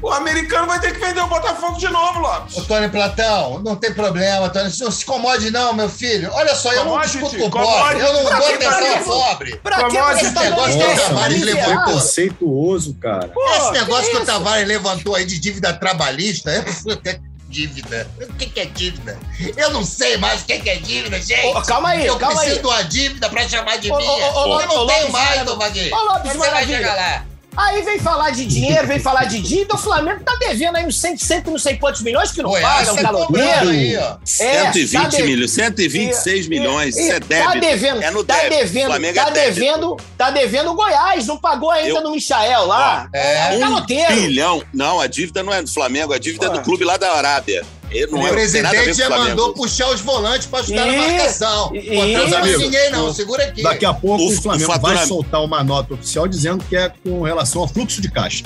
O 0.00 0.10
americano 0.10 0.66
vai 0.66 0.80
ter 0.80 0.92
que 0.92 0.98
vender 0.98 1.20
o 1.20 1.28
Botafogo 1.28 1.78
de 1.78 1.86
novo, 1.88 2.18
Lopes. 2.20 2.56
Ô, 2.56 2.62
Tony 2.62 2.88
Platão, 2.88 3.60
não 3.60 3.76
tem 3.76 3.92
problema, 3.92 4.48
Tony. 4.48 4.64
Não 4.80 4.90
se 4.90 5.02
incomode, 5.04 5.50
não, 5.52 5.72
meu 5.72 5.88
filho. 5.88 6.28
Olha 6.32 6.54
só, 6.56 6.72
eu 6.72 6.84
não 6.84 7.00
discuto 7.00 7.36
com 7.38 7.46
o 7.46 7.50
pobre. 7.50 8.00
Eu 8.00 8.12
não 8.12 8.22
dou 8.24 8.32
que- 8.34 8.64
atenção 8.64 8.78
que- 8.80 8.88
ao 8.88 9.04
pobre. 9.04 9.56
Pra 9.62 9.84
que 9.84 9.96
você 10.00 10.32
tá 10.32 10.40
negócio 10.42 10.78
do 10.78 10.84
pra 10.84 10.96
Tavares 10.96 11.42
levou 11.42 11.64
Preconceituoso, 11.84 12.94
cara. 13.00 13.28
Pô, 13.28 13.40
Esse 13.56 13.72
negócio 13.72 14.10
que, 14.10 14.16
o 14.16 14.22
isso? 14.22 14.26
Tavares 14.26 14.66
levantou 14.66 15.14
aí 15.14 15.24
de 15.24 15.38
dívida 15.38 15.72
trabalhista, 15.72 16.50
é 16.50 16.62
porque 16.82 17.20
dívida. 17.52 18.10
O 18.20 18.32
que 18.34 18.46
que 18.46 18.60
é 18.60 18.64
dívida? 18.64 19.18
Eu 19.56 19.70
não 19.70 19.84
sei 19.84 20.16
mais 20.16 20.40
o 20.40 20.46
que 20.46 20.58
que 20.58 20.70
é 20.70 20.76
dívida, 20.76 21.20
gente. 21.20 21.46
Ô, 21.46 21.62
calma 21.62 21.90
aí, 21.90 22.06
eu 22.06 22.18
calma 22.18 22.40
preciso 22.40 22.56
aí. 22.56 22.62
de 22.62 22.66
uma 22.66 22.82
dívida 22.84 23.30
pra 23.30 23.48
chamar 23.48 23.76
de 23.78 23.92
ô, 23.92 23.96
minha. 23.96 24.10
ô, 24.10 24.60
eu 24.60 24.66
não 24.66 24.86
tenho 24.86 24.86
mais, 24.86 25.10
Maravilha. 25.12 25.44
Dom 25.44 25.58
Vaguinho. 25.58 25.94
Ô, 25.94 26.04
Lopes 26.04 26.32
você 26.32 26.50
vai 26.50 26.66
chegar 26.66 26.94
lá? 26.96 27.31
Aí 27.56 27.82
vem 27.82 27.98
falar 27.98 28.30
de 28.30 28.46
dinheiro, 28.46 28.86
vem 28.86 28.98
falar 28.98 29.24
de 29.24 29.38
dívida, 29.40 29.74
o 29.74 29.78
Flamengo 29.78 30.20
tá 30.24 30.34
devendo 30.40 30.76
aí 30.76 30.86
uns 30.86 30.98
100, 30.98 31.18
100 31.18 31.42
não 31.46 31.58
sei 31.58 31.76
quantos 31.76 32.00
milhões 32.00 32.32
que 32.32 32.42
não 32.42 32.48
Goiás 32.48 32.88
pagam, 32.88 33.02
tá 33.02 33.12
cobrando 33.12 33.48
caloteiro. 33.50 33.68
aí, 33.70 33.96
ó. 33.98 34.16
É, 34.40 34.72
120 34.72 35.02
tá 35.02 35.08
de- 35.08 35.22
milhões, 35.22 35.50
126 35.50 36.48
milhões. 36.48 36.96
Isso 36.96 37.12
é 37.12 37.20
débito. 37.20 37.52
Tá 37.52 37.58
devendo, 37.58 38.02
é 38.02 38.10
no 38.10 38.24
tá 38.24 38.34
débito. 38.36 38.56
devendo, 38.56 38.86
Flamengo 38.86 39.14
tá 39.14 39.28
é 39.28 39.30
devendo, 39.32 39.96
tá 40.16 40.30
devendo 40.30 40.70
o 40.70 40.74
Goiás, 40.74 41.26
não 41.26 41.36
pagou 41.38 41.70
ainda 41.70 41.88
Eu- 41.98 42.02
no 42.02 42.12
Michael 42.12 42.64
lá. 42.66 43.08
É. 43.12 43.54
Um 43.56 43.60
caloteiro. 43.60 44.14
bilhão. 44.14 44.62
Não, 44.72 44.98
a 45.00 45.06
dívida 45.06 45.42
não 45.42 45.52
é 45.52 45.60
do 45.62 45.70
Flamengo, 45.70 46.14
a 46.14 46.18
dívida 46.18 46.46
é 46.46 46.48
Ué. 46.48 46.54
do 46.56 46.62
clube 46.62 46.84
lá 46.84 46.96
da 46.96 47.12
Arábia. 47.12 47.62
Ele 47.92 48.06
não 48.10 48.20
O 48.20 48.26
é, 48.26 48.30
presidente 48.30 48.92
já 48.94 49.08
mandou 49.10 49.52
puxar 49.54 49.90
os 49.90 50.00
volantes 50.00 50.46
pra 50.46 50.60
ajudar 50.60 50.86
na 50.86 50.92
Ih, 50.92 50.96
marcação. 50.96 51.68
Pô, 51.68 51.74
ih, 51.76 52.16
não 52.16 52.38
amigos, 52.38 52.60
ninguém, 52.62 52.90
não. 52.90 53.12
Segura 53.12 53.44
aqui. 53.44 53.62
Daqui 53.62 53.84
a 53.84 53.92
pouco 53.94 54.22
O- 54.24 54.28
o, 54.28 54.42
Flamengo 54.42 54.72
o 54.72 54.78
vai 54.78 55.06
soltar 55.06 55.42
uma 55.44 55.62
nota 55.62 55.94
oficial 55.94 56.26
dizendo 56.26 56.64
que 56.68 56.76
é 56.76 56.90
com 57.02 57.22
relação 57.22 57.62
ao 57.62 57.68
fluxo 57.68 58.00
de 58.00 58.10
caixa. 58.10 58.44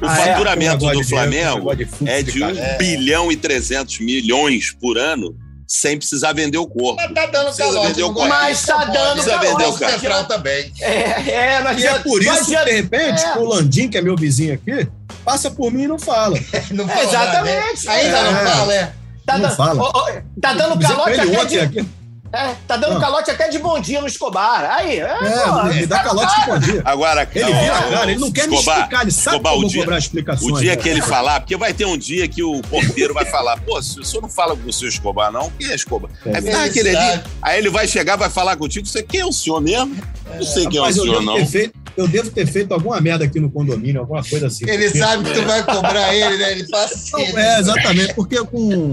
O 0.00 0.06
Ah, 0.06 0.20
é? 0.20 0.32
faturamento 0.32 0.84
Um 0.84 0.88
negócio 0.88 0.94
do 0.98 1.02
de 1.02 1.06
dinheiro, 1.08 1.48
um 1.48 1.52
Flamengo 1.62 1.74
de 1.76 2.10
é 2.10 2.22
de 2.22 2.32
de 2.32 2.42
1 2.44 2.46
caixa. 2.54 2.76
bilhão 2.78 3.32
e 3.32 3.36
300 3.36 3.98
milhões 4.00 4.70
por 4.78 4.98
ano, 4.98 5.34
sem 5.66 5.96
precisar 5.96 6.32
vender 6.34 6.58
o 6.58 6.66
corpo. 6.66 6.96
Mas 7.02 7.12
tá 7.14 7.26
dando 7.26 7.56
calote 7.56 8.02
o 8.02 8.12
Goiás. 8.12 8.28
Mas 8.30 8.62
tá 8.66 8.84
dando 8.84 9.12
Precisa 9.14 9.38
vender 9.38 9.64
o 9.66 9.72
cara. 9.72 9.92
Central 9.98 10.24
também. 10.26 10.72
É, 10.80 11.56
é, 11.56 11.62
não 11.62 11.72
E 11.78 11.86
é 11.86 11.98
por 12.00 12.22
isso, 12.22 12.44
de 12.46 12.54
repente, 12.72 13.24
É. 13.24 13.38
o 13.38 13.44
Landim, 13.46 13.88
que 13.88 13.96
é 13.96 14.02
meu 14.02 14.14
vizinho 14.16 14.52
aqui, 14.54 14.86
passa 15.26 15.50
por 15.50 15.70
mim 15.72 15.82
e 15.82 15.88
não 15.88 15.98
fala. 15.98 16.38
Não 16.70 16.86
fala 16.88 17.02
Exatamente. 17.02 17.84
nada, 17.84 17.98
né? 17.98 18.02
Ainda 18.04 18.16
É. 18.18 18.22
não 18.30 18.50
fala, 18.52 18.74
é. 18.74 18.92
Tá, 19.26 19.32
não 19.34 19.40
dando- 19.42 19.56
fala. 19.56 19.82
ó, 19.82 19.90
ó, 19.92 20.12
tá 20.40 20.52
dando 20.54 20.78
calote 20.80 21.10
ele 21.20 21.36
até 21.36 21.44
de, 21.46 21.58
aqui. 21.60 21.88
É, 22.32 22.54
tá 22.66 22.76
dando 22.76 22.94
Não. 22.94 23.00
calote 23.00 23.30
até 23.30 23.48
de 23.48 23.58
bom 23.58 23.80
dia 23.80 24.00
no 24.00 24.06
Escobar. 24.06 24.64
Aí, 24.70 24.98
é, 25.00 25.02
É, 25.04 25.44
pô, 25.46 25.62
me 25.64 25.86
dá 25.86 25.98
tá 25.98 26.04
calote 26.04 26.28
de 26.34 26.40
cara. 26.46 26.52
bom 26.52 26.58
dia. 26.58 26.82
Agora, 26.84 27.28
Ele 27.34 27.44
ó, 27.44 27.46
vira 27.60 27.72
cara, 27.96 28.10
ele 28.10 28.20
não 28.20 28.30
quer 28.30 28.46
me 28.48 28.54
Escobar, 28.56 28.78
explicar, 28.80 29.02
ele 29.02 29.10
sabe 29.10 29.36
Escobar, 29.36 29.52
que 29.52 29.56
eu 29.56 29.58
o 29.58 29.60
vou 29.62 29.70
dia- 29.70 29.80
cobrar 29.82 29.98
explicações. 29.98 30.52
O 30.52 30.60
dia 30.60 30.70
né? 30.70 30.76
que 30.76 30.88
ele 30.88 31.02
falar, 31.02 31.40
porque 31.40 31.56
vai 31.56 31.72
ter 31.72 31.84
um 31.86 31.96
dia 31.96 32.28
que 32.28 32.42
o 32.42 32.60
porteiro 32.62 33.14
vai 33.14 33.24
falar, 33.24 33.58
pô, 33.62 33.80
se 33.82 33.98
o 33.98 34.04
senhor 34.04 34.22
não 34.22 34.28
fala 34.28 34.54
com 34.56 34.68
o 34.68 34.72
seu 34.72 34.88
Escobar, 34.88 35.32
não, 35.32 35.50
quem 35.58 35.70
é 35.70 35.74
Escobar? 35.74 36.10
É. 36.26 36.36
Aí, 36.36 36.46
Ele 36.46 36.54
aquele 36.56 36.96
ali. 36.96 37.22
Aí 37.42 37.58
ele 37.58 37.70
vai 37.70 37.86
chegar, 37.88 38.16
vai 38.16 38.28
falar 38.30 38.56
contigo, 38.56 38.86
você 38.86 39.02
quem 39.02 39.20
é 39.20 39.26
o 39.26 39.32
senhor 39.32 39.60
mesmo? 39.60 39.96
Não 40.34 40.42
sei 40.44 40.66
quem 40.66 40.78
é 40.78 40.82
o 40.82 40.92
senhor, 40.92 41.22
não. 41.22 41.34
ter 41.36 41.46
feito, 41.46 41.74
eu 41.96 42.06
devo 42.08 42.30
ter 42.30 42.46
feito 42.46 42.72
alguma 42.72 43.00
merda 43.00 43.24
aqui 43.24 43.40
no 43.40 43.50
condomínio, 43.50 44.00
alguma 44.00 44.22
coisa 44.22 44.46
assim. 44.48 44.64
Ele 44.68 44.84
porque- 44.84 44.98
sabe 44.98 45.24
que 45.24 45.34
tu 45.40 45.46
vai 45.46 45.64
cobrar 45.64 46.14
ele, 46.14 46.36
né? 46.36 46.52
Ele 46.52 46.66
Não, 46.70 46.78
assim. 46.80 47.22
é, 47.36 47.60
exatamente, 47.60 48.14
porque 48.14 48.36
com, 48.44 48.90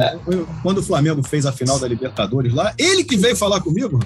quando 0.61 0.77
o 0.79 0.83
Flamengo 0.83 1.21
fez 1.27 1.45
a 1.45 1.51
final 1.51 1.79
da 1.79 1.87
Libertadores 1.87 2.53
lá, 2.53 2.73
ele 2.77 3.03
que 3.03 3.17
veio 3.17 3.35
falar 3.35 3.59
comigo. 3.61 3.99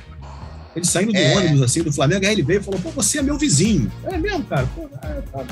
Ele 0.76 0.86
saindo 0.86 1.12
do 1.12 1.18
É. 1.18 1.36
ônibus 1.38 1.62
assim 1.64 1.82
do 1.82 1.92
Flamengo, 1.92 2.26
aí 2.26 2.32
ele 2.32 2.44
veio 2.44 2.60
e 2.60 2.64
falou: 2.64 2.80
pô, 2.80 2.90
você 2.92 3.18
é 3.18 3.22
meu 3.24 3.38
vizinho. 3.38 3.92
É 4.06 4.18
mesmo, 4.18 4.44
cara? 4.46 4.68
Pô, 4.76 4.84
é, 5.02 5.08
tá, 5.32 5.40
tá. 5.40 5.46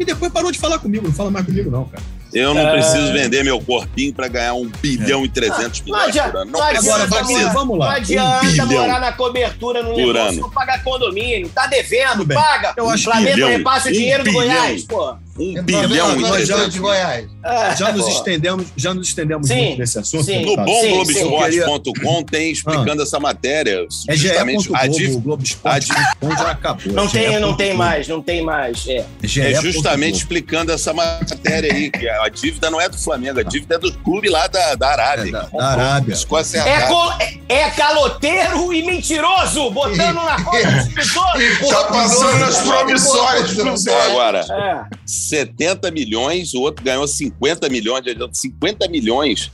E 0.00 0.04
depois 0.04 0.32
parou 0.32 0.50
de 0.50 0.58
falar 0.58 0.78
comigo, 0.78 1.06
não 1.06 1.12
fala 1.14 1.30
mais 1.30 1.44
comigo, 1.44 1.70
não, 1.70 1.84
cara. 1.84 2.02
Eu 2.32 2.54
não 2.54 2.70
preciso 2.70 3.12
vender 3.12 3.42
meu 3.42 3.60
corpinho 3.60 4.12
pra 4.12 4.28
ganhar 4.28 4.54
um 4.54 4.66
bilhão 4.66 5.24
e 5.24 5.28
trezentos 5.28 5.80
Não 5.80 5.86
milhões 5.86 6.08
adianta, 6.08 6.30
por 6.30 6.38
ano. 6.38 6.50
não 6.50 6.60
Não 6.60 6.66
adianta, 6.66 7.04
Agora, 7.04 7.50
vamos 7.52 7.78
lá. 7.78 7.86
Não 7.86 7.94
adianta 7.94 8.64
Um 8.64 8.66
morar 8.66 9.00
na 9.00 9.12
cobertura 9.12 9.82
no 9.82 9.96
negócio 9.96 10.20
ano. 10.20 10.40
não 10.40 10.50
pagar 10.50 10.82
condomínio. 10.82 11.48
Tá 11.48 11.66
devendo, 11.66 12.26
paga. 12.26 12.74
Eu 12.76 12.88
acho 12.88 13.08
o 13.08 13.12
Flamengo 13.12 13.46
repasse 13.46 13.88
o 13.88 13.90
um 13.90 13.94
dinheiro 13.94 14.24
do 14.24 14.30
bilhão. 14.30 14.46
Goiás, 14.46 14.84
pô. 14.84 15.16
Um 15.38 15.54
Tá 15.54 15.62
bilhão 15.62 16.18
e 16.20 16.24
trezentos. 16.24 16.72
De 16.72 16.78
Goiás. 16.80 17.26
É, 17.44 17.76
Já 17.76 17.92
nos 17.92 18.08
estendemos, 18.08 18.66
já 18.76 18.92
nos 18.92 19.08
estendemos 19.08 19.46
Sim, 19.48 19.64
muito 19.66 19.78
nesse 19.78 19.98
assunto. 19.98 20.24
sim. 20.24 20.34
No 20.40 20.56
deputado. 20.56 20.66
bom 20.66 20.80
Sim, 20.80 20.90
Globoesporte.com 21.22 22.22
tem 22.24 22.50
explicando 22.52 23.02
essa 23.02 23.20
matéria. 23.20 23.86
É 24.08 24.16
Justamente 24.16 24.68
a 24.74 24.86
dívida 24.86 25.16
o 25.16 25.20
Globoesporte.com 25.20 26.30
já 26.36 26.50
acabou. 26.50 26.92
Não 26.92 27.08
tem, 27.08 27.38
não 27.40 27.56
tem 27.56 27.74
mais, 27.74 28.08
não 28.08 28.20
tem 28.22 28.42
mais. 28.42 28.86
É. 28.88 29.04
é 29.22 29.60
justamente 29.62 30.16
explicando 30.16 30.72
essa 30.72 30.92
matéria 30.92 31.72
aí, 31.72 31.90
que 31.90 32.08
a 32.08 32.28
dívida 32.28 32.70
não 32.70 32.80
é 32.80 32.88
do 32.88 32.98
Flamengo, 32.98 33.40
a 33.40 33.42
dívida 33.42 33.76
é 33.76 33.78
do 33.78 33.92
clube 33.98 34.28
lá 34.28 34.46
da, 34.46 34.74
da 34.74 34.88
Arábia. 34.90 35.28
É, 35.28 35.32
da- 35.32 35.42
da 35.48 35.66
Arábia. 35.66 36.12
Escócia 36.14 36.58
É, 36.58 36.82
col- 36.88 37.12
é- 37.20 37.38
é 37.48 37.70
caloteiro 37.70 38.72
e 38.72 38.84
mentiroso, 38.84 39.70
botando 39.70 40.16
na 40.16 40.36
roda 40.36 40.70
dos 40.72 40.92
pessoas. 40.92 41.68
Tá 41.70 41.84
passando 41.84 42.38
nas 42.40 42.58
promissórias. 42.62 43.86
Agora, 43.88 44.40
É. 44.40 44.98
70 45.28 45.90
milhões, 45.90 46.54
o 46.54 46.60
outro 46.60 46.84
ganhou 46.84 47.06
50 47.06 47.68
milhões, 47.68 48.02
de 48.02 48.10
adianto. 48.10 48.36
50 48.36 48.88
milhões. 48.88 49.50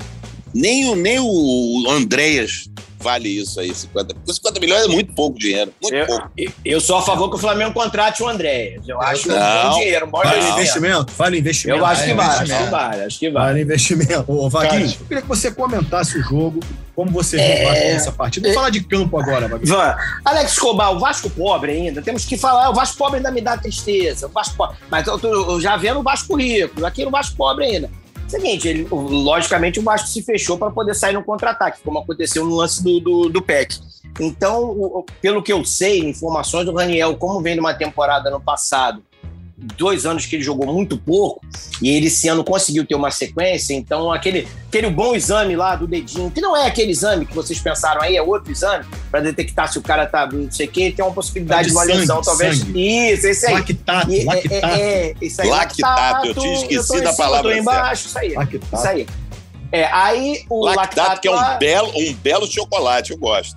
Nem 0.54 0.88
o, 0.88 0.94
nem 0.94 1.18
o 1.20 1.84
Andréas 1.90 2.68
vale 3.04 3.28
isso 3.28 3.60
aí, 3.60 3.72
50. 3.74 4.14
Porque 4.14 4.32
50 4.32 4.60
milhões 4.60 4.84
é 4.84 4.88
muito 4.88 5.12
pouco 5.14 5.38
dinheiro. 5.38 5.72
Muito 5.82 5.94
Eu, 5.94 6.06
pouco. 6.06 6.30
eu 6.64 6.80
sou 6.80 6.96
a 6.96 7.02
favor 7.02 7.28
que 7.28 7.36
o 7.36 7.38
Flamengo 7.38 7.72
contrate 7.74 8.22
o 8.22 8.28
André. 8.28 8.80
Eu 8.88 9.00
acho 9.00 9.30
um 9.30 9.34
Não. 9.36 9.70
bom 9.70 9.78
dinheiro, 9.78 10.06
um 10.06 10.10
bom 10.10 10.18
Vale 10.18 10.30
investimento. 10.38 10.60
investimento? 10.60 11.12
Vale 11.12 11.38
investimento. 11.38 11.78
Eu 11.80 11.86
acho 11.86 12.04
que 12.04 12.10
É, 12.10 12.14
vale, 12.14 12.30
acho 12.30 12.44
que 12.64 12.70
vale, 12.70 13.02
acho 13.04 13.18
que 13.18 13.30
vale. 13.30 13.46
Vale 13.46 13.62
investimento. 13.62 14.24
Ô, 14.32 14.48
Vaguinho, 14.48 14.86
eu 14.86 15.06
queria 15.06 15.22
que 15.22 15.28
você 15.28 15.50
comentasse 15.52 16.18
o 16.18 16.22
jogo, 16.22 16.60
como 16.96 17.10
você 17.10 17.36
viu 17.36 17.44
É. 17.46 17.62
o 17.62 17.68
Vasco 17.68 17.84
nessa 17.84 18.12
partida. 18.12 18.48
Vamos 18.48 18.54
falar 18.56 18.70
de 18.70 18.82
campo 18.82 19.18
agora, 19.20 19.46
Vaguinho. 19.46 19.76
Alex 20.24 20.52
Escobar, 20.52 20.92
o 20.92 20.98
Vasco 20.98 21.28
pobre 21.30 21.72
ainda, 21.72 22.00
temos 22.02 22.24
que 22.24 22.36
falar, 22.38 22.70
o 22.70 22.74
Vasco 22.74 22.96
pobre 22.96 23.18
ainda 23.18 23.30
me 23.30 23.40
dá 23.40 23.56
tristeza, 23.58 24.26
o 24.26 24.30
Vasco 24.30 24.56
pobre, 24.56 24.76
mas 24.90 25.06
eu 25.06 25.18
tô 25.18 25.28
eu 25.52 25.60
já 25.60 25.76
vendo 25.76 26.00
o 26.00 26.02
Vasco 26.02 26.34
rico, 26.36 26.84
aqui 26.86 27.04
no 27.04 27.10
Vasco 27.10 27.36
pobre 27.36 27.64
ainda. 27.66 27.90
Seguinte, 28.28 28.68
ele, 28.68 28.88
logicamente 28.90 29.78
o 29.78 29.82
Vasco 29.82 30.08
se 30.08 30.22
fechou 30.22 30.58
para 30.58 30.70
poder 30.70 30.94
sair 30.94 31.12
no 31.14 31.22
contra-ataque, 31.22 31.80
como 31.84 31.98
aconteceu 31.98 32.44
no 32.44 32.54
lance 32.56 32.82
do, 32.82 32.98
do, 33.00 33.28
do 33.28 33.42
PEC. 33.42 33.78
Então, 34.20 34.62
o- 34.70 35.04
pelo 35.20 35.42
que 35.42 35.52
eu 35.52 35.64
sei, 35.64 36.00
informações 36.08 36.64
do 36.66 36.72
Raniel, 36.74 37.16
como 37.16 37.40
vem 37.40 37.54
de 37.54 37.60
uma 37.60 37.74
temporada 37.74 38.30
no 38.30 38.40
passado, 38.40 39.02
dois 39.56 40.04
anos 40.04 40.26
que 40.26 40.36
ele 40.36 40.42
jogou 40.42 40.66
muito 40.72 40.96
pouco, 40.98 41.40
e 41.80 41.88
ele 41.90 42.06
esse 42.08 42.28
ano 42.28 42.42
conseguiu 42.42 42.84
ter 42.84 42.94
uma 42.94 43.10
sequência, 43.10 43.72
então 43.74 44.12
aquele, 44.12 44.48
aquele 44.68 44.90
bom 44.90 45.14
exame 45.14 45.54
lá 45.54 45.76
do 45.76 45.86
dedinho, 45.86 46.30
que 46.30 46.40
não 46.40 46.56
é 46.56 46.66
aquele 46.66 46.90
exame 46.90 47.24
que 47.24 47.34
vocês 47.34 47.58
pensaram 47.60 48.02
aí, 48.02 48.16
é 48.16 48.22
outro 48.22 48.50
exame, 48.50 48.84
para 49.10 49.20
detectar 49.20 49.70
se 49.72 49.78
o 49.78 49.82
cara 49.82 50.06
tá 50.06 50.26
não 50.30 50.50
sei 50.50 50.66
o 50.66 50.70
quê, 50.70 50.92
tem 50.94 51.04
uma 51.04 51.14
possibilidade 51.14 51.60
É 51.60 51.62
de 51.64 51.68
de 51.70 51.74
uma 51.76 51.84
sangue, 51.84 51.98
lesão, 51.98 52.20
talvez. 52.22 52.58
sangue. 52.58 53.12
Isso, 53.12 53.26
esse 53.26 53.46
aí. 53.46 53.54
Lactato, 53.54 54.10
E- 54.10 54.20
é- 54.20 54.24
lactato. 54.24 54.54
É, 54.66 54.80
é, 54.80 55.14
isso 55.20 55.42
aí. 55.42 55.48
Lactato, 55.48 56.26
eu 56.26 56.34
tinha 56.34 56.54
esquecido 56.54 57.02
em 57.04 57.06
a 57.06 57.12
cima, 57.12 57.16
palavra 57.16 57.52
tô 57.52 57.56
embaixo, 57.58 58.06
isso 58.08 58.18
aí. 58.18 58.32
Lactato. 58.34 58.66
Isso 58.76 58.86
aí. 58.88 59.06
É, 59.72 59.86
aí 59.92 60.44
o 60.50 60.64
Lactato, 60.64 60.96
lactato, 60.98 61.20
que 61.20 61.28
é 61.28 61.30
um 61.32 61.58
belo, 61.58 61.92
um 61.96 62.12
belo 62.14 62.46
chocolate, 62.46 63.10
eu 63.12 63.18
gosto. 63.18 63.56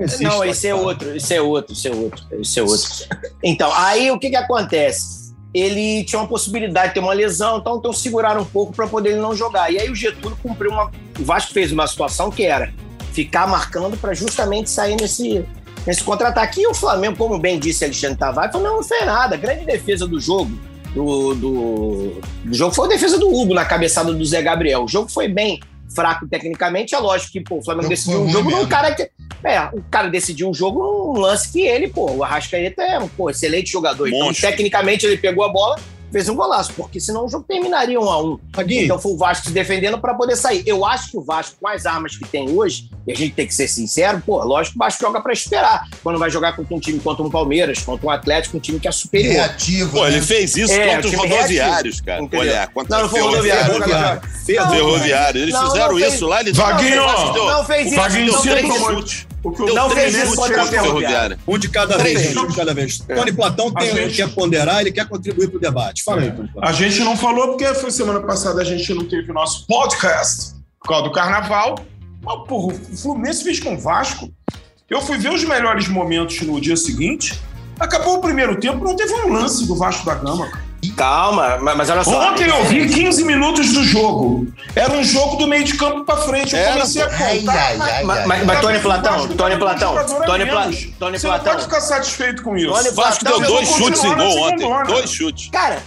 Existe 0.00 0.24
Não, 0.24 0.42
esse 0.42 0.66
é 0.66 0.74
outro, 0.74 1.14
esse 1.14 1.34
é 1.34 1.42
outro, 1.42 1.72
esse 1.74 1.86
é 1.86 1.92
outro, 1.92 2.24
esse 2.40 2.58
é 2.58 2.62
outro. 2.62 2.88
Então, 3.44 3.70
aí 3.74 4.10
o 4.10 4.18
que 4.18 4.30
que 4.30 4.36
acontece? 4.36 5.34
Ele 5.52 6.04
tinha 6.04 6.20
uma 6.20 6.28
possibilidade 6.28 6.88
de 6.88 6.94
ter 6.94 7.00
uma 7.00 7.12
lesão, 7.12 7.58
então, 7.58 7.76
então 7.76 7.92
seguraram 7.92 8.40
um 8.40 8.44
pouco 8.44 8.72
para 8.72 8.86
poder 8.86 9.10
ele 9.10 9.20
não 9.20 9.34
jogar. 9.34 9.70
E 9.70 9.78
aí 9.78 9.90
o 9.90 9.94
Getúlio 9.94 10.38
cumpriu 10.42 10.70
uma. 10.70 10.90
O 11.18 11.24
Vasco 11.24 11.52
fez 11.52 11.70
uma 11.70 11.86
situação 11.86 12.30
que 12.30 12.44
era 12.44 12.72
ficar 13.12 13.46
marcando 13.46 13.96
para 13.96 14.14
justamente 14.14 14.70
sair 14.70 14.96
nesse, 14.96 15.44
nesse 15.86 16.02
contra-ataque. 16.02 16.60
E 16.60 16.66
o 16.66 16.72
Flamengo, 16.72 17.16
como 17.16 17.38
bem 17.38 17.58
disse 17.58 17.84
Alexandre 17.84 18.16
Tavares, 18.16 18.52
falou: 18.52 18.68
não, 18.68 18.76
não 18.76 18.84
fez 18.84 19.04
nada. 19.04 19.34
A 19.34 19.38
grande 19.38 19.66
defesa 19.66 20.06
do 20.06 20.18
jogo. 20.18 20.50
Do, 20.94 21.34
do, 21.34 22.20
do 22.44 22.54
jogo 22.54 22.74
foi 22.74 22.86
a 22.86 22.88
defesa 22.88 23.16
do 23.16 23.32
Hugo 23.32 23.54
na 23.54 23.64
cabeçada 23.64 24.12
do 24.12 24.24
Zé 24.24 24.42
Gabriel. 24.42 24.84
O 24.84 24.88
jogo 24.88 25.08
foi 25.08 25.28
bem 25.28 25.60
fraco 25.94 26.26
tecnicamente. 26.26 26.94
É 26.94 26.98
lógico 26.98 27.32
que 27.32 27.40
pô, 27.40 27.58
o 27.58 27.64
Flamengo 27.64 27.88
decidiu 27.88 28.22
um 28.22 28.28
jogo 28.28 28.50
num 28.50 28.66
cara 28.66 28.94
que. 28.94 29.10
É, 29.42 29.60
o 29.72 29.82
cara 29.90 30.08
decidiu 30.08 30.48
um 30.48 30.54
jogo 30.54 31.14
num 31.14 31.20
lance 31.20 31.50
que 31.50 31.62
ele, 31.62 31.88
pô, 31.88 32.10
o 32.10 32.24
Arrascaeta 32.24 32.82
é 32.82 32.98
um 32.98 33.08
pô, 33.08 33.30
excelente 33.30 33.70
jogador. 33.70 34.06
Então, 34.08 34.26
Monstro. 34.26 34.48
tecnicamente, 34.48 35.06
ele 35.06 35.16
pegou 35.16 35.44
a 35.44 35.48
bola, 35.48 35.76
fez 36.10 36.28
um 36.28 36.34
golaço, 36.34 36.72
porque 36.74 37.00
senão 37.00 37.26
o 37.26 37.28
jogo 37.28 37.44
terminaria 37.46 38.00
um 38.00 38.08
a 38.08 38.22
um. 38.22 38.38
Vaguinho, 38.54 38.84
Então 38.84 38.98
foi 38.98 39.12
o 39.12 39.16
Vasco 39.16 39.46
se 39.46 39.52
defendendo 39.52 39.98
para 39.98 40.14
poder 40.14 40.36
sair. 40.36 40.62
Eu 40.66 40.84
acho 40.84 41.10
que 41.10 41.16
o 41.16 41.22
Vasco, 41.22 41.56
com 41.60 41.68
as 41.68 41.86
armas 41.86 42.16
que 42.16 42.26
tem 42.26 42.50
hoje, 42.50 42.90
e 43.06 43.12
a 43.12 43.16
gente 43.16 43.34
tem 43.34 43.46
que 43.46 43.54
ser 43.54 43.68
sincero, 43.68 44.22
pô, 44.24 44.42
lógico 44.44 44.74
que 44.74 44.78
o 44.78 44.84
Vasco 44.84 45.00
joga 45.02 45.20
para 45.20 45.32
esperar. 45.32 45.86
Quando 46.02 46.18
vai 46.18 46.30
jogar 46.30 46.54
contra 46.54 46.74
um 46.74 46.80
time 46.80 46.98
contra 47.00 47.22
um 47.22 47.30
Palmeiras, 47.30 47.78
contra 47.80 48.06
um 48.06 48.10
Atlético, 48.10 48.56
um 48.56 48.60
time 48.60 48.78
que 48.80 48.88
é 48.88 48.92
superior. 48.92 49.32
Reativo. 49.32 49.92
Pô, 49.92 50.02
né? 50.04 50.08
ele 50.08 50.22
fez 50.22 50.56
isso 50.56 50.72
É, 50.72 50.94
contra 50.94 51.06
os 51.08 51.16
time 51.16 51.28
rodoviários, 51.28 52.00
cara. 52.00 52.22
Entendeu? 52.22 52.40
Olha, 52.40 52.66
contra 52.72 52.96
Não, 52.96 53.02
não 53.04 53.10
foi 53.10 53.20
o 53.20 53.24
rodoviário, 53.26 53.72
Ferroviário. 54.44 55.40
Eles 55.42 55.54
Não, 55.54 55.62
não 55.62 55.70
fizeram 55.70 55.96
fez- 55.96 56.14
isso 56.14 56.26
lá, 56.26 56.40
eles 56.40 56.56
Vaguinho, 56.56 56.96
Não, 56.96 57.46
Não 57.46 57.64
fez 57.64 57.86
isso, 57.86 57.96
Vaguinho 57.96 58.32
não 58.32 58.42
fez 58.42 58.64
isso. 58.64 59.26
O 59.42 59.50
que 59.52 59.72
Não 59.72 59.88
três 59.88 60.12
fez 60.14 60.24
isso 60.24 60.34
o 60.34 60.36
contra 60.36 60.62
o 60.62 60.66
Ferroviário. 60.66 61.38
Um 61.48 61.58
de 61.58 61.68
cada 61.68 61.96
Não 61.96 62.04
vez, 62.04 62.36
um 62.36 62.46
de 62.46 62.54
cada 62.56 62.74
vez. 62.74 62.98
Tony 62.98 63.32
Platão 63.32 63.72
tem, 63.72 63.94
gente- 63.94 64.16
quer 64.16 64.28
ponderar, 64.34 64.80
ele 64.80 64.92
quer 64.92 65.08
contribuir 65.08 65.48
para 65.48 65.56
o 65.56 65.60
debate. 65.60 66.02
Fala 66.04 66.20
aí, 66.22 66.30
Tony 66.30 66.48
Platão. 66.48 66.68
A 66.68 66.72
gente 66.72 67.00
não 67.00 67.16
falou 67.16 67.48
porque 67.48 67.66
foi 67.74 67.90
semana 67.90 68.20
passada 68.20 68.60
a 68.60 68.64
gente 68.64 68.92
não 68.92 69.04
teve 69.06 69.30
o 69.30 69.34
nosso 69.34 69.66
podcast 69.66 70.52
por 70.80 70.88
causa 70.88 71.04
do 71.04 71.12
carnaval. 71.12 71.76
Mas, 72.22 72.46
porra, 72.46 72.74
o 72.74 72.96
Fluminense 72.96 73.42
fez 73.42 73.58
com 73.60 73.74
o 73.74 73.78
Vasco. 73.80 74.30
Eu 74.90 75.00
fui 75.00 75.16
ver 75.16 75.32
os 75.32 75.42
melhores 75.44 75.88
momentos 75.88 76.40
no 76.42 76.60
dia 76.60 76.76
seguinte. 76.76 77.40
Acabou 77.78 78.16
o 78.16 78.20
primeiro 78.20 78.58
tempo, 78.60 78.84
não 78.84 78.94
teve 78.94 79.12
um 79.14 79.32
lance 79.32 79.66
do 79.66 79.74
Vasco 79.74 80.04
da 80.04 80.16
Gama. 80.16 80.48
cara. 80.50 80.69
Calma, 80.96 81.58
mas, 81.60 81.76
mas 81.76 81.90
olha 81.90 82.04
só. 82.04 82.30
Ontem 82.30 82.48
eu 82.48 82.64
vi 82.64 82.88
15 82.88 83.24
minutos 83.24 83.72
do 83.72 83.84
jogo. 83.84 84.46
Era 84.74 84.92
um 84.92 85.04
jogo 85.04 85.36
do 85.36 85.46
meio 85.46 85.64
de 85.64 85.74
campo 85.76 86.04
pra 86.04 86.16
frente. 86.16 86.54
Eu 86.54 86.60
Era, 86.60 86.72
comecei 86.72 87.02
a 87.02 87.06
contar. 87.06 87.24
ai, 87.24 87.38
ai, 87.38 87.44
Mas, 87.44 88.18
ai. 88.18 88.26
mas, 88.26 88.44
mas 88.46 88.60
Tony 88.60 88.78
Platão, 88.80 89.28
Tony 89.28 89.56
Platão, 89.58 89.94
Tony, 90.26 90.46
Pla, 90.46 90.60
menos. 90.66 90.86
Tony 90.98 91.18
Você 91.18 91.26
não 91.26 91.34
Platão. 91.34 91.52
pode 91.52 91.64
ficar 91.64 91.80
satisfeito 91.80 92.42
com 92.42 92.56
isso. 92.56 92.72
Tony 92.72 92.88
O 92.88 92.94
Vasco 92.94 93.24
Platão, 93.24 93.40
deu 93.40 93.48
eu 93.50 93.54
dois 93.56 93.68
chutes 93.68 94.04
em 94.04 94.14
gol 94.14 94.38
ontem. 94.42 94.58
segundona. 94.58 94.84
Dois 94.84 95.10
chutes. 95.12 95.48
Cara, 95.50 95.82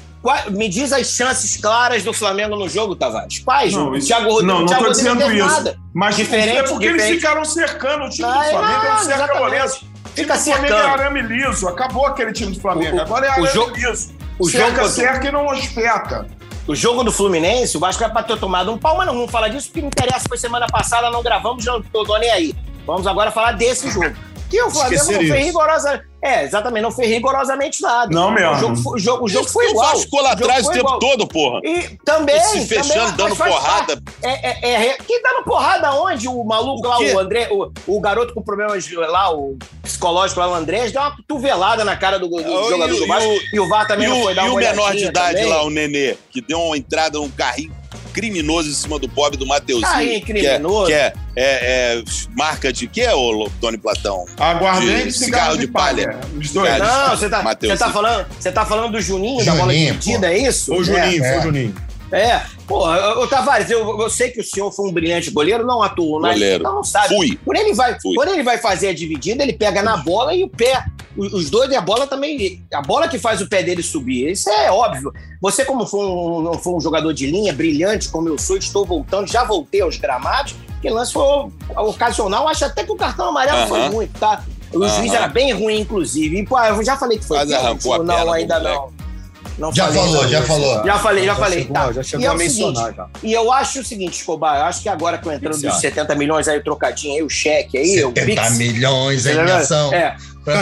me 0.51 0.69
diz 0.69 0.93
as 0.93 1.07
chances 1.07 1.57
claras 1.57 2.03
do 2.03 2.13
Flamengo 2.13 2.55
no 2.55 2.69
jogo, 2.69 2.95
Tavares. 2.95 3.39
Quais? 3.39 3.73
Não, 3.73 3.89
o 3.91 3.95
isso- 3.97 4.07
Thiago 4.07 4.25
Rodrigues 4.29 4.47
não, 4.47 4.59
não 4.61 4.65
Thiago 4.67 4.83
tô 4.83 4.89
Rodrigues 4.89 5.13
dizendo 5.17 5.33
isso. 5.35 5.47
nada. 5.47 5.77
Mas 5.93 6.15
Diferente, 6.15 6.57
é 6.57 6.63
porque 6.63 6.85
eles 6.85 6.97
diferente. 6.97 7.19
ficaram 7.21 7.45
cercando 7.45 8.05
o 8.05 8.09
time 8.09 8.27
do 8.27 8.33
Flamengo. 8.33 9.39
moleza. 9.39 9.75
O 9.75 9.79
time 9.79 9.91
Fica 10.15 10.33
do 10.37 10.39
Flamengo 10.43 10.67
cercando. 10.67 10.87
é 10.87 10.89
arame 11.03 11.21
liso. 11.23 11.67
Acabou 11.67 12.05
aquele 12.05 12.31
time 12.31 12.51
do 12.53 12.59
Flamengo. 12.61 12.95
O- 12.97 12.99
o- 12.99 13.01
Agora 13.01 13.25
é 13.25 13.29
o 13.29 13.31
arame 13.33 13.47
jogo- 13.49 13.75
liso. 13.75 14.11
O 14.39 14.49
cerca, 14.49 14.75
jogo- 14.77 14.89
cerca 14.89 15.27
e 15.27 15.31
não 15.31 15.53
espeta. 15.53 16.27
O 16.67 16.75
jogo 16.75 17.03
do 17.03 17.11
Fluminense, 17.11 17.75
o 17.75 17.79
Vasco 17.79 18.01
era 18.03 18.11
pra 18.13 18.23
ter 18.23 18.37
tomado 18.39 18.71
um 18.71 18.77
pau, 18.77 18.95
mas 18.97 19.05
não 19.07 19.13
vamos 19.15 19.31
falar 19.31 19.49
disso, 19.49 19.67
porque 19.67 19.81
não 19.81 19.87
interessa, 19.89 20.25
foi 20.29 20.37
semana 20.37 20.65
passada, 20.67 21.09
não 21.09 21.21
gravamos, 21.21 21.65
não 21.65 21.81
tô, 21.81 22.17
nem 22.17 22.31
aí. 22.31 22.55
Vamos 22.87 23.05
agora 23.05 23.31
falar 23.31 23.51
desse 23.53 23.89
jogo. 23.91 24.13
Que 24.49 24.61
o 24.61 24.69
Flamengo 24.71 25.11
não 25.11 25.19
fez 25.19 25.45
rigorosa, 25.47 26.01
é, 26.23 26.43
exatamente, 26.43 26.83
não 26.83 26.91
fez 26.91 27.09
rigorosamente 27.09 27.81
nada. 27.81 28.09
Não 28.13 28.31
mesmo. 28.31 28.51
O 28.53 28.55
jogo, 28.57 28.75
foi- 28.77 28.93
o 28.95 28.99
jogo, 28.99 29.25
o 29.25 29.29
jogo 29.29 29.49
foi 29.49 29.65
o 29.67 29.69
igual. 29.71 29.85
Vasco 29.87 30.01
ficou 30.03 30.21
lá 30.21 30.31
atrás 30.31 30.65
o 30.65 30.71
tempo 30.71 30.79
igual. 30.85 30.99
todo, 30.99 31.27
porra. 31.27 31.59
E 31.63 31.97
também. 32.05 32.39
Se 32.39 32.65
fechando, 32.65 33.11
também, 33.11 33.15
dando 33.17 33.35
porrada. 33.35 34.01
parte. 34.01 34.03
É, 34.23 34.69
é, 34.69 34.87
é, 34.87 34.97
que 34.97 35.21
dando 35.21 35.43
porrada 35.43 35.91
onde? 35.95 36.27
O 36.27 36.43
maluco 36.43 36.85
O 36.85 36.89
lá, 36.89 36.99
o 36.99 37.19
André, 37.19 37.49
o, 37.51 37.71
o 37.87 37.99
garoto 37.99 38.33
com 38.33 38.41
problemas 38.41 38.87
lá, 38.91 39.31
o 39.33 39.57
psicológico 39.81 40.39
lá, 40.39 40.47
o 40.49 40.53
Andrés, 40.53 40.91
deu 40.91 41.01
uma 41.01 41.15
cotovelada 41.15 41.83
na 41.83 41.95
cara 41.97 42.17
do, 42.17 42.27
do 42.27 42.39
E 42.39 42.45
o- 42.45 42.69
jogador 42.69 42.95
do 42.95 43.03
e 43.03 43.07
Vasco. 43.07 43.29
o- 43.29 43.39
E 43.55 43.59
o 43.59 43.67
VAR 43.67 43.87
também 43.87 44.07
E 44.07 44.09
não 44.09 44.21
foi 44.23 44.33
dar 44.33 44.45
e 44.47 44.49
o 44.49 44.55
menor 44.55 44.91
de 44.95 45.05
idade 45.05 45.35
também. 45.35 45.49
lá, 45.49 45.63
o 45.63 45.69
Nenê, 45.69 46.15
que 46.31 46.41
deu 46.41 46.59
uma 46.59 46.77
entrada 46.77 47.17
num 47.19 47.29
carrinho 47.29 47.73
criminoso 48.13 48.69
em 48.69 48.73
cima 48.73 48.99
do 48.99 49.09
pobre 49.09 49.37
do 49.37 49.45
Mateuzinho. 49.45 49.87
Aí, 49.91 50.21
que 50.21 50.31
é- 50.31 50.35
criminoso. 50.35 50.85
Que 50.87 50.93
é, 50.93 51.13
é- 51.35 51.97
é 51.97 52.03
marca 52.35 52.71
de 52.71 52.87
quê, 52.87 53.07
ô 53.09 53.49
Tony 53.59 53.77
Platão? 53.77 54.25
Aguardente 54.37 55.07
De 55.07 55.11
cigarro 55.13 55.57
de 55.57 55.67
palha. 55.67 56.19
Os 56.39 56.51
dois. 56.51 56.77
Não, 56.79 57.09
você 57.09 57.29
tá, 57.29 57.43
tá 57.77 57.89
falando, 57.91 58.25
você 58.39 58.51
tá 58.51 58.65
falando 58.65 58.91
do 58.91 59.01
Juninho, 59.01 59.43
da 59.43 59.51
bola 59.55 59.73
Juninho, 59.73 59.95
dividida, 59.95 60.31
é 60.31 60.37
isso? 60.37 60.67
Foi 60.67 60.77
o 60.79 60.83
Juninho, 60.83 61.23
É, 61.25 61.29
foi 61.29 61.39
o 61.39 61.41
Juninho. 61.43 61.75
É. 62.13 62.41
Pô, 62.67 62.87
ô, 62.87 63.27
Tavares, 63.27 63.71
eu, 63.71 63.99
eu 63.99 64.09
sei 64.09 64.29
que 64.29 64.39
o 64.39 64.43
senhor 64.43 64.71
foi 64.71 64.87
um 64.87 64.91
brilhante 64.93 65.31
goleiro, 65.31 65.65
não 65.65 65.81
atuou, 65.81 66.19
mas 66.21 66.33
Goleiro. 66.33 66.63
não 66.63 66.83
sabe. 66.83 67.07
Fui. 67.15 67.39
Quando 67.43 67.57
ele, 67.57 67.73
vai, 67.73 67.99
Fui. 67.99 68.13
quando 68.15 68.29
ele 68.29 68.43
vai 68.43 68.59
fazer 68.59 68.89
a 68.89 68.93
dividida, 68.93 69.41
ele 69.41 69.53
pega 69.53 69.81
na 69.81 69.97
bola 69.97 70.33
e 70.35 70.43
o 70.43 70.47
pé. 70.49 70.85
Os 71.17 71.49
dois 71.49 71.69
e 71.71 71.75
a 71.75 71.81
bola 71.81 72.05
também. 72.07 72.63
A 72.73 72.81
bola 72.81 73.07
que 73.07 73.17
faz 73.17 73.41
o 73.41 73.47
pé 73.49 73.63
dele 73.63 73.81
subir. 73.83 74.31
Isso 74.31 74.49
é 74.49 74.71
óbvio. 74.71 75.11
Você, 75.41 75.65
como 75.65 75.85
foi 75.87 76.05
um, 76.05 76.53
foi 76.59 76.73
um 76.73 76.79
jogador 76.81 77.13
de 77.13 77.25
linha 77.25 77.51
brilhante, 77.51 78.09
como 78.09 78.29
eu 78.29 78.37
sou, 78.37 78.57
estou 78.57 78.85
voltando, 78.85 79.27
já 79.27 79.43
voltei 79.43 79.81
aos 79.81 79.97
gramados. 79.97 80.55
Aquele 80.77 80.93
lance 80.93 81.13
foi 81.13 81.23
ocasional. 81.75 82.47
Acho 82.47 82.65
até 82.65 82.83
que 82.83 82.91
o 82.91 82.95
cartão 82.95 83.29
amarelo 83.29 83.67
foi 83.67 83.79
Aham. 83.81 83.89
muito, 83.91 84.19
tá? 84.19 84.43
O 84.71 84.83
Aham. 84.83 84.95
juiz 84.97 85.13
era 85.13 85.27
bem 85.27 85.51
ruim, 85.51 85.79
inclusive. 85.81 86.39
E, 86.39 86.45
pô, 86.45 86.59
eu 86.59 86.83
já 86.83 86.97
falei 86.97 87.17
que 87.17 87.25
foi 87.25 87.37
Quase 87.37 87.51
pênalti 87.53 87.87
arrancou 87.89 88.03
Não, 88.03 88.31
ainda 88.31 88.59
não. 88.59 89.02
Não 89.57 89.71
Já 89.73 89.85
falei, 89.87 90.01
falou, 90.01 90.27
já 90.27 90.41
falou. 90.41 90.85
Já 90.85 90.99
falei, 90.99 91.25
já 91.25 91.33
Já 91.33 91.39
falei. 91.39 91.59
chegou, 91.59 91.73
tá. 91.75 91.91
já 91.91 92.03
chegou 92.03 92.21
E 92.23 92.25
é 92.25 92.29
a 92.29 92.33
o 92.33 92.37
mencionar 92.37 92.75
seguinte, 92.85 92.95
já. 92.97 93.07
E 93.23 93.33
eu 93.33 93.51
acho 93.53 93.79
o 93.81 93.83
seguinte, 93.85 94.17
Escobar, 94.19 94.57
eu 94.57 94.63
acho 94.63 94.81
que 94.81 94.89
agora 94.89 95.17
O 95.17 95.19
que 95.19 95.25
você 95.29 95.39
dos 95.47 95.63
acha? 95.65 95.79
70 95.79 96.15
milhões 96.15 96.47
aí, 96.47 96.57
o 96.57 96.63
trocadinho 96.63 97.15
aí, 97.15 97.23
o 97.23 97.29
cheque 97.29 97.77
aí, 97.77 98.03
o 98.03 98.07
70 98.09 98.41
Pix. 98.41 98.57
milhões 98.57 99.25
em 99.27 99.39
ação. 99.39 99.93
É, 99.93 100.15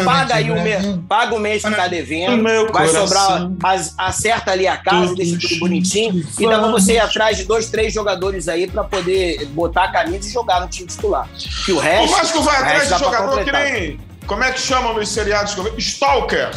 paga 0.03 0.35
aí 0.35 0.51
o 0.51 0.61
mês, 0.61 0.85
paga 1.09 1.33
o 1.35 1.39
mês 1.39 1.63
que 1.63 1.71
tá 1.73 1.87
devendo, 1.87 2.37
Meu 2.37 2.71
vai 2.71 2.85
coração. 2.87 3.07
sobrar, 3.07 3.49
as- 3.63 3.93
acerta 3.97 4.51
ali 4.51 4.67
a 4.67 4.77
casa, 4.77 5.15
deixa 5.15 5.39
tudo 5.39 5.59
bonitinho, 5.59 6.23
e 6.39 6.47
dá 6.47 6.59
pra 6.59 6.67
você 6.69 6.93
ir 6.93 6.99
atrás 6.99 7.37
de 7.37 7.45
dois, 7.45 7.69
três 7.69 7.91
jogadores 7.93 8.47
aí 8.47 8.67
pra 8.67 8.83
poder 8.83 9.45
botar 9.47 9.85
a 9.85 9.91
camisa 9.91 10.27
e 10.27 10.31
jogar 10.31 10.61
no 10.61 10.67
time 10.67 10.87
titular. 10.87 11.27
Que 11.65 11.71
o 11.71 11.77
O 11.77 11.79
resto. 11.79 12.11
Vasco 12.15 12.41
vai 12.43 12.55
o 12.55 12.59
atrás 12.63 12.89
de 12.89 12.99
jogador 12.99 13.43
que 13.43 13.51
nem. 13.51 13.99
Como 14.27 14.43
é 14.43 14.51
que 14.51 14.59
chamam 14.59 14.93
nos 14.93 15.09
seriados? 15.09 15.55
Stalker. 15.79 16.51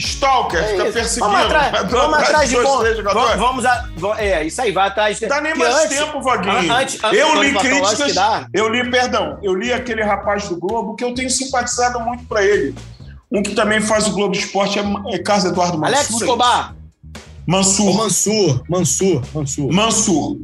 Stalker, 0.00 0.58
É 0.60 0.66
fica 0.68 0.82
isso. 0.84 0.92
perseguindo. 0.92 1.32
Vamos 1.32 1.46
atrás, 1.46 1.90
vamos 1.90 2.18
atrás 2.18 2.48
de 2.50 2.56
bom. 2.56 2.82
Vamos, 3.12 3.36
vamos 3.36 3.64
a, 3.64 3.88
é, 4.18 4.44
isso 4.44 4.60
aí, 4.62 4.72
vai 4.72 4.88
atrás. 4.88 5.18
de- 5.18 5.26
Dá 5.26 5.40
nem 5.40 5.54
mais 5.54 5.74
antes- 5.84 5.98
tempo, 5.98 6.20
Vaguinho. 6.22 6.72
an- 6.72 6.76
antes- 6.80 7.02
antes 7.04 7.18
eu 7.18 7.42
li 7.42 7.54
críticas. 7.54 8.14
Eu 8.52 8.68
li, 8.68 8.90
perdão, 8.90 9.38
eu 9.42 9.54
li 9.54 9.72
aquele 9.72 10.02
rapaz 10.02 10.48
do 10.48 10.56
Globo 10.58 10.94
que 10.96 11.04
eu 11.04 11.14
tenho 11.14 11.30
simpatizado 11.30 12.00
muito 12.00 12.24
pra 12.24 12.44
ele. 12.44 12.74
Um 13.32 13.42
que 13.42 13.54
também 13.54 13.80
faz 13.80 14.08
o 14.08 14.12
Globo 14.12 14.34
Esporte 14.34 14.78
é, 14.78 14.82
é 15.14 15.18
Carlos 15.18 15.44
Eduardo 15.44 15.78
Mansur. 15.78 15.96
Alex 15.96 16.10
Escobar. 16.10 16.74
Mansur. 17.46 17.94
Mansur, 17.96 18.62
Mansur, 18.68 19.22
Mansur. 19.34 19.72
Mansur. 19.72 20.36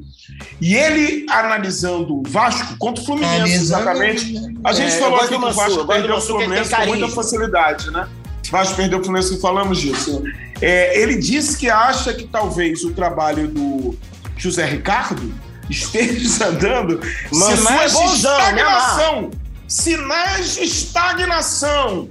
E 0.61 0.75
ele 0.75 1.25
analisando 1.31 2.17
o 2.19 2.23
Vasco 2.27 2.77
contra 2.79 3.03
o 3.03 3.07
Fluminense, 3.07 3.37
Analisando- 3.37 3.83
exatamente. 3.83 4.35
A 4.65 4.73
gente 4.73 4.93
É, 4.95 4.99
falou 4.99 5.19
aqui 5.19 5.29
que 5.29 5.35
o 5.35 5.53
Vasco 5.53 5.87
perdeu 5.87 6.17
o 6.17 6.21
Fluminense 6.21 6.75
com 6.75 6.87
muita 6.87 7.09
facilidade, 7.09 7.91
né? 7.91 8.09
Vasco 8.51 8.77
perdeu 8.77 8.99
o 8.99 9.03
Fluminense 9.03 9.35
e 9.35 9.41
falamos 9.41 9.81
disso. 9.81 10.23
É, 10.61 10.99
ele 11.01 11.17
disse 11.17 11.57
que 11.59 11.69
acha 11.69 12.15
que 12.15 12.25
talvez 12.25 12.85
o 12.85 12.93
trabalho 12.93 13.49
do 13.49 13.97
José 14.37 14.65
Ricardo 14.65 15.33
esteja 15.69 16.51
dando 16.53 17.01
Mansur 17.33 17.53
é 17.53 17.57
sinais 17.57 17.93
de 17.93 17.99
né, 17.99 18.15
estagnação. 18.15 19.31
Sinais 19.67 20.55
de 20.55 20.63
estagnação. 20.63 22.09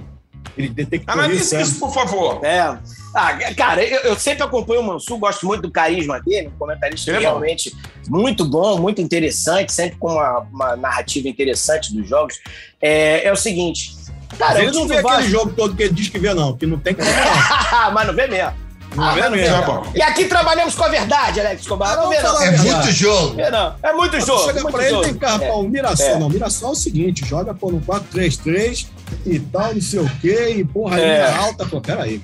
Ele 0.56 0.68
detectou 0.70 1.12
Analise 1.12 1.42
isso, 1.42 1.56
é. 1.56 1.62
isso, 1.62 1.78
por 1.78 1.92
favor. 1.92 2.44
É. 2.44 2.78
Ah, 3.14 3.32
cara, 3.54 3.82
eu, 3.82 4.00
eu 4.02 4.16
sempre 4.16 4.42
acompanho 4.42 4.80
o 4.80 4.84
Mansur, 4.84 5.18
gosto 5.18 5.46
muito 5.46 5.62
do 5.62 5.70
carisma 5.70 6.20
dele, 6.20 6.48
um 6.48 6.58
comentarista 6.58 7.10
é 7.10 7.14
bom. 7.14 7.20
realmente 7.20 7.74
muito 8.08 8.44
bom, 8.44 8.78
muito 8.78 9.00
interessante, 9.00 9.72
sempre 9.72 9.98
com 9.98 10.12
uma, 10.12 10.40
uma 10.40 10.76
narrativa 10.76 11.26
interessante 11.26 11.94
dos 11.94 12.06
jogos. 12.06 12.38
É, 12.80 13.26
é 13.26 13.32
o 13.32 13.36
seguinte, 13.36 13.95
cara, 14.38 14.60
gente 14.60 14.74
não 14.74 14.80
não 14.82 14.88
vê 14.88 14.98
aquele 14.98 15.28
jogo 15.30 15.52
todo 15.56 15.74
que 15.76 15.82
ele 15.84 15.94
diz 15.94 16.08
que 16.08 16.18
vê, 16.18 16.32
não, 16.34 16.56
que 16.56 16.66
não 16.66 16.78
tem 16.78 16.94
como 16.94 17.08
não. 17.10 17.90
mas 17.92 18.06
não 18.06 18.14
vê 18.14 18.26
mesmo. 18.26 18.52
Não 18.94 19.04
Ah, 19.04 19.12
vê 19.12 19.50
bom. 19.66 19.86
E 19.94 20.00
aqui 20.00 20.24
trabalhamos 20.24 20.74
com 20.74 20.84
a 20.84 20.88
verdade, 20.88 21.38
Alex 21.38 21.60
Escobar. 21.60 21.96
Não 21.96 22.04
Vamos 22.04 22.16
vê 22.16 22.22
não. 22.22 22.42
É 22.42 22.50
muito 22.56 22.92
jogo. 22.92 23.34
Vê 23.36 23.50
não. 23.50 23.74
É 23.82 23.92
muito 23.92 24.20
jogo. 24.20 24.44
Chega 24.46 24.60
muito 24.62 24.72
pra 24.74 24.82
ele, 24.84 24.90
jogo. 24.92 25.04
tem 25.04 25.14
cá, 25.14 25.38
É. 25.42 25.52
o 25.52 25.62
Mirassol, 25.64 26.06
É. 26.06 26.18
não, 26.18 26.26
o 26.28 26.30
Mirassol 26.30 26.70
é 26.70 26.72
o 26.72 26.74
seguinte, 26.74 27.26
joga 27.26 27.52
pô, 27.52 27.70
no 27.70 27.80
4-3-3 27.80 28.86
e 29.26 29.38
tal, 29.38 29.74
não 29.74 29.80
sei 29.82 30.00
o 30.00 30.10
quê, 30.22 30.54
e 30.56 30.64
porra, 30.64 30.98
É. 30.98 31.26
linha 31.26 31.36
alta, 31.36 31.66
pô, 31.66 31.78
peraí. 31.80 32.22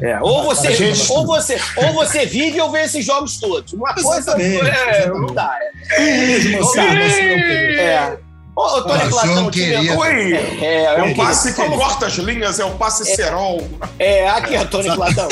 É, 0.00 0.18
Ou 0.20 0.42
você, 0.42 0.74
gente- 0.74 1.12
ou 1.12 1.24
você, 1.24 1.56
ou 1.76 1.92
você 1.92 2.26
vive 2.26 2.60
ou 2.60 2.72
vê 2.72 2.82
esses 2.82 3.04
jogos 3.04 3.38
todos. 3.38 3.72
Uma 3.74 3.94
coisa 3.94 4.32
é, 4.32 5.06
não 5.06 5.26
dá. 5.26 5.56
Mesmo 5.96 6.50
Não 6.50 6.58
Mansur, 6.58 6.76
dá. 6.76 6.82
Não. 6.82 6.90
É. 7.00 8.18
Ô, 8.56 8.82
Tony 8.82 9.08
Platão, 9.10 9.50
querido. 9.50 9.98
Oi! 9.98 10.32
É, 10.34 10.64
é, 10.64 10.84
É 10.84 11.02
um 11.02 11.10
o 11.12 11.16
passe 11.16 11.52
que 11.52 11.64
corta 11.70 12.06
as 12.06 12.14
linhas, 12.14 12.60
é 12.60 12.64
o 12.64 12.70
passe 12.72 13.04
serol. 13.16 13.68
É, 13.98 14.28
aqui, 14.28 14.56
ó, 14.56 14.64
Tony 14.64 14.94
Platão. 14.94 15.28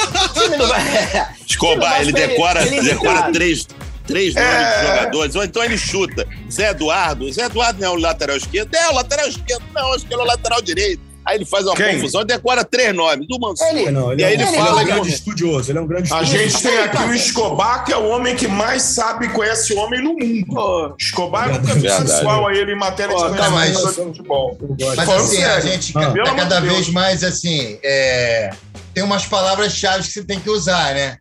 Vai. 0.68 1.28
Escobar, 1.48 2.00
ele 2.00 2.10
é 2.10 2.26
decora, 2.26 2.62
limitado. 2.64 2.88
decora 2.88 3.32
três, 3.32 3.66
três 4.06 4.34
nomes 4.34 4.50
É. 4.50 4.80
de 4.80 4.86
jogadores, 4.88 5.34
ou 5.36 5.44
então 5.44 5.62
ele 5.62 5.78
chuta. 5.78 6.26
Zé 6.50 6.70
Eduardo, 6.70 7.32
Zé 7.32 7.44
Eduardo 7.44 7.80
não 7.80 7.88
é 7.88 7.90
o 7.90 7.96
lateral 8.00 8.36
esquerdo? 8.36 8.74
É, 8.74 8.88
o 8.88 8.94
lateral 8.94 9.28
esquerdo. 9.28 9.62
Não, 9.72 9.92
acho 9.92 10.04
que 10.04 10.12
ele 10.12 10.20
é 10.20 10.24
o 10.24 10.26
lateral 10.26 10.60
direito. 10.60 11.11
Aí 11.24 11.36
ele 11.36 11.44
faz 11.44 11.64
uma 11.66 11.76
Quem? 11.76 11.94
confusão 11.96 12.22
e 12.22 12.24
decora 12.24 12.64
três 12.64 12.92
nomes. 12.94 13.26
Do 13.28 13.38
Mansur. 13.38 13.66
Ele- 13.68 13.90
Não, 13.92 14.10
ele, 14.12 14.22
E 14.22 14.24
aí 14.24 14.32
é, 14.32 14.34
ele 14.34 14.44
um, 14.44 14.52
fala 14.54 14.80
ele 14.82 14.90
é 14.90 14.94
um 14.94 14.96
grande 14.98 15.14
estudioso, 15.14 15.70
ele 15.70 15.78
é 15.78 15.80
um 15.82 15.86
grande 15.86 16.12
A 16.12 16.20
estudioso. 16.22 16.50
gente 16.50 16.62
tem 16.62 16.78
aqui 16.78 17.02
o 17.04 17.14
Escobar, 17.14 17.84
que 17.84 17.92
é 17.92 17.96
o 17.96 18.08
homem 18.08 18.34
que 18.34 18.48
mais 18.48 18.82
sabe 18.82 19.26
e 19.26 19.28
conhece 19.28 19.72
homem 19.74 20.02
no 20.02 20.14
mundo. 20.14 20.96
Escobar 21.00 21.48
nunca 21.48 21.68
fez 21.68 21.82
Verdade. 21.82 22.10
sensual 22.10 22.48
a 22.48 22.54
ele 22.54 22.72
em 22.72 22.78
matéria 22.78 23.14
Pô, 23.14 23.28
de 23.30 23.36
tá, 23.36 23.50
mas- 23.50 23.78
futebol. 23.94 24.58
Mas 24.96 25.08
assim, 25.08 25.42
a 25.44 25.60
sério. 25.60 25.68
gente 25.70 25.92
Ah. 25.96 26.10
tá 26.24 26.34
cada 26.34 26.60
vez 26.60 26.88
mais 26.88 27.22
assim. 27.22 27.78
é, 27.84 28.50
tem 28.92 29.02
umas 29.04 29.24
palavras-chave 29.24 30.02
que 30.02 30.12
você 30.12 30.24
tem 30.24 30.40
que 30.40 30.50
usar, 30.50 30.92
né? 30.94 31.18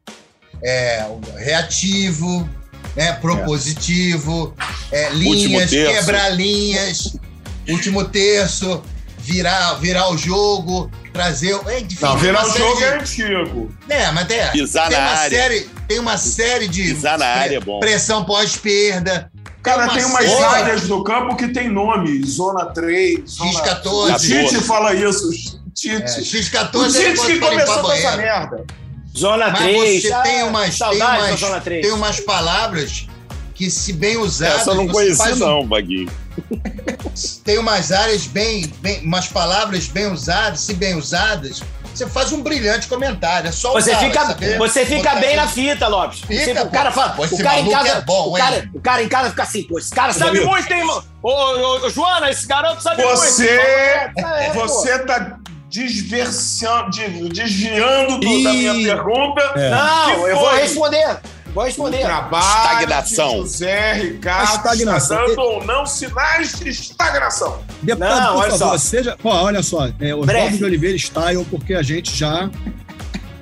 É, 0.63 1.05
reativo, 1.37 2.47
né? 2.95 3.13
propositivo, 3.13 4.53
é, 4.91 5.09
linhas, 5.11 5.69
quebrar 5.69 6.29
linhas, 6.29 7.17
último 7.69 8.03
terço, 8.05 8.81
virar, 9.31 9.73
virar 9.75 10.09
o 10.11 10.17
jogo, 10.17 10.91
trazer. 11.13 11.59
é, 11.67 11.79
Enfim, 11.79 11.97
Não, 12.01 12.11
tem 12.11 12.19
virar 12.21 12.45
o 12.45 12.49
série 12.51 12.59
jogo 12.63 12.77
de- 12.77 12.83
é 12.83 12.95
antigo. 12.99 13.71
É, 13.89 14.11
mas 14.11 14.29
é. 14.29 14.47
Pisar 14.51 14.89
tem 14.89 14.97
na 14.97 15.03
uma 15.03 15.11
área. 15.13 15.37
série, 15.39 15.69
tem 15.87 15.99
uma 15.99 16.17
série 16.17 16.67
de 16.67 16.81
Pisar 16.83 17.17
na 17.17 17.25
área 17.25 17.57
é 17.57 17.59
bom. 17.59 17.79
pressão 17.79 18.23
pós-perda. 18.25 19.31
Cara, 19.63 19.83
uma 19.83 19.93
tem 19.93 20.03
umas 20.05 20.25
série- 20.25 20.43
áreas 20.43 20.81
do 20.87 21.03
campo 21.03 21.35
que 21.35 21.47
tem 21.49 21.69
nome. 21.69 22.23
Zona 22.25 22.65
3, 22.65 23.29
zona... 23.29 23.51
X14. 23.51 24.13
O 24.15 24.17
Tite 24.19 24.55
fala 24.63 24.93
isso. 24.93 25.29
Tite. 25.73 26.01
É, 26.01 26.05
o 26.19 26.23
X14 26.23 26.85
Tite 26.87 26.97
ele 26.97 27.17
que 27.19 27.39
começou 27.39 27.79
com 27.79 27.91
essa 27.91 28.17
merda. 28.17 28.65
Zona 29.17 29.49
Mas 29.51 29.59
3. 29.61 30.01
você 30.03 30.21
tem 30.23 30.43
umas, 30.43 30.77
tem, 30.79 31.01
umas, 31.01 31.39
Zona 31.39 31.59
3. 31.61 31.81
tem 31.85 31.91
umas 31.95 32.19
palavras 32.21 33.07
que, 33.53 33.69
se 33.69 33.93
bem 33.93 34.17
usadas. 34.17 34.61
Essa 34.61 34.71
eu 34.71 34.75
não 34.75 34.87
conheci, 34.87 35.31
um- 35.33 35.35
não, 35.35 35.67
Baguinho. 35.67 36.09
tem 37.43 37.57
umas 37.57 37.91
áreas 37.91 38.25
bem, 38.27 38.67
bem. 38.79 39.01
umas 39.01 39.27
palavras 39.27 39.87
bem 39.87 40.07
usadas, 40.11 40.61
se 40.61 40.73
bem 40.73 40.95
usadas, 40.95 41.61
você 41.93 42.07
faz 42.07 42.31
um 42.31 42.41
brilhante 42.41 42.87
comentário. 42.87 43.49
É 43.49 43.51
só 43.51 43.73
Você 43.73 43.91
usar, 43.91 43.99
fica, 43.99 44.25
saber? 44.25 44.57
você 44.57 44.85
fica 44.85 45.15
bem 45.15 45.35
na 45.35 45.47
fita, 45.47 45.87
Lopes. 45.87 46.21
Fica, 46.21 46.53
Você- 46.53 46.61
o 46.61 46.69
cara 46.69 46.91
fala, 46.91 47.09
Pô, 47.09 47.23
o 47.25 47.37
cara 47.43 47.59
em 47.59 47.69
casa, 47.69 47.89
é 47.89 48.01
bom, 48.01 48.29
o, 48.29 48.33
cara, 48.37 48.55
hein? 48.57 48.71
o 48.73 48.79
cara 48.81 49.03
em 49.03 49.09
casa 49.09 49.29
fica 49.29 49.43
assim, 49.43 49.63
pô, 49.63 49.77
esse 49.77 49.91
cara 49.91 50.13
sabe 50.13 50.39
muito, 50.39 50.71
hein, 50.71 50.83
mano? 50.85 51.03
Ô, 51.21 51.29
ô, 51.31 51.85
ô, 51.85 51.89
Joana, 51.89 52.29
esse 52.31 52.47
garoto 52.47 52.81
sabe 52.81 53.03
Você, 53.03 53.43
muito. 53.43 54.27
É, 54.27 54.49
pô. 54.53 54.67
você 54.67 54.99
tá 54.99 55.37
desviando 57.29 58.17
do- 58.19 58.43
da 58.43 58.53
minha 58.53 58.73
pergunta. 58.73 59.41
É. 59.55 59.69
Não, 59.69 60.27
eu 60.27 60.35
vou 60.37 60.53
responder. 60.55 61.17
Vou 61.53 61.63
responder. 61.65 61.99
Trabalho 62.01 62.71
Estagnação. 62.79 63.29
de 63.31 63.37
José 63.39 63.93
Ricardo 63.93 64.55
Estagnação. 64.55 65.17
está 65.25 65.27
dando 65.35 65.41
ou 65.41 65.63
não 65.65 65.85
sinais 65.85 66.57
de 66.59 66.69
estagnação. 66.69 67.59
Deputado, 67.81 68.21
Não, 68.21 68.33
por 68.35 68.39
olha 68.43 68.51
favor, 68.51 68.67
só. 68.73 68.77
seja. 68.77 69.17
Pô, 69.21 69.29
olha 69.29 69.61
só, 69.63 69.89
é, 69.99 70.15
Oswaldo 70.15 70.57
de 70.57 70.63
Oliveira 70.63 70.97
style, 70.97 71.45
porque 71.49 71.73
a 71.73 71.81
gente 71.81 72.15
já 72.15 72.49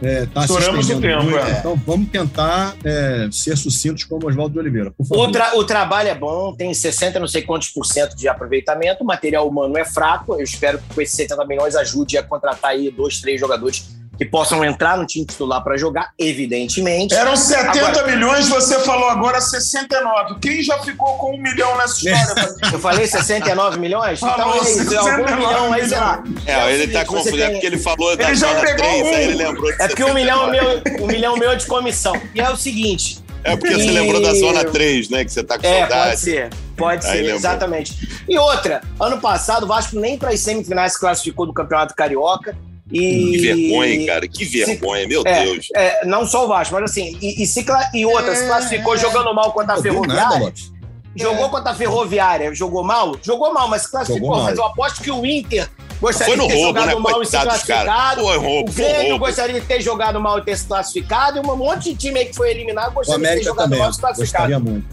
está 0.01 0.41
se 0.47 0.53
Estouramos 0.53 0.89
o 0.89 1.01
tempo, 1.01 1.23
muito. 1.23 1.37
é. 1.37 1.51
Então 1.59 1.75
vamos 1.85 2.09
tentar 2.09 2.73
é, 2.83 3.27
ser 3.31 3.57
sucintos 3.57 4.05
como 4.05 4.27
Oswaldo 4.27 4.53
de 4.53 4.59
Oliveira, 4.59 4.91
por 4.91 5.05
favor. 5.05 5.27
O, 5.27 5.31
tra- 5.31 5.55
o 5.57 5.63
trabalho 5.65 6.07
é 6.09 6.15
bom, 6.15 6.55
tem 6.55 6.73
60 6.73 7.19
não 7.19 7.27
sei 7.27 7.41
quantos 7.41 7.67
por 7.69 7.85
cento 7.85 8.15
de 8.15 8.27
aproveitamento, 8.27 9.03
o 9.03 9.05
material 9.05 9.47
humano 9.47 9.77
é 9.77 9.83
fraco. 9.85 10.33
Eu 10.35 10.43
espero 10.43 10.79
que 10.79 10.95
com 10.95 11.01
esses 11.01 11.15
70 11.15 11.45
milhões 11.45 11.75
ajude 11.75 12.17
a 12.17 12.23
contratar 12.23 12.71
aí 12.71 12.89
dois, 12.89 13.19
três 13.19 13.39
jogadores 13.39 13.85
que 14.19 14.25
possam 14.25 14.63
entrar 14.65 14.97
no 14.97 15.05
time 15.05 15.25
titular 15.25 15.63
para 15.63 15.77
jogar, 15.77 16.11
evidentemente. 16.19 17.15
Eram 17.15 17.35
70 17.37 17.87
Agora- 17.87 18.05
milhões, 18.07 18.49
você 18.49 18.77
falou 18.81 19.09
agora 19.09 19.39
69. 19.39 20.35
Quem 20.41 20.61
já 20.61 20.77
ficou 20.79 21.13
com 21.17 21.35
um 21.35 21.41
milhão 21.41 21.75
nessa 21.77 21.95
história? 22.05 22.55
Eu 22.73 22.79
falei 22.79 23.07
69 23.07 23.79
milhões? 23.79 24.19
Então 24.21 24.35
Falou 24.35 24.55
é 24.55 24.59
isso, 24.59 24.93
é 24.93 24.97
algum 24.97 25.09
69 25.25 25.35
milhão 25.35 25.73
aí, 25.73 25.87
sei 25.89 25.97
lá. 25.97 26.23
É, 26.45 26.65
o 26.65 26.69
ele 26.69 26.87
tá 26.91 26.99
você 26.99 27.05
confundindo. 27.05 27.37
tem- 27.37 27.45
É 27.45 27.51
porque 27.51 27.65
ele 27.67 27.77
falou 27.79 28.17
da 28.17 28.23
Ele 28.25 28.35
já 28.35 28.47
zona 28.49 28.59
pegou 28.59 28.75
3, 28.85 29.01
um. 29.03 29.09
aí 29.15 29.23
ele 29.23 29.33
lembrou 29.35 29.71
de 29.75 29.81
É 29.81 29.87
porque 29.87 30.03
um 30.03 30.07
79. 30.13 30.19
milhão, 30.19 30.49
meu, 30.51 31.03
um 31.03 31.07
milhão 31.07 31.37
meu 31.37 31.51
é 31.51 31.55
de 31.55 31.65
comissão. 31.65 32.13
E 32.35 32.41
é 32.41 32.49
o 32.49 32.57
seguinte: 32.57 33.19
É 33.41 33.55
porque 33.55 33.73
você 33.73 33.85
E- 33.85 33.91
lembrou 33.91 34.21
da 34.21 34.33
Zona 34.33 34.65
3, 34.65 35.09
né? 35.09 35.23
Que 35.23 35.31
você 35.31 35.41
tá 35.41 35.57
com 35.57 35.65
É, 35.65 35.79
saudade. 35.79 36.09
pode 36.09 36.19
ser. 36.19 36.49
Pode 36.75 37.05
Aí 37.05 37.11
ser, 37.11 37.17
lembrou. 37.19 37.35
exatamente. 37.37 38.23
E 38.27 38.37
outra, 38.37 38.81
ano 38.99 39.19
passado 39.21 39.63
o 39.63 39.67
Vasco 39.67 39.97
nem 39.97 40.17
para 40.17 40.31
as 40.31 40.41
semifinais 40.41 40.93
se 40.93 40.99
classificou 40.99 41.45
do 41.45 41.53
Campeonato 41.53 41.95
Carioca. 41.95 42.57
E... 42.91 43.31
Que 43.31 43.37
vergonha, 43.39 44.05
cara. 44.07 44.27
Que 44.27 44.45
vergonha, 44.45 45.07
meu 45.07 45.21
É, 45.25 45.43
Deus. 45.45 45.67
é, 45.75 46.05
não 46.05 46.25
só 46.25 46.45
o 46.45 46.47
Vasco, 46.47 46.73
mas 46.73 46.89
assim, 46.91 47.17
e, 47.21 47.43
e 47.43 47.45
se 47.45 47.63
cla- 47.63 47.89
e 47.93 48.05
outra, 48.05 48.35
se 48.35 48.45
classificou 48.47 48.97
jogando 48.97 49.33
mal 49.33 49.51
contra 49.51 49.73
a 49.73 49.75
nada, 49.77 49.81
Ferroviária. 49.81 50.39
Lopes. 50.39 50.71
Jogou 51.15 51.49
contra 51.49 51.71
a 51.71 51.75
Ferroviária, 51.75 52.53
jogou 52.55 52.83
mal? 52.83 53.15
Jogou 53.21 53.53
mal, 53.53 53.67
mas 53.67 53.83
se 53.83 53.91
classificou. 53.91 54.43
Mas 54.43 54.57
eu 54.57 54.63
aposto 54.63 55.01
que 55.03 55.11
o 55.11 55.25
Inter 55.25 55.67
gostaria 55.99 56.35
de 56.37 56.47
ter 56.47 56.53
roubo, 56.53 56.67
jogado 56.67 56.85
né? 56.87 56.95
mal 56.95 57.21
e 57.21 57.25
se 57.25 57.31
Coitado 57.31 57.49
dos 57.57 57.63
caras. 57.67 57.85
classificado. 57.85 58.21
Foi 58.21 58.37
roubo, 58.37 58.69
o 58.69 58.73
foi 58.73 58.85
Grêmio 58.85 59.09
roubo. 59.09 59.25
gostaria 59.25 59.59
de 59.59 59.67
ter 59.67 59.81
jogado 59.81 60.19
mal 60.21 60.39
e 60.39 60.41
ter 60.43 60.57
se 60.57 60.65
classificado. 60.65 61.37
E 61.37 61.41
um 61.41 61.55
monte 61.57 61.91
de 61.91 61.95
time 61.95 62.19
aí 62.19 62.25
que 62.27 62.35
foi 62.35 62.51
eliminado 62.51 62.93
gostaria 62.93 63.27
de 63.27 63.35
ter 63.37 63.43
jogado 63.43 63.65
também. 63.65 63.79
mal 63.79 63.89
e 63.89 63.93
se 63.93 63.99
classificado. 63.99 64.43
Gostaria 64.53 64.59
muito. 64.59 64.87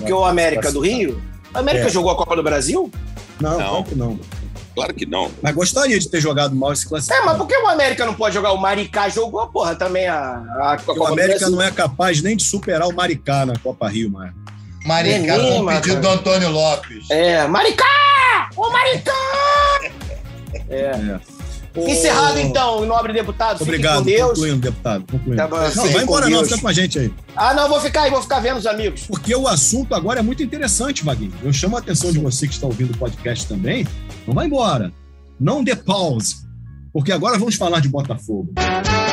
Porque 0.00 0.12
o 0.12 0.24
América 0.24 0.72
do. 0.72 0.80
Rio. 0.80 1.20
A 1.52 1.58
América 1.58 1.86
É. 1.86 1.90
jogou 1.90 2.10
a 2.10 2.16
Copa 2.16 2.34
do 2.36 2.42
Brasil? 2.42 2.90
Não, 3.40 3.50
Não. 3.50 3.68
claro 3.68 3.84
que 3.84 3.94
não. 3.94 4.18
Claro 4.76 4.92
que 4.94 5.06
não. 5.06 5.30
Mas 5.42 5.54
gostaria 5.54 5.98
de 5.98 6.06
ter 6.08 6.20
jogado 6.20 6.54
mal 6.54 6.72
e 6.72 6.76
se 6.76 6.84
É, 6.84 6.88
classificado. 6.90 7.24
mas 7.26 7.36
por 7.38 7.46
que 7.48 7.56
o 7.56 7.66
América 7.66 8.04
não 8.06 8.14
pode 8.14 8.34
jogar? 8.34 8.52
O 8.52 8.58
Maricá 8.58 9.08
jogou, 9.08 9.46
porra, 9.48 9.74
também 9.74 10.06
a, 10.06 10.34
a 10.60 10.76
Porque 10.76 10.98
Copa 11.00 11.10
o 11.10 11.12
América 11.14 11.38
Brasil. 11.40 11.56
não 11.56 11.62
é 11.62 11.70
capaz 11.70 12.20
nem 12.22 12.36
de 12.36 12.44
superar 12.44 12.86
o 12.86 12.94
Maricá 12.94 13.46
na 13.46 13.58
Copa 13.58 13.88
Rio, 13.88 14.10
mano. 14.10 14.34
Maricá, 14.84 15.34
É 15.34 15.80
pedido 15.80 16.00
cara. 16.00 16.00
do 16.00 16.08
Antônio 16.10 16.50
Lopes. 16.50 17.10
É, 17.10 17.46
Maricá! 17.48 18.50
Ô, 18.54 18.70
Maricá! 18.70 19.12
Encerrado, 21.76 22.38
então, 22.38 22.84
nobre 22.86 23.12
deputado. 23.12 23.58
Fique 23.58 23.70
Obrigado. 23.70 23.98
com 23.98 24.04
Deus. 24.04 24.30
Concluindo, 24.30 24.58
deputado. 24.58 25.04
Concluindo. 25.10 25.36
Tá 25.36 25.48
bom, 25.48 25.56
não, 25.56 25.70
fique 25.70 25.88
vai 25.88 26.02
embora 26.02 26.28
não, 26.28 26.44
fica 26.44 26.60
com 26.60 26.68
a 26.68 26.72
gente 26.72 26.98
aí. 26.98 27.14
Ah, 27.34 27.54
não, 27.54 27.68
vou 27.68 27.80
ficar 27.80 28.02
aí, 28.02 28.10
vou 28.10 28.22
ficar 28.22 28.40
vendo 28.40 28.58
os 28.58 28.66
amigos. 28.66 29.02
Porque 29.06 29.34
o 29.34 29.46
assunto 29.46 29.94
agora 29.94 30.20
é 30.20 30.22
muito 30.22 30.42
interessante, 30.42 31.04
Vaguinho. 31.04 31.32
Eu 31.42 31.52
chamo 31.52 31.76
a 31.76 31.80
atenção 31.80 32.12
de 32.12 32.18
você 32.18 32.46
que 32.46 32.54
está 32.54 32.66
ouvindo 32.66 32.94
o 32.94 32.98
podcast 32.98 33.46
também. 33.46 33.86
Não 34.26 34.34
vai 34.34 34.46
embora. 34.46 34.92
Não 35.38 35.62
dê 35.62 35.76
pause. 35.76 36.46
Porque 36.92 37.12
agora 37.12 37.38
vamos 37.38 37.56
falar 37.56 37.80
de 37.80 37.88
Botafogo. 37.88 38.52
Botafogo, 38.54 39.05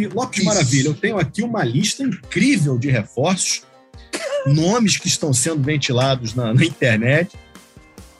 E 0.00 0.06
Lopes 0.06 0.38
Isso. 0.38 0.46
Maravilha, 0.46 0.88
eu 0.88 0.94
tenho 0.94 1.18
aqui 1.18 1.42
uma 1.42 1.62
lista 1.62 2.02
incrível 2.02 2.78
de 2.78 2.90
reforços, 2.90 3.62
nomes 4.46 4.96
que 4.96 5.08
estão 5.08 5.32
sendo 5.32 5.62
ventilados 5.62 6.34
na, 6.34 6.54
na 6.54 6.64
internet 6.64 7.36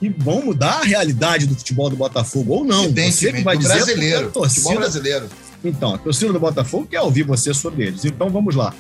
e 0.01 0.11
vão 0.11 0.43
mudar 0.43 0.81
a 0.81 0.83
realidade 0.83 1.47
do 1.47 1.55
futebol 1.55 1.89
do 1.89 1.97
Botafogo 1.97 2.53
ou 2.55 2.65
não. 2.65 2.93
Você 2.93 3.33
que 3.33 3.43
vai 3.43 3.57
do 3.57 3.63
dizer 3.63 3.77
brasileiro. 3.77 4.17
a 4.17 4.23
Futebol 4.25 4.43
torcida 4.43 4.75
brasileiro. 4.77 5.29
Então, 5.65 5.95
a 5.95 5.99
torcida 5.99 6.33
do 6.33 6.41
Botafogo 6.41 6.87
quer 6.87 7.01
ouvir 7.01 7.23
você 7.23 7.55
sobre 7.55 7.87
eles. 7.87 8.05
Então 8.05 8.29
vamos 8.29 8.55
lá. 8.55 8.75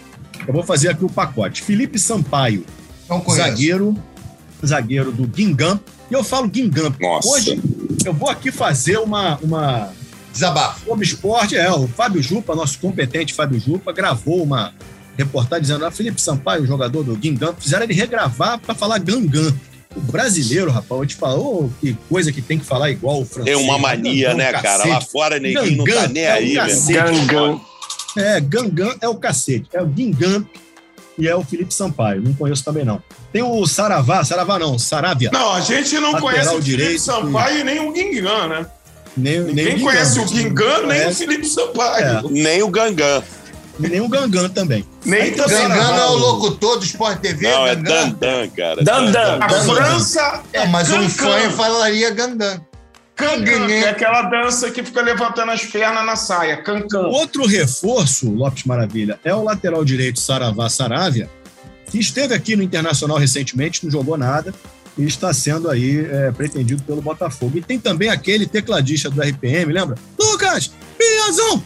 Eu 0.47 0.53
vou 0.53 0.63
fazer 0.63 0.89
aqui 0.89 1.05
o 1.05 1.11
pacote. 1.11 1.63
Felipe 1.63 1.99
Sampaio, 1.99 2.65
zagueiro, 3.31 3.97
zagueiro 4.65 5.11
do 5.11 5.27
Guingamp. 5.27 5.81
E 6.11 6.15
eu 6.15 6.25
falo 6.25 6.49
Guingamp. 6.49 6.99
Nossa. 7.01 7.29
Hoje 7.29 7.61
eu 8.05 8.13
vou 8.13 8.29
aqui 8.29 8.51
fazer 8.51 8.99
uma, 8.99 9.37
uma 9.39 9.93
Desabafo. 10.33 10.85
Como 10.87 11.03
esporte, 11.03 11.57
é, 11.57 11.71
o 11.71 11.89
Fábio 11.89 12.23
Jupa, 12.23 12.55
nosso 12.55 12.79
competente 12.79 13.35
Fábio 13.35 13.59
Jupa, 13.61 13.93
gravou 13.93 14.43
uma 14.43 14.73
reportagem 15.17 15.63
dizendo: 15.63 15.85
ah, 15.85 15.91
Felipe 15.91 16.21
Sampaio, 16.21 16.67
jogador 16.67 17.03
do 17.03 17.17
Guingamp, 17.17 17.59
fizeram 17.59 17.85
ele 17.85 17.95
regravar 17.95 18.59
para 18.59 18.75
falar 18.75 18.99
Gangan. 18.99 19.55
O 19.95 20.01
brasileiro, 20.01 20.71
rapaz, 20.71 21.01
eu 21.01 21.07
te 21.07 21.17
falo, 21.17 21.65
ô, 21.65 21.71
que 21.81 21.97
coisa 22.09 22.31
que 22.31 22.41
tem 22.41 22.61
que 22.61 22.65
falar 22.65 22.91
igual 22.91 23.21
o 23.21 23.25
francês. 23.25 23.57
Tem 23.57 23.67
uma 23.67 23.77
mania, 23.77 24.29
Gangan, 24.29 24.39
né, 24.39 24.53
cacete. 24.53 24.63
cara? 24.63 24.89
Lá 24.89 25.01
fora 25.01 25.39
ninguém 25.41 25.77
não 25.77 25.85
tá 25.85 25.93
Gangan 25.93 26.09
nem 26.09 26.23
é 26.23 26.33
o 26.33 26.37
aí, 26.37 26.57
irmão. 26.57 27.27
Gangão. 27.27 27.61
É, 28.17 28.41
Gangan 28.41 28.95
é 29.01 29.09
o 29.09 29.17
cacete. 29.17 29.69
É 29.73 29.83
o 29.83 29.87
Guingamp 29.87 30.47
e 31.19 31.29
é 31.29 31.35
o 31.35 31.45
Felipe 31.45 31.75
Sampaio. 31.75 32.23
Não 32.23 32.33
conheço 32.33 32.65
também, 32.65 32.85
não. 32.85 33.03
Tem 33.33 33.43
o 33.43 33.67
Saravá, 33.67 34.25
Saravá 34.25 34.59
não, 34.59 34.79
Saravia. 34.79 35.31
Não, 35.33 35.53
a 35.53 35.61
gente 35.61 35.99
não 35.99 36.21
conhece 36.21 36.49
o 36.49 36.53
Felipe 36.53 36.65
direito. 36.65 37.01
Sampaio 37.01 37.59
e 37.59 37.65
nem 37.65 37.81
o 37.81 37.93
Guingamp, 37.93 38.49
né? 38.49 38.67
Nem, 39.21 39.41
nem 39.41 39.55
Ninguém 39.55 39.77
o 39.77 39.81
conhece 39.81 40.19
o. 40.19 40.25
Guingamp, 40.25 40.87
nem 40.87 41.09
o. 41.09 41.15
Felipe 41.15 41.47
Sampaio. 41.47 42.29
Nem 42.31 42.63
o 42.63 42.69
Gangan. 42.69 43.23
E 43.79 43.89
nem 43.89 44.01
o 44.01 44.09
Gangan 44.09 44.49
também. 44.49 44.85
Nem 45.05 45.33
também. 45.33 45.69
Gangan 45.69 45.97
é 45.97 46.07
o 46.07 46.17
locutor 46.17 46.79
do 46.79 46.85
Sport 46.85 47.21
TV? 47.21 47.51
Não, 47.51 47.67
é 47.67 47.75
Gangan? 47.75 48.09
Dandan, 48.11 48.49
cara. 48.51 48.83
Dandan. 48.83 49.39
A 49.41 49.49
França 49.49 50.43
É, 50.53 50.67
mas 50.67 50.91
um 50.91 51.09
fã 51.09 51.51
falaria 51.51 52.11
Gangan. 52.11 52.61
Cancan, 53.21 53.67
que 53.67 53.73
é 53.75 53.91
aquela 53.91 54.23
dança 54.23 54.71
que 54.71 54.83
fica 54.83 55.03
levantando 55.03 55.53
as 55.53 55.63
pernas 55.63 56.07
na 56.07 56.17
saia. 56.17 56.57
Cancan. 56.63 57.09
Outro 57.09 57.47
reforço, 57.47 58.31
Lopes 58.31 58.65
Maravilha, 58.65 59.21
é 59.23 59.35
o 59.35 59.45
lateral 59.45 59.85
direito 59.85 60.19
Saravá 60.19 60.71
Saravia, 60.71 61.29
que 61.91 61.99
esteve 61.99 62.35
aqui 62.35 62.57
no 62.57 62.63
Internacional 62.63 63.19
recentemente, 63.19 63.85
não 63.85 63.91
jogou 63.91 64.17
nada, 64.17 64.55
e 64.99 65.05
está 65.05 65.33
sendo 65.33 65.71
aí 65.71 66.07
é, 66.11 66.33
pretendido 66.33 66.83
pelo 66.83 67.01
Botafogo. 67.01 67.59
E 67.59 67.63
tem 67.63 67.79
também 67.79 68.09
aquele 68.09 68.47
tecladista 68.47 69.11
do 69.11 69.21
RPM, 69.23 69.73
lembra? 69.73 69.97
Lucas 70.19 70.71
Piazão! 70.99 71.63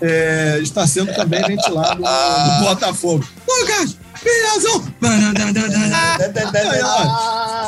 É, 0.00 0.58
está 0.60 0.86
sendo 0.86 1.14
também 1.14 1.42
ventilado 1.44 2.00
no, 2.00 2.68
Botafogo. 2.68 3.26
Lucas 3.48 3.96
Piazão! 4.22 4.80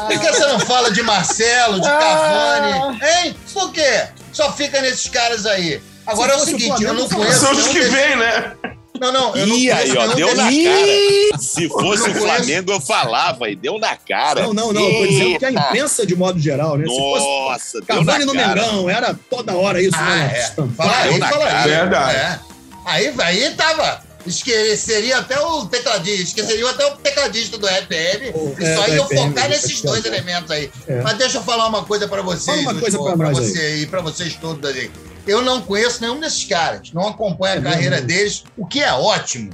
Por 0.09 0.20
que 0.20 0.32
você 0.32 0.47
não 0.47 0.61
fala 0.61 0.91
de 0.93 1.03
Marcelo, 1.03 1.80
de 1.80 1.89
Cavani? 1.89 3.01
Hein? 3.03 3.37
Por 3.53 3.72
quê? 3.72 4.09
Só 4.32 4.53
fica 4.53 4.80
nesses 4.80 5.09
caras 5.09 5.47
aí. 5.47 5.80
Agora 6.07 6.32
é 6.32 6.37
o 6.37 6.41
seguinte, 6.41 6.82
eu 6.82 6.93
não 6.93 7.09
conheço. 7.09 7.41
São 7.41 7.53
os 7.53 7.68
que 7.68 7.80
vêm, 7.80 8.16
né? 8.16 8.53
Não, 9.01 9.11
não, 9.12 9.36
eu 9.36 9.47
não 9.49 9.57
Ih, 9.57 9.72
aí, 9.72 9.88
conheço 9.90 10.11
ó, 10.11 10.14
deu 10.14 10.34
na 10.36 10.42
cara. 10.45 11.38
Se 11.42 11.68
fosse 11.68 12.11
o. 12.11 12.14
Flamengo, 12.14 12.70
eu 12.72 12.80
falava, 12.80 13.51
e 13.51 13.57
deu 13.57 13.76
na 13.78 13.97
cara. 13.97 14.42
Não, 14.45 14.55
não, 14.55 14.72
não. 14.72 14.80
Eu 14.88 14.99
tô 15.01 15.07
dizendo 15.09 15.38
que 15.38 15.45
a 15.45 15.49
Eita. 15.51 15.61
imprensa, 15.66 16.07
de 16.07 16.14
modo 16.16 16.38
geral, 16.38 16.78
né? 16.78 16.86
Se 16.86 16.97
fosse 16.97 17.26
Nossa, 17.26 17.80
deu 17.80 17.97
na 17.97 18.05
Cavani 18.05 18.24
no 18.24 18.32
cara. 18.34 18.62
Mengão, 18.62 18.88
era 18.90 19.14
toda 19.28 19.55
hora 19.57 19.82
isso, 19.82 19.97
Ah, 19.99 20.05
né? 20.16 20.32
é. 20.36 20.40
Estampado. 20.45 20.88
Fala 20.90 21.03
aí, 21.03 21.11
Deu 21.11 21.18
na 21.18 21.28
fala 21.28 21.45
aí. 21.45 21.51
cara. 21.51 21.68
Verdade. 21.68 22.16
É. 22.16 22.38
Aí, 22.86 23.14
aí 23.18 23.51
tava. 23.57 24.03
Esqueceria 24.26 25.18
até 25.18 25.38
o 25.38 25.66
tecladista, 25.66 26.22
esqueceria 26.22 26.70
até 26.70 26.86
o 26.86 26.97
tecladista 26.97 27.59
do 27.59 27.66
RPM. 27.66 28.30
O- 28.34 28.57
e 28.59 28.64
é, 28.64 28.74
só 28.76 28.82
do 28.86 28.95
ia 28.95 29.05
focar 29.05 29.49
nesses 29.51 29.82
dois 29.82 30.03
elementos 30.05 30.51
aí. 30.51 30.70
É. 30.88 31.03
Mas 31.03 31.18
deixa 31.18 31.38
eu 31.38 31.42
falar 31.42 31.66
uma 31.66 31.84
coisa 31.84 32.09
pra 32.09 32.22
vocês. 32.22 32.45
Fala 32.47 32.61
uma 32.61 32.80
coisa 32.80 32.97
Gustavo, 32.97 33.18
pra 33.18 33.30
você 33.30 33.59
aí, 33.61 33.86
pra 33.86 34.01
vocês 34.01 34.34
todos 34.36 34.70
aí. 34.70 34.90
Eu 35.27 35.43
não 35.43 35.61
conheço 35.62 36.01
nenhum 36.01 36.20
desses 36.20 36.45
caras, 36.45 36.93
não 36.93 37.09
acompanho 37.09 37.55
a 37.55 37.59
É 37.59 37.72
carreira 37.72 38.01
deles, 38.03 38.45
o 38.57 38.66
que 38.66 38.83
é 38.83 38.93
ótimo, 38.93 39.51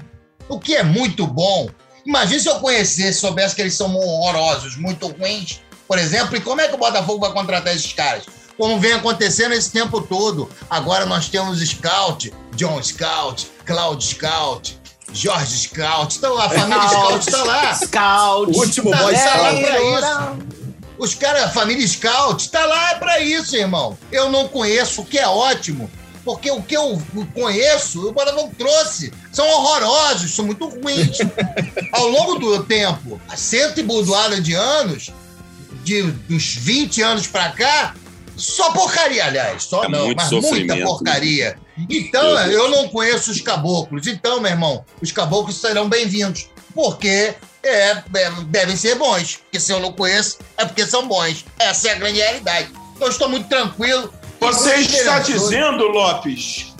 o 0.48 0.58
que 0.58 0.74
é 0.76 0.82
muito 0.82 1.26
bom. 1.26 1.68
Imagina 2.04 2.40
se 2.40 2.48
eu 2.48 2.56
conhecesse, 2.60 3.20
soubesse 3.20 3.54
que 3.54 3.60
eles 3.62 3.74
são 3.74 3.94
horrorosos, 3.94 4.76
muito 4.76 5.06
ruins, 5.08 5.60
por 5.86 5.98
exemplo, 5.98 6.36
e 6.36 6.40
como 6.40 6.60
é 6.60 6.68
que 6.68 6.74
o 6.74 6.78
Botafogo 6.78 7.20
vai 7.20 7.32
contratar 7.32 7.74
esses 7.74 7.92
caras? 7.92 8.24
Como 8.56 8.78
vem 8.78 8.92
acontecendo 8.92 9.52
esse 9.52 9.70
tempo 9.70 10.00
todo. 10.02 10.50
Agora 10.68 11.06
nós 11.06 11.28
temos 11.28 11.60
Scout, 11.60 12.32
John 12.56 12.82
Scout, 12.82 13.50
Cloud 13.64 14.04
Scout, 14.04 14.78
Jorge 15.12 15.56
Scout. 15.66 16.18
Então 16.18 16.36
a 16.38 16.48
família 16.48 16.88
Scout 16.88 17.26
está 17.26 17.42
lá. 17.42 17.74
Scout. 17.74 18.52
O 18.52 18.58
último 18.60 18.90
Tá 18.90 18.98
boy 18.98 19.12
lá 19.12 19.18
scout. 19.18 19.60
pra 19.62 19.80
isso. 19.80 20.59
Os 21.00 21.14
caras, 21.14 21.44
a 21.44 21.48
família 21.48 21.88
Scout, 21.88 22.50
tá 22.50 22.66
lá 22.66 22.96
pra 22.96 23.20
isso, 23.20 23.56
irmão. 23.56 23.96
Eu 24.12 24.28
não 24.28 24.46
conheço, 24.46 25.00
o 25.00 25.06
que 25.06 25.18
é 25.18 25.26
ótimo. 25.26 25.90
Porque 26.22 26.50
o 26.50 26.60
que 26.60 26.76
eu 26.76 27.02
conheço, 27.32 28.06
o 28.06 28.12
Botafogo 28.12 28.52
trouxe. 28.58 29.10
São 29.32 29.48
horrorosos, 29.48 30.34
são 30.34 30.44
muito 30.44 30.68
ruins. 30.68 31.16
Ao 31.90 32.06
longo 32.06 32.34
do 32.34 32.62
tempo, 32.64 33.18
há 33.26 33.34
cento 33.34 33.80
e 33.80 33.82
burdoada 33.82 34.42
de 34.42 34.52
anos, 34.52 35.10
de, 35.82 36.02
dos 36.02 36.54
20 36.56 37.00
anos 37.00 37.26
pra 37.26 37.48
cá, 37.48 37.94
só 38.36 38.70
porcaria, 38.72 39.24
aliás. 39.24 39.62
Só 39.62 39.84
É 39.84 39.88
não, 39.88 40.14
mas 40.14 40.30
muita 40.30 40.76
porcaria. 40.82 41.56
Então, 41.88 42.36
Deus. 42.36 42.52
eu 42.52 42.70
não 42.70 42.88
conheço 42.88 43.30
os 43.30 43.40
caboclos. 43.40 44.06
Então, 44.06 44.38
meu 44.38 44.50
irmão, 44.50 44.84
os 45.00 45.10
caboclos 45.10 45.56
serão 45.56 45.88
bem-vindos. 45.88 46.46
Porque 46.74 47.34
é, 47.62 47.90
é, 47.90 48.02
devem 48.46 48.76
ser 48.76 48.96
bons. 48.96 49.36
Porque 49.36 49.60
se 49.60 49.72
eu 49.72 49.80
não 49.80 49.92
conheço, 49.92 50.38
é 50.56 50.64
porque 50.64 50.86
são 50.86 51.06
bons. 51.06 51.44
Essa 51.58 51.88
é 51.88 51.92
a 51.92 51.94
grande 51.96 52.18
realidade. 52.18 52.70
Então, 52.94 53.06
eu 53.06 53.10
estou 53.10 53.28
muito 53.28 53.48
tranquilo. 53.48 54.12
Você 54.40 54.76
Muito 54.76 54.94
está 54.94 55.18
dizendo, 55.18 55.86
Lopes, 55.88 56.74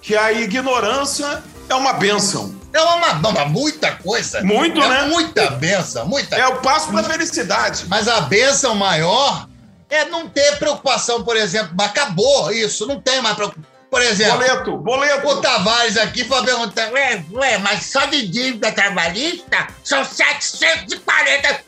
que 0.00 0.16
a 0.16 0.32
ignorância 0.32 1.42
é 1.68 1.74
uma 1.74 1.92
bênção. 1.92 2.54
É 2.72 2.80
uma, 2.80 3.12
uma 3.28 3.44
muita 3.44 3.92
coisa. 3.92 4.42
Muito, 4.42 4.82
é 4.82 4.88
né? 4.88 5.02
Muita 5.02 5.50
benção, 5.50 6.06
muita. 6.06 6.34
É 6.34 6.46
o 6.48 6.56
passo 6.60 6.88
para 6.88 7.00
a 7.00 7.04
felicidade. 7.04 7.84
Mas 7.88 8.08
a 8.08 8.22
benção 8.22 8.74
maior 8.74 9.46
é 9.88 10.06
não 10.06 10.28
ter 10.28 10.58
preocupação, 10.58 11.22
por 11.22 11.36
exemplo. 11.36 11.74
Acabou 11.78 12.50
isso, 12.50 12.86
não 12.86 13.00
tem 13.00 13.20
mais 13.20 13.36
preocupação. 13.36 13.73
Por 13.94 14.02
exemplo, 14.02 14.38
Boleto, 14.38 14.76
boleto. 14.76 15.28
o 15.28 15.40
Tavares 15.40 15.96
aqui 15.96 16.24
foi 16.24 16.44
perguntar, 16.44 16.90
ué, 16.90 17.24
ué, 17.30 17.58
mas 17.58 17.86
só 17.86 18.04
de 18.06 18.26
dívida 18.26 18.72
trabalhista 18.72 19.68
são 19.84 20.04
740. 20.04 21.60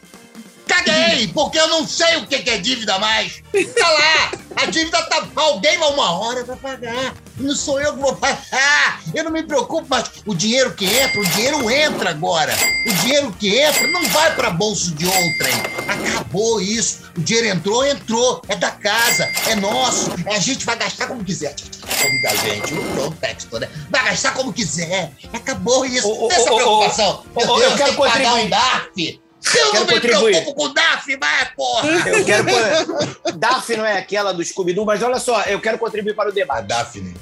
Caguei, 0.67 1.29
porque 1.29 1.57
eu 1.57 1.69
não 1.69 1.87
sei 1.87 2.17
o 2.17 2.27
que 2.27 2.51
é 2.51 2.59
dívida 2.59 2.99
mais. 2.99 3.41
Tá 3.79 3.89
lá, 3.89 4.33
a 4.57 4.67
dívida 4.67 5.01
tá. 5.03 5.25
Alguém 5.37 5.79
vai 5.79 5.89
uma 5.89 6.19
hora 6.19 6.43
vai 6.43 6.57
pagar. 6.57 7.15
Não 7.39 7.55
sou 7.55 7.81
eu 7.81 7.93
que 7.95 8.01
vou 8.01 8.17
pagar. 8.17 9.01
Eu 9.15 9.25
não 9.25 9.31
me 9.31 9.43
preocupo, 9.43 9.87
mas 9.89 10.11
o 10.25 10.35
dinheiro 10.35 10.73
que 10.75 10.85
entra, 10.87 11.21
o 11.21 11.27
dinheiro 11.27 11.71
entra 11.71 12.11
agora. 12.11 12.55
O 12.89 12.93
dinheiro 13.03 13.33
que 13.39 13.59
entra 13.59 13.87
não 13.89 14.03
vai 14.09 14.35
para 14.35 14.51
bolso 14.51 14.93
de 14.95 15.07
outrem. 15.07 15.55
Acabou 15.87 16.61
isso. 16.61 17.03
O 17.17 17.21
dinheiro 17.21 17.49
entrou, 17.49 17.85
entrou. 17.87 18.43
É 18.49 18.57
da 18.57 18.71
casa, 18.71 19.31
é 19.49 19.55
nosso. 19.57 20.11
A 20.27 20.39
gente 20.39 20.65
vai 20.65 20.77
gastar 20.77 21.07
como 21.09 21.23
quiser. 21.25 21.55
Como 22.01 22.27
a 22.29 22.35
gente, 22.37 22.75
o 22.75 23.11
texto, 23.13 23.59
né? 23.59 23.69
Vai 23.91 24.05
gastar 24.07 24.33
como 24.35 24.53
quiser. 24.53 25.11
Acabou 25.33 25.85
isso. 25.85 26.09
Ô, 26.09 26.27
ô, 26.27 26.31
Essa 26.33 26.53
ô, 26.53 26.57
preocupação. 26.57 27.25
Meu 27.37 27.49
ô, 27.51 27.55
eu 27.55 27.69
Deus, 27.69 27.75
quero 27.75 27.95
pagar 27.97 28.13
contribuir. 28.13 28.45
um 28.47 28.49
DARF. 28.51 29.21
Se 29.47 29.59
eu 29.59 29.71
Quero 29.71 29.75
não 29.75 29.87
me 29.87 29.93
contribuir. 30.01 30.31
preocupo 30.33 30.55
com 30.55 30.65
o 30.65 30.75
DARF, 30.75 31.17
vai, 31.17 31.51
porra! 31.55 31.89
Eu 32.09 32.25
quero. 32.25 33.37
Daphne 33.39 33.77
não 33.77 33.87
é 33.87 33.99
aquela 33.99 34.33
do 34.33 34.45
Scooby-Doo, 34.45 34.85
mas 34.85 35.03
olha 35.03 35.19
só, 35.21 35.43
eu 35.43 35.61
quero 35.61 35.79
contribuir 35.79 36.15
para 36.15 36.29
o 36.29 36.33
A 36.33 36.35
debate. 36.35 37.15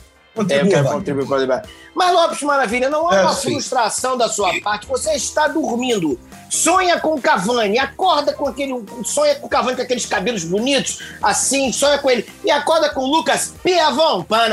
Daphne. 0.43 0.55
É, 0.55 0.63
eu 0.63 0.69
quero 0.69 0.83
Contribua. 0.85 0.93
contribuir 0.95 1.27
para 1.27 1.37
o 1.37 1.41
debate. 1.41 1.69
Mas, 1.95 2.13
Lopes 2.13 2.43
Maravilha, 2.43 2.91
não 2.91 3.13
é 3.13 3.19
É, 3.19 3.23
uma 3.23 3.33
sim. 3.35 3.53
frustração 3.53 4.17
da 4.19 4.29
sua 4.29 4.53
parte. 4.61 4.87
Você 4.89 5.13
está 5.15 5.47
dormindo. 5.47 6.19
Sonha 6.51 7.01
com 7.01 7.15
o 7.15 7.21
Cavani, 7.21 7.79
acorda 7.79 8.33
com 8.33 8.47
aquele. 8.49 8.75
Sonha 9.05 9.35
com 9.37 9.47
o 9.47 9.51
Cavani 9.51 9.77
com 9.77 9.83
aqueles 9.83 10.07
cabelos 10.07 10.45
bonitos, 10.45 10.99
assim, 11.23 11.73
sonha 11.73 11.99
com 11.99 12.09
ele. 12.11 12.25
E 12.45 12.51
acorda 12.51 12.91
com 12.91 13.01
o 13.01 13.07
Lucas 13.07 13.55
Piavão. 13.63 14.25
Não, 14.29 14.49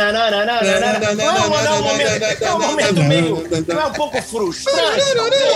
não 1.15 1.65
é 1.65 2.53
um 2.55 2.61
momento, 2.61 3.03
meio. 3.03 3.47
Não 3.67 3.81
é 3.81 3.85
um 3.85 3.93
pouco 3.93 4.21
frustrante. 4.21 5.01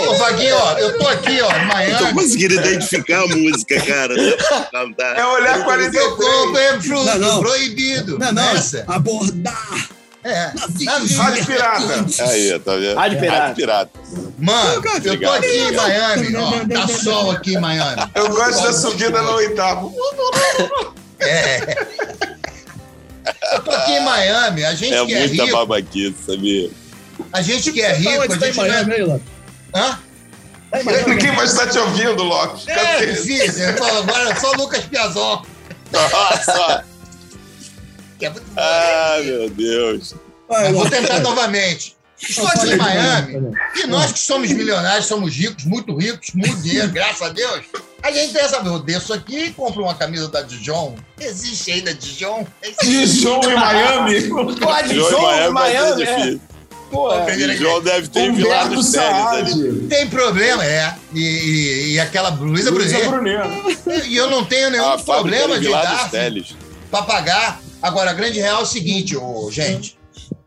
Ô, 0.08 0.14
Vaguinho, 0.14 0.56
ó, 0.56 0.72
eu 0.78 0.98
tô 0.98 1.08
aqui, 1.08 1.40
ó, 1.40 1.50
em 1.50 1.60
Tô 1.60 1.66
Miami. 1.66 2.14
conseguindo 2.14 2.54
identificar 2.54 3.22
a 3.22 3.26
música, 3.28 3.80
cara. 3.80 4.14
É 5.16 5.24
olhar 5.26 5.58
Eu 5.58 5.64
43. 5.64 6.08
compro 6.10 6.58
é 6.58 6.80
fruto 6.80 7.04
Não, 7.04 7.18
não. 7.18 7.40
proibido. 7.40 8.18
Não, 8.18 8.32
não. 8.32 8.44
Abordar. 8.88 9.75
É. 10.26 10.52
Rádio 11.16 11.46
Pirata. 11.46 12.06
Aí, 12.24 12.58
tá 12.58 12.74
vendo? 12.74 12.96
Rádio 12.96 13.20
Pirata. 13.20 13.40
Rádio 13.40 13.54
Pirata. 13.54 13.90
Mano, 14.38 14.82
eu 15.04 15.20
tô 15.20 15.30
aqui 15.30 15.46
em 15.46 15.72
Miami, 15.72 16.36
ó. 16.36 16.80
Tá 16.80 16.88
sol 16.88 17.30
aqui 17.30 17.54
em 17.54 17.60
Miami. 17.60 18.02
Eu 18.12 18.28
gosto 18.30 18.62
da 18.64 18.72
subida 18.72 19.22
no 19.22 19.34
oitavo. 19.34 19.94
É. 21.20 21.86
Eu 23.52 23.62
tô 23.62 23.70
aqui 23.70 23.92
em 23.92 24.04
Miami, 24.04 24.64
a 24.64 24.74
gente 24.74 24.94
É 24.94 25.06
que 25.06 25.14
é 25.14 25.28
muita 25.28 25.44
rico, 25.44 25.56
babaquice, 25.56 26.16
sabia? 26.26 26.70
a 27.32 27.42
gente 27.42 27.72
que 27.72 27.80
é 27.80 27.94
rico, 27.94 28.22
a 28.22 28.28
tá 28.28 28.34
em 28.48 28.52
gente 28.52 28.60
é... 28.60 28.68
Miami, 28.68 28.92
aí? 28.94 29.20
Hã? 29.74 29.98
Tá 30.70 30.80
em 30.80 30.84
Miami. 30.84 31.14
Ninguém 31.14 31.36
mais 31.36 31.52
está 31.52 31.68
te 31.68 31.78
ouvindo, 31.78 32.22
Lopes. 32.24 32.66
É. 32.66 33.04
Eu 33.70 33.76
falo 33.76 33.98
agora 33.98 34.34
só 34.40 34.50
o 34.50 34.56
Lucas 34.56 34.84
Piazon. 34.84 35.42
Nossa! 35.92 36.84
Que 38.18 38.26
é 38.26 38.30
muito 38.30 38.44
bom. 38.46 38.54
Ah, 38.60 39.18
meu 39.24 39.50
Deus. 39.50 40.14
Eu 40.48 40.72
vou 40.74 40.88
tentar 40.88 41.20
novamente. 41.20 41.96
Estou 42.20 42.46
aqui 42.48 42.72
em 42.72 42.76
Miami. 42.76 43.52
E 43.76 43.86
nós 43.86 44.10
que 44.12 44.18
somos 44.18 44.50
milionários, 44.50 45.06
somos 45.06 45.34
ricos, 45.34 45.64
muito 45.64 45.94
ricos, 45.96 46.30
muito 46.34 46.56
dinheiro, 46.62 46.88
graças 46.88 47.20
a 47.20 47.28
Deus. 47.28 47.60
A 48.02 48.10
gente 48.10 48.32
tem 48.32 48.42
essa. 48.42 48.56
Eu 48.56 48.78
desço 48.78 49.12
aqui 49.12 49.36
e 49.46 49.52
compro 49.52 49.82
uma 49.82 49.94
camisa 49.94 50.28
da 50.28 50.40
Dijon. 50.40 50.94
Existe 51.20 51.72
ainda 51.72 51.92
Dijon? 51.92 52.46
Dijon 52.82 53.40
em 53.50 53.54
Miami. 53.54 54.22
Pode, 54.58 54.94
João 54.94 55.10
João, 55.10 55.48
em 55.48 55.50
Miami 55.50 56.06
ser 56.06 56.12
Miami. 56.12 56.40
é. 56.52 56.56
Pô, 56.90 57.12
é. 57.12 57.26
O 57.26 57.56
João 57.56 57.82
deve 57.82 58.08
ter 58.08 58.30
Humberto 58.30 58.78
os 58.78 58.92
tênis. 58.92 59.88
Tem 59.88 60.06
problema, 60.06 60.64
é. 60.64 60.94
E, 61.12 61.20
e, 61.20 61.92
e 61.94 62.00
aquela 62.00 62.30
Luísa 62.30 62.70
Brunet. 62.70 63.02
E 64.06 64.16
eu 64.16 64.30
não 64.30 64.44
tenho 64.44 64.70
nenhum 64.70 64.84
A 64.84 64.98
fábrica 64.98 65.38
problema 65.46 65.58
de 65.58 65.68
dar 65.68 66.10
teles. 66.10 66.54
para 66.90 67.02
pagar. 67.02 67.60
Agora, 67.86 68.10
a 68.10 68.14
grande 68.14 68.40
real 68.40 68.58
é 68.58 68.62
o 68.64 68.66
seguinte, 68.66 69.16
ô, 69.16 69.48
gente. 69.48 69.96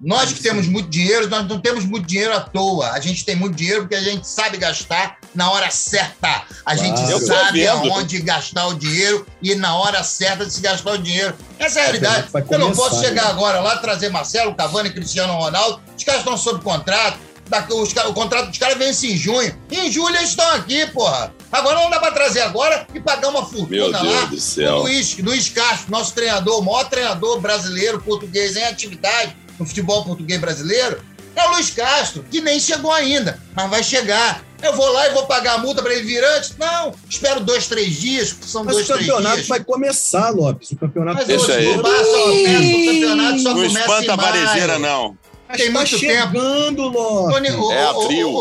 Nós 0.01 0.33
que 0.33 0.41
temos 0.41 0.67
muito 0.67 0.89
dinheiro, 0.89 1.29
nós 1.29 1.47
não 1.47 1.59
temos 1.59 1.85
muito 1.85 2.05
dinheiro 2.05 2.33
à 2.33 2.41
toa. 2.41 2.91
A 2.91 2.99
gente 2.99 3.23
tem 3.23 3.35
muito 3.35 3.55
dinheiro 3.55 3.81
porque 3.81 3.95
a 3.95 4.01
gente 4.01 4.27
sabe 4.27 4.57
gastar 4.57 5.17
na 5.33 5.49
hora 5.49 5.69
certa. 5.71 6.43
A 6.65 6.75
gente 6.75 6.99
sabe 7.25 7.65
aonde 7.67 8.19
gastar 8.21 8.67
o 8.67 8.73
dinheiro 8.73 9.25
e 9.41 9.55
na 9.55 9.75
hora 9.75 10.03
certa 10.03 10.45
de 10.45 10.51
se 10.51 10.59
gastar 10.59 10.93
o 10.93 10.97
dinheiro. 10.97 11.33
Essa 11.57 11.79
é 11.79 11.81
a 11.81 11.85
realidade. 11.85 12.27
Eu 12.49 12.59
não 12.59 12.71
posso 12.71 12.99
chegar 13.01 13.25
né? 13.25 13.29
agora 13.29 13.59
lá, 13.61 13.77
trazer 13.77 14.09
Marcelo, 14.09 14.55
Cavani, 14.55 14.89
Cristiano 14.89 15.33
Ronaldo. 15.33 15.81
Os 15.97 16.03
caras 16.03 16.21
estão 16.21 16.37
sob 16.37 16.61
contrato. 16.61 17.19
Daqui- 17.49 17.73
os 17.73 17.91
ca- 17.91 18.07
o 18.07 18.13
contrato 18.13 18.49
dos 18.49 18.57
caras 18.57 18.77
vence 18.77 19.07
em 19.07 19.17
junho. 19.17 19.55
Em 19.71 19.91
julho 19.91 20.15
eles 20.15 20.29
estão 20.29 20.49
aqui, 20.51 20.85
porra. 20.87 21.33
Agora 21.51 21.79
não 21.79 21.89
dá 21.89 21.99
pra 21.99 22.11
trazer 22.11 22.41
agora 22.41 22.85
e 22.93 22.99
pagar 22.99 23.29
uma 23.29 23.41
fortuna 23.43 23.67
Meu 23.69 23.91
Deus 23.91 24.03
lá. 24.15 24.25
do 24.25 24.39
céu. 24.39 24.75
O 24.77 24.81
Luiz, 24.83 25.17
Luiz 25.17 25.49
Castro, 25.49 25.89
nosso 25.91 26.13
treinador, 26.13 26.59
o 26.59 26.61
maior 26.63 26.87
treinador 26.87 27.39
brasileiro, 27.39 27.99
português 28.01 28.55
em 28.55 28.63
atividade 28.65 29.35
no 29.59 29.65
futebol 29.65 30.03
português 30.05 30.39
brasileiro, 30.39 31.01
é 31.35 31.47
o 31.47 31.51
Luiz 31.53 31.71
Castro, 31.71 32.23
que 32.29 32.39
nem 32.39 32.59
chegou 32.59 32.91
ainda, 32.93 33.39
mas 33.55 33.69
vai 33.69 33.83
chegar. 33.83 34.43
Eu 34.61 34.73
vou 34.75 34.91
lá 34.91 35.07
e 35.07 35.13
vou 35.13 35.25
pagar 35.25 35.53
a 35.53 35.57
multa 35.57 35.81
pra 35.81 35.93
ele 35.93 36.03
vir 36.05 36.21
antes? 36.23 36.53
Não, 36.57 36.93
espero 37.09 37.39
dois, 37.39 37.65
três 37.65 37.95
dias, 37.97 38.33
que 38.33 38.45
são 38.45 38.63
Mas 38.65 38.75
dois, 38.75 38.89
o 38.89 38.93
três 38.93 39.07
campeonato 39.07 39.35
dias. 39.37 39.47
vai 39.47 39.63
começar, 39.63 40.29
Lopes. 40.31 40.71
O 40.71 40.75
campeonato 40.77 41.17
Mas 41.19 41.27
Deixa 41.27 41.45
hoje, 41.45 41.53
aí. 41.53 41.67
o 41.77 41.81
começa, 41.81 42.09
o 42.09 42.85
campeonato 42.85 43.39
só 43.39 43.49
Não 43.49 43.55
começa 43.55 43.79
espanta 43.79 44.03
em 44.05 44.09
a 44.11 44.15
varejeira, 44.17 44.77
não. 44.79 45.17
Mas 45.49 45.57
tem 45.57 45.67
tá 45.73 45.79
muito 45.79 45.97
chegando, 45.97 46.83
Lopes. 46.89 47.33
Tony, 47.33 47.51
ô, 47.51 47.71
É 47.71 47.83
abril. 47.85 48.33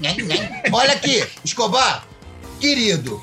nem, 0.00 0.16
nem. 0.16 0.48
Olha 0.72 0.92
aqui, 0.92 1.24
Escobar, 1.44 2.04
querido, 2.60 3.22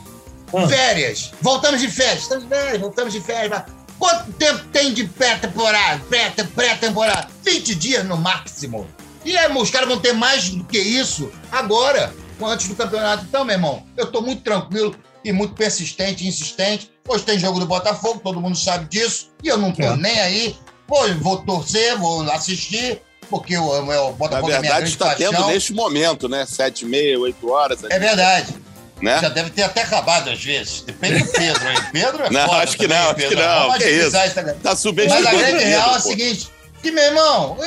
Ah. 0.56 0.68
férias. 0.68 1.32
Voltamos 1.42 1.82
de 1.82 1.90
férias. 1.90 2.22
Estamos 2.24 2.44
de 2.46 2.50
férias, 2.50 2.80
voltamos 2.82 3.14
de 3.14 3.20
férias. 3.22 3.64
Quanto 4.00 4.32
tempo 4.34 4.64
tem 4.72 4.94
de 4.94 5.04
pré-temporada? 5.06 6.02
Pré- 6.10 6.32
Pré-temporada? 6.56 7.28
20 7.44 7.76
dias 7.76 8.06
no 8.06 8.18
máximo. 8.18 8.88
E 9.26 9.38
aí, 9.38 9.52
os 9.56 9.70
caras 9.70 9.88
vão 9.88 10.00
ter 10.00 10.14
mais 10.14 10.50
do 10.50 10.64
que 10.64 10.78
isso 10.80 11.32
agora, 11.52 12.14
antes 12.42 12.68
do 12.68 12.76
campeonato. 12.76 13.26
Então, 13.28 13.44
meu 13.46 13.56
irmão, 13.56 13.84
eu 13.98 14.12
tô 14.12 14.22
muito 14.22 14.42
tranquilo 14.44 14.96
e 15.24 15.32
muito 15.32 15.54
persistente 15.56 16.24
e 16.24 16.28
insistente. 16.28 16.90
Hoje 17.08 17.24
tem 17.24 17.40
jogo 17.40 17.60
do 17.60 17.66
Botafogo, 17.66 18.20
todo 18.24 18.40
mundo 18.42 18.58
sabe 18.58 18.86
disso. 18.90 19.30
E 19.44 19.48
eu 19.48 19.58
não 19.58 19.72
tô 19.72 19.82
É. 19.84 19.96
nem 19.98 20.20
aí. 20.20 20.56
Vou, 20.94 21.14
vou 21.16 21.38
torcer, 21.38 21.98
vou 21.98 22.22
assistir, 22.32 23.02
porque 23.30 23.58
o, 23.58 23.64
o 23.64 23.86
Na 23.86 24.12
Botafogo 24.12 24.48
é 24.48 24.60
minha 24.60 24.62
verdade, 24.62 24.68
grande 24.82 24.90
está 24.92 25.16
tendo 25.16 25.32
paixão. 25.32 25.48
neste 25.50 25.74
momento, 25.74 26.30
né? 26.30 26.46
Sete 26.48 26.86
e 26.86 26.88
meia, 26.88 27.20
oito 27.20 27.50
horas. 27.50 27.80
É 27.90 27.98
verdade. 27.98 28.54
Né? 29.02 29.20
Já 29.20 29.28
deve 29.30 29.50
ter 29.50 29.64
até 29.64 29.82
acabado 29.82 30.30
às 30.30 30.42
vezes. 30.42 30.82
Depende 30.82 31.24
do 31.24 31.32
Pedro, 31.32 31.68
hein? 31.70 31.78
Pedro 31.92 32.24
é 32.26 32.30
Não, 32.30 32.46
foda 32.48 32.64
acho 32.64 32.78
que 32.78 32.84
também, 32.88 32.98
não, 33.00 33.06
acho 33.08 33.16
Pedro. 33.16 33.30
que 33.38 33.44
não. 33.44 33.60
Vamos 33.68 33.78
Que 33.84 33.90
isso? 33.90 34.16
essa- 34.18 34.44
Tá 34.44 34.54
Mas 34.64 34.66
a 34.66 34.76
subestimando. 34.76 35.38
grande 35.38 35.56
o 35.56 35.68
real 35.68 35.82
é 35.82 35.90
a 35.90 35.94
pô. 35.94 36.00
seguinte: 36.00 36.50
que, 36.82 36.92
meu 36.92 37.04
irmão, 37.04 37.58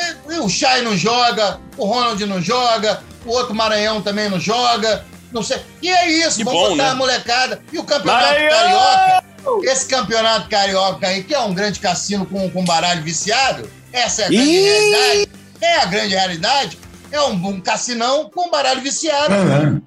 o 0.45 0.49
Chay 0.49 0.83
não 0.83 0.97
joga, 0.97 1.61
o 1.77 1.85
Ronald 1.85 2.25
não 2.27 2.41
joga, 2.41 3.03
o 3.27 3.31
outro 3.33 3.55
Maranhão 3.55 4.01
também 4.01 4.29
não 4.31 4.39
joga. 4.41 5.05
Não 5.33 5.43
sei. 5.43 5.59
E 5.83 5.91
é 5.91 6.09
isso, 6.09 6.39
Que 6.39 6.45
vamos 6.45 6.61
bom, 6.61 6.71
botar 6.71 6.85
né? 6.85 6.91
a 6.91 6.95
molecada. 6.95 7.61
E 7.73 7.79
o 7.79 7.85
campeonato 7.85 8.25
Maranhão! 8.25 8.51
carioca, 8.51 9.26
esse 9.63 9.87
campeonato 9.87 10.49
carioca 10.49 11.07
aí, 11.07 11.23
que 11.23 11.35
é 11.35 11.41
um 11.41 11.55
grande 11.55 11.81
cassino 11.81 12.27
com, 12.27 12.51
com 12.51 12.65
baralho 12.65 13.03
viciado, 13.03 13.71
essa 13.93 14.23
é 14.23 14.25
a 14.27 14.29
grande 14.29 14.51
Ih! 14.51 14.63
realidade. 14.63 15.29
É 15.61 15.77
a 15.77 15.85
grande 15.87 16.15
realidade. 16.15 16.79
É 17.11 17.21
um, 17.23 17.33
um 17.47 17.61
cassinão 17.61 18.29
com 18.31 18.51
baralho 18.51 18.81
viciado. 18.83 19.33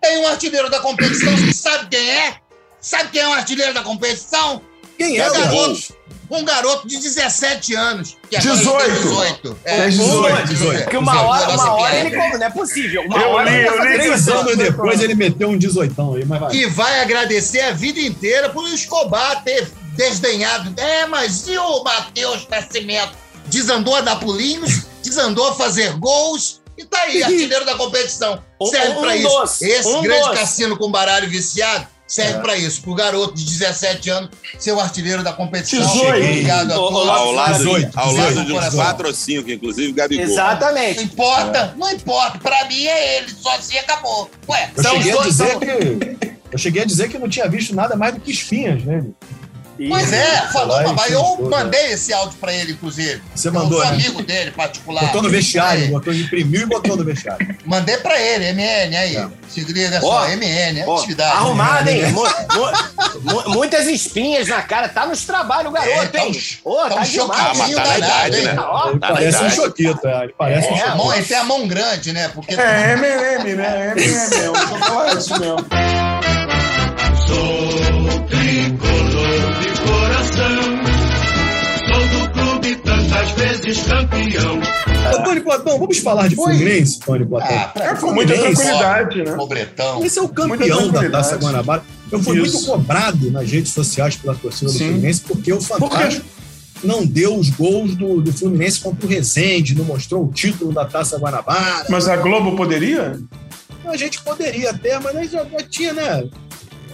Tem 0.01 0.17
um 0.19 0.27
artilheiro 0.27 0.69
da 0.69 0.79
competição, 0.79 1.35
você 1.37 1.53
sabe 1.53 1.87
quem 1.89 2.09
é? 2.09 2.35
Sabe 2.81 3.09
quem 3.11 3.21
é 3.21 3.27
o 3.27 3.33
artilheiro 3.33 3.73
da 3.73 3.81
competição? 3.83 4.61
Quem 4.97 5.17
É 5.19 5.21
é, 5.21 5.29
um 5.29 5.33
Lopes? 5.33 5.89
garoto, 5.91 5.98
um 6.29 6.43
garoto 6.45 6.87
de 6.87 6.97
17 6.97 7.75
anos. 7.75 8.17
Que 8.29 8.37
agora 8.37 8.55
18. 8.57 8.85
tem 8.85 9.01
18. 9.01 9.57
É, 9.65 9.81
Tem 9.81 9.89
18, 9.89 10.47
18. 10.47 10.83
Porque 10.83 10.97
uma 10.97 11.21
hora, 11.23 11.49
uma 11.53 11.71
hora 11.73 11.95
ele 11.95 12.15
come, 12.15 12.37
não 12.37 12.45
é 12.45 12.49
possível. 12.49 13.01
Uma 13.03 13.17
Eu 13.19 13.29
hora 13.29 13.49
li, 13.49 13.55
ele 13.57 13.67
eu 13.67 13.77
vai 13.77 13.87
li. 13.87 13.93
Três 13.99 14.27
anos 14.27 14.57
depois 14.57 15.01
ele 15.01 15.15
meteu 15.15 15.49
um 15.49 15.57
18 15.57 16.15
aí, 16.15 16.25
mas 16.25 16.39
vai. 16.39 16.51
que 16.51 16.67
vai 16.67 17.01
agradecer 17.01 17.61
a 17.61 17.71
vida 17.71 17.99
inteira 17.99 18.49
por 18.49 18.67
Escobar 18.69 19.43
ter 19.43 19.67
desdenhado. 19.95 20.73
É, 20.79 21.05
mas 21.07 21.47
e 21.47 21.57
o 21.57 21.83
Matheus 21.83 22.47
Nascimento? 22.49 23.11
Desandou 23.47 23.95
a 23.95 24.01
dar 24.01 24.17
pulinhos, 24.17 24.83
desandou 25.03 25.47
a 25.49 25.55
fazer 25.55 25.93
gols 25.97 26.61
e 26.77 26.85
tá 26.85 26.99
aí, 27.01 27.23
artilheiro 27.23 27.65
da 27.65 27.75
competição. 27.75 28.41
Um- 28.61 28.67
Serve 28.67 28.97
um 28.97 29.01
pra 29.01 29.15
isso. 29.17 29.27
doce, 29.27 29.67
Esse 29.69 29.89
um 29.89 30.01
grande 30.01 30.21
doce. 30.27 30.39
cassino 30.39 30.77
com 30.77 30.89
baralho 30.91 31.27
viciado 31.29 31.87
serve 32.09 32.39
pra 32.41 32.57
isso. 32.57 32.81
Pro 32.81 32.93
garoto 32.95 33.35
de 33.35 33.45
17 33.45 34.09
anos 34.09 34.29
ser 34.57 34.71
o 34.73 34.79
artilheiro 34.79 35.23
da 35.23 35.31
competição. 35.31 35.79
18. 35.85 36.07
Obrigado 36.25 36.71
a 36.73 36.79
Ô, 36.79 36.85
ô, 36.87 36.89
todos. 36.91 37.09
Ao 37.09 37.31
lado, 37.31 37.57
18, 37.57 37.99
ao 37.99 38.05
lado 38.13 38.27
18, 38.29 38.33
de 38.47 38.51
uns 38.53 38.59
18. 38.65 38.75
quatro 38.75 39.07
ou 39.07 39.13
cinco, 39.13 39.49
inclusive 39.51 39.93
Gabigol. 39.93 40.25
Não 40.25 40.31
Exatamente. 40.33 41.03
importa, 41.03 41.73
não 41.77 41.89
importa. 41.91 42.39
Pra 42.39 42.65
mim 42.67 42.85
é 42.85 43.17
ele, 43.19 43.29
sozinho 43.29 43.79
acabou. 43.81 44.29
Ué, 44.49 44.71
Eu 44.75 44.83
são 44.83 44.95
cheguei, 44.97 45.13
os 45.13 45.17
a 45.17 45.21
dois. 45.21 45.35
dizer 45.37 45.49
são- 45.51 45.59
que, 45.59 46.17
eu 46.51 46.57
cheguei 46.57 46.81
a 46.81 46.85
dizer 46.85 47.09
que 47.09 47.17
não 47.19 47.29
tinha 47.29 47.47
visto 47.47 47.75
nada 47.75 47.95
mais 47.95 48.13
do 48.15 48.19
que 48.19 48.31
espinhas 48.31 48.83
nele. 48.83 49.13
Pois 49.87 50.11
é, 50.11 50.47
falou, 50.51 50.83
papai. 50.83 51.13
Eu 51.13 51.37
mandei 51.49 51.93
esse 51.93 52.11
áudio 52.11 52.37
pra 52.39 52.53
ele, 52.53 52.73
inclusive. 52.73 53.21
Você 53.33 53.47
Eu 53.47 53.53
mandou, 53.53 53.79
sou 53.81 53.87
né? 53.91 53.95
amigo 53.95 54.21
dele, 54.23 54.51
particular. 54.51 55.05
Botou 55.05 55.21
no 55.23 55.29
vestiário, 55.29 55.87
botou, 55.89 56.13
imprimiu 56.13 56.61
e 56.61 56.65
botou 56.65 56.97
no 56.97 57.03
vestiário. 57.05 57.55
Mandei 57.65 57.97
pra 57.97 58.19
ele, 58.19 58.51
MN 58.53 58.95
aí. 58.97 59.15
É. 59.15 59.27
Se 59.47 59.61
liga 59.61 59.97
Ó, 59.97 60.01
só, 60.01 60.27
MN, 60.35 60.83
Ó, 60.85 60.97
atividade. 60.97 61.31
arrumado, 61.37 61.89
hein? 61.89 62.11
Mu- 62.11 62.23
mu- 62.23 63.33
mu- 63.33 63.49
muitas 63.55 63.87
espinhas 63.87 64.47
na 64.47 64.61
cara. 64.61 64.89
Tá 64.89 65.05
nos 65.05 65.25
trabalhos, 65.25 65.69
o 65.71 65.73
garoto, 65.73 65.91
É, 65.91 66.05
tá 66.07 66.19
hein? 66.25 66.39
um- 66.65 66.71
Ô, 66.71 66.75
tá 66.77 66.89
tá, 66.89 66.95
um 67.01 67.05
chocadinho 67.05 67.57
mas 67.57 67.75
tá 67.75 67.83
danado, 67.83 67.97
idade, 67.97 68.37
hein? 68.37 68.43
né? 68.43 68.51
Ele 68.51 68.99
Tá 68.99 69.07
parece 69.07 69.37
um 69.37 69.39
idade. 69.41 69.55
choquita, 69.55 70.09
ele 70.23 70.33
parece 70.37 70.67
um 70.71 70.75
É. 70.77 70.81
A 70.83 70.95
mão, 70.95 71.13
ele 71.13 71.25
tem 71.25 71.37
a 71.37 71.43
mão 71.43 71.67
grande, 71.67 72.11
né? 72.11 72.27
Porque 72.29 72.53
É, 72.53 72.91
M&M, 72.93 73.55
né? 73.55 73.93
M&M, 73.95 74.35
é 74.35 74.49
um 74.51 74.55
chocolate 74.55 75.29
mesmo. 75.39 75.65
Vezes 83.69 83.83
campeão. 83.83 84.59
Ô, 84.59 85.23
Tony 85.23 85.41
Platão, 85.41 85.79
vamos 85.79 85.97
falar 85.99 86.27
de 86.27 86.35
Fluminense, 86.35 86.99
Tony 86.99 87.25
Platão? 87.25 87.55
Ah, 87.55 87.67
pra 87.67 87.85
É, 87.85 87.95
com 87.95 88.13
muita 88.13 88.33
tranquilidade, 88.33 89.23
né? 89.23 89.35
Pobretão. 89.35 90.03
Esse 90.03 90.19
é 90.19 90.21
o 90.21 90.29
campeão 90.29 90.89
da. 90.89 91.09
Taça 91.09 91.37
Guanabara. 91.37 91.83
Eu 92.11 92.21
fui 92.21 92.41
Isso. 92.41 92.53
muito 92.53 92.71
cobrado 92.71 93.31
nas 93.31 93.49
redes 93.49 93.71
sociais 93.71 94.15
pela 94.15 94.35
torcida 94.35 94.71
do 94.71 94.77
Sim. 94.77 94.89
Fluminense 94.89 95.21
porque 95.21 95.53
o 95.53 95.61
Fantástico 95.61 96.25
não 96.83 97.05
deu 97.05 97.35
os 97.35 97.49
gols 97.49 97.95
do, 97.95 98.21
do 98.21 98.33
Fluminense 98.33 98.79
contra 98.79 99.05
o 99.05 99.09
Rezende, 99.09 99.75
não 99.75 99.85
mostrou 99.85 100.25
o 100.25 100.31
título 100.31 100.71
da 100.71 100.85
Taça 100.85 101.17
Guanabara. 101.17 101.85
Mas 101.89 102.07
a 102.07 102.15
Globo 102.17 102.55
poderia? 102.55 103.19
A 103.85 103.97
gente 103.97 104.21
poderia 104.21 104.71
até, 104.71 104.99
mas 104.99 105.31
já, 105.31 105.43
já 105.43 105.57
tinha, 105.69 105.93
né? 105.93 106.23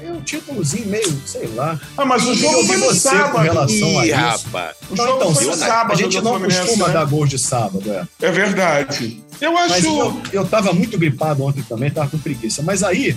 É 0.01 0.11
um 0.11 0.21
títulozinho 0.21 0.87
meio, 0.87 1.21
sei 1.25 1.47
lá. 1.55 1.79
Ah, 1.97 2.05
mas 2.05 2.25
o 2.27 2.35
jogo 2.35 2.63
foi 2.65 2.77
no 2.77 2.85
você 2.85 3.09
com 3.09 3.15
sábado. 3.17 3.43
relação 3.43 3.99
a 3.99 4.05
Ih, 4.05 4.09
isso. 4.09 4.15
rapaz. 4.19 4.75
O 4.89 4.95
Não, 4.95 5.05
jogo 5.05 5.17
então, 5.17 5.35
foi 5.35 5.45
no 5.45 5.55
sábado 5.55 5.91
a 5.91 5.95
gente 5.95 6.21
não 6.21 6.31
Fluminense, 6.33 6.61
costuma 6.61 6.87
né? 6.87 6.93
dar 6.93 7.05
gols 7.05 7.29
de 7.29 7.39
sábado, 7.39 7.83
é. 7.91 8.07
É 8.21 8.31
verdade. 8.31 9.23
Eu 9.41 9.53
Mas 9.53 9.71
acho... 9.71 9.87
eu, 9.87 10.21
eu 10.31 10.47
tava 10.47 10.73
muito 10.73 10.97
gripado 10.97 11.43
ontem 11.43 11.63
também, 11.63 11.89
tava 11.91 12.09
com 12.09 12.17
preguiça. 12.19 12.61
Mas 12.61 12.83
aí, 12.83 13.15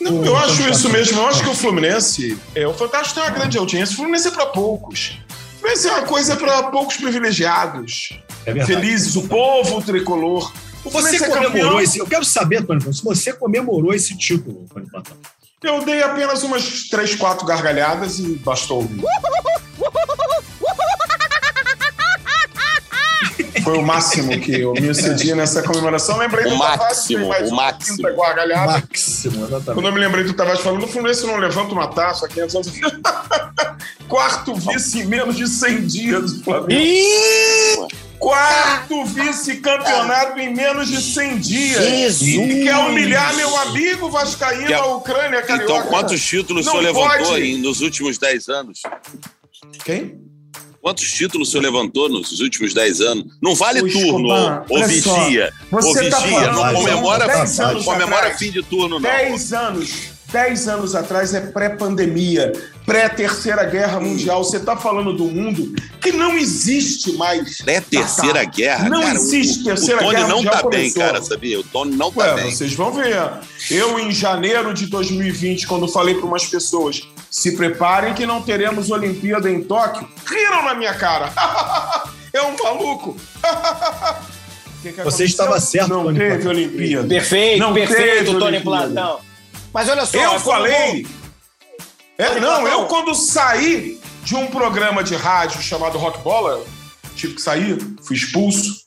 Não, 0.00 0.20
o 0.20 0.24
eu 0.26 0.36
acho 0.36 0.68
isso 0.68 0.88
mesmo. 0.90 1.18
Eu 1.20 1.26
acho 1.28 1.42
que 1.42 1.48
o 1.48 1.54
Fluminense... 1.54 2.38
É, 2.54 2.66
o 2.66 2.74
Fantástico 2.74 3.14
tem 3.14 3.22
uma 3.24 3.30
grande 3.38 3.56
audiência. 3.58 3.92
O 3.94 3.96
Fluminense 3.96 4.28
é 4.28 4.30
para 4.30 4.46
poucos. 4.46 5.18
O 5.56 5.60
Fluminense 5.60 5.88
é 5.88 5.92
uma 5.92 6.02
coisa 6.02 6.36
para 6.36 6.62
poucos 6.64 6.96
privilegiados. 6.96 8.18
é 8.44 8.52
verdade. 8.52 8.74
Felizes, 8.80 9.16
o 9.16 9.22
povo 9.28 9.80
tricolor. 9.82 10.52
O 10.84 10.90
Você 10.90 11.16
é 11.16 11.18
comemorou 11.18 11.48
campeão. 11.50 11.80
esse. 11.80 11.98
Eu 11.98 12.06
quero 12.06 12.24
saber, 12.24 12.64
Tony, 12.64 12.80
se 12.94 13.02
você 13.02 13.32
comemorou 13.32 13.92
esse 13.92 14.16
título, 14.16 14.64
Tony 14.72 14.86
Platão. 14.88 15.16
Eu 15.62 15.84
dei 15.84 16.02
apenas 16.02 16.42
umas 16.44 16.84
três, 16.88 17.14
quatro 17.16 17.44
gargalhadas 17.44 18.18
e 18.20 18.36
bastou. 18.36 18.88
Foi 23.64 23.76
o 23.76 23.82
máximo 23.82 24.38
que 24.40 24.60
eu 24.60 24.72
me 24.72 24.88
excedi 24.88 25.34
nessa 25.34 25.62
comemoração. 25.62 26.16
Lembrei 26.16 26.46
O 26.46 26.50
do 26.50 26.58
Tavares, 26.58 26.80
máximo, 26.80 27.18
tem 27.20 27.28
mais 27.28 27.50
o 27.50 27.52
uma 27.54 27.62
máximo. 27.64 27.96
quinta 27.96 28.12
gargalhada. 28.12 28.72
Máximo, 28.90 29.32
Quando 29.38 29.46
exatamente. 29.56 29.86
eu 29.86 29.92
me 29.92 30.00
lembrei 30.00 30.24
do 30.24 30.32
Tavares 30.32 30.60
falando, 30.60 30.84
o 30.84 30.88
Fluminense 30.88 31.26
não 31.26 31.36
levanta 31.36 31.72
uma 31.72 31.88
taça 31.88 32.26
há 32.26 32.28
500 32.28 32.54
anos. 32.54 32.72
Quarto 34.08 34.54
vice 34.54 35.00
em 35.00 35.06
menos 35.06 35.36
de 35.36 35.46
100 35.46 35.86
dias 35.86 36.32
do 36.34 36.44
Flamengo. 36.44 37.88
Quarto 38.18 39.04
vice-campeonato 39.04 40.38
em 40.40 40.52
menos 40.54 40.88
de 40.88 41.00
100 41.00 41.38
dias. 41.38 41.82
Jesus. 41.84 42.50
E 42.50 42.62
quer 42.64 42.76
humilhar 42.76 43.34
meu 43.36 43.56
amigo 43.58 44.10
Vascaíno 44.10 44.68
da 44.68 44.86
Ucrânia, 44.86 45.40
carioca. 45.42 45.72
Então, 45.72 45.82
quantos 45.86 46.20
títulos 46.24 46.62
o 46.62 46.66
Não 46.66 46.72
senhor 46.80 46.84
levantou 46.84 47.26
pode. 47.28 47.42
em- 47.44 47.58
nos 47.58 47.80
últimos 47.80 48.18
10 48.18 48.48
anos? 48.48 48.82
Quem? 49.84 50.18
Quantos 50.80 51.10
títulos 51.12 51.48
o 51.48 51.50
senhor 51.50 51.62
levantou 51.62 52.08
nos 52.08 52.40
últimos 52.40 52.72
10 52.74 53.00
anos? 53.00 53.24
Não 53.42 53.54
vale 53.54 53.80
Ô, 53.82 53.88
turno, 53.88 54.28
Escobar, 54.28 54.64
ô, 54.68 54.78
só, 54.78 54.86
vigia. 55.24 55.52
você 55.70 56.06
Ô 56.06 56.10
tá 56.10 56.18
vigia, 56.20 56.40
falando- 56.40 56.52
não 56.54 56.74
comemora, 56.74 57.26
comemora 57.84 58.16
atrás. 58.16 58.38
fim 58.38 58.50
de 58.50 58.62
turno, 58.62 58.98
não. 58.98 59.00
10 59.00 59.52
anos. 59.52 59.90
10 60.30 60.68
anos 60.68 60.94
atrás 60.94 61.32
é 61.32 61.40
pré-pandemia, 61.40 62.52
pré-terceira 62.84 63.64
guerra 63.64 63.98
mundial. 63.98 64.44
Você 64.44 64.58
está 64.58 64.76
falando 64.76 65.14
do 65.14 65.24
mundo 65.24 65.74
que 66.00 66.12
não 66.12 66.36
existe 66.36 67.12
mais. 67.12 67.58
É 67.66 67.80
terceira 67.80 68.44
guerra, 68.44 68.88
Não 68.90 69.00
cara. 69.02 69.14
existe 69.14 69.60
o, 69.60 69.64
terceira 69.64 70.00
o 70.00 70.04
Tony 70.04 70.14
guerra 70.16 70.28
não 70.28 70.36
mundial 70.36 70.62
tá 70.62 70.68
bem, 70.68 70.92
cara, 70.92 71.22
sabia? 71.22 71.58
O 71.60 71.62
Tony 71.64 71.96
não 71.96 72.12
tá 72.12 72.20
Ué, 72.20 72.34
bem. 72.42 72.50
vocês 72.54 72.74
vão 72.74 72.92
ver. 72.92 73.16
Eu, 73.70 73.98
em 73.98 74.12
janeiro 74.12 74.74
de 74.74 74.86
2020, 74.86 75.66
quando 75.66 75.88
falei 75.88 76.14
para 76.14 76.26
umas 76.26 76.44
pessoas 76.44 77.02
se 77.30 77.56
preparem 77.56 78.12
que 78.14 78.26
não 78.26 78.42
teremos 78.42 78.90
Olimpíada 78.90 79.50
em 79.50 79.62
Tóquio, 79.62 80.06
riram 80.26 80.62
na 80.64 80.74
minha 80.74 80.92
cara. 80.94 81.32
é 82.32 82.42
um 82.42 82.54
maluco. 82.62 83.16
Que 84.80 84.92
que 84.92 85.02
Você 85.02 85.24
estava 85.24 85.58
certo, 85.58 85.88
Não 85.88 86.04
Tony 86.04 86.18
teve 86.20 86.34
Platão. 86.36 86.50
Olimpíada. 86.52 87.08
perfeito, 87.08 87.58
Não 87.58 87.74
perfeito, 87.74 88.26
Tony 88.26 88.44
Olimpíada. 88.44 88.92
Platão. 88.92 89.20
Mas 89.72 89.88
olha 89.88 90.06
só. 90.06 90.16
Eu 90.16 90.32
é 90.34 90.38
falei. 90.38 91.06
É, 92.16 92.40
não, 92.40 92.66
eu 92.66 92.86
quando 92.86 93.14
saí 93.14 94.00
de 94.24 94.34
um 94.34 94.46
programa 94.48 95.04
de 95.04 95.14
rádio 95.14 95.62
chamado 95.62 95.96
Rock 95.98 96.18
Bola, 96.20 96.64
tive 97.14 97.34
que 97.34 97.40
sair, 97.42 97.78
fui 98.02 98.16
expulso 98.16 98.86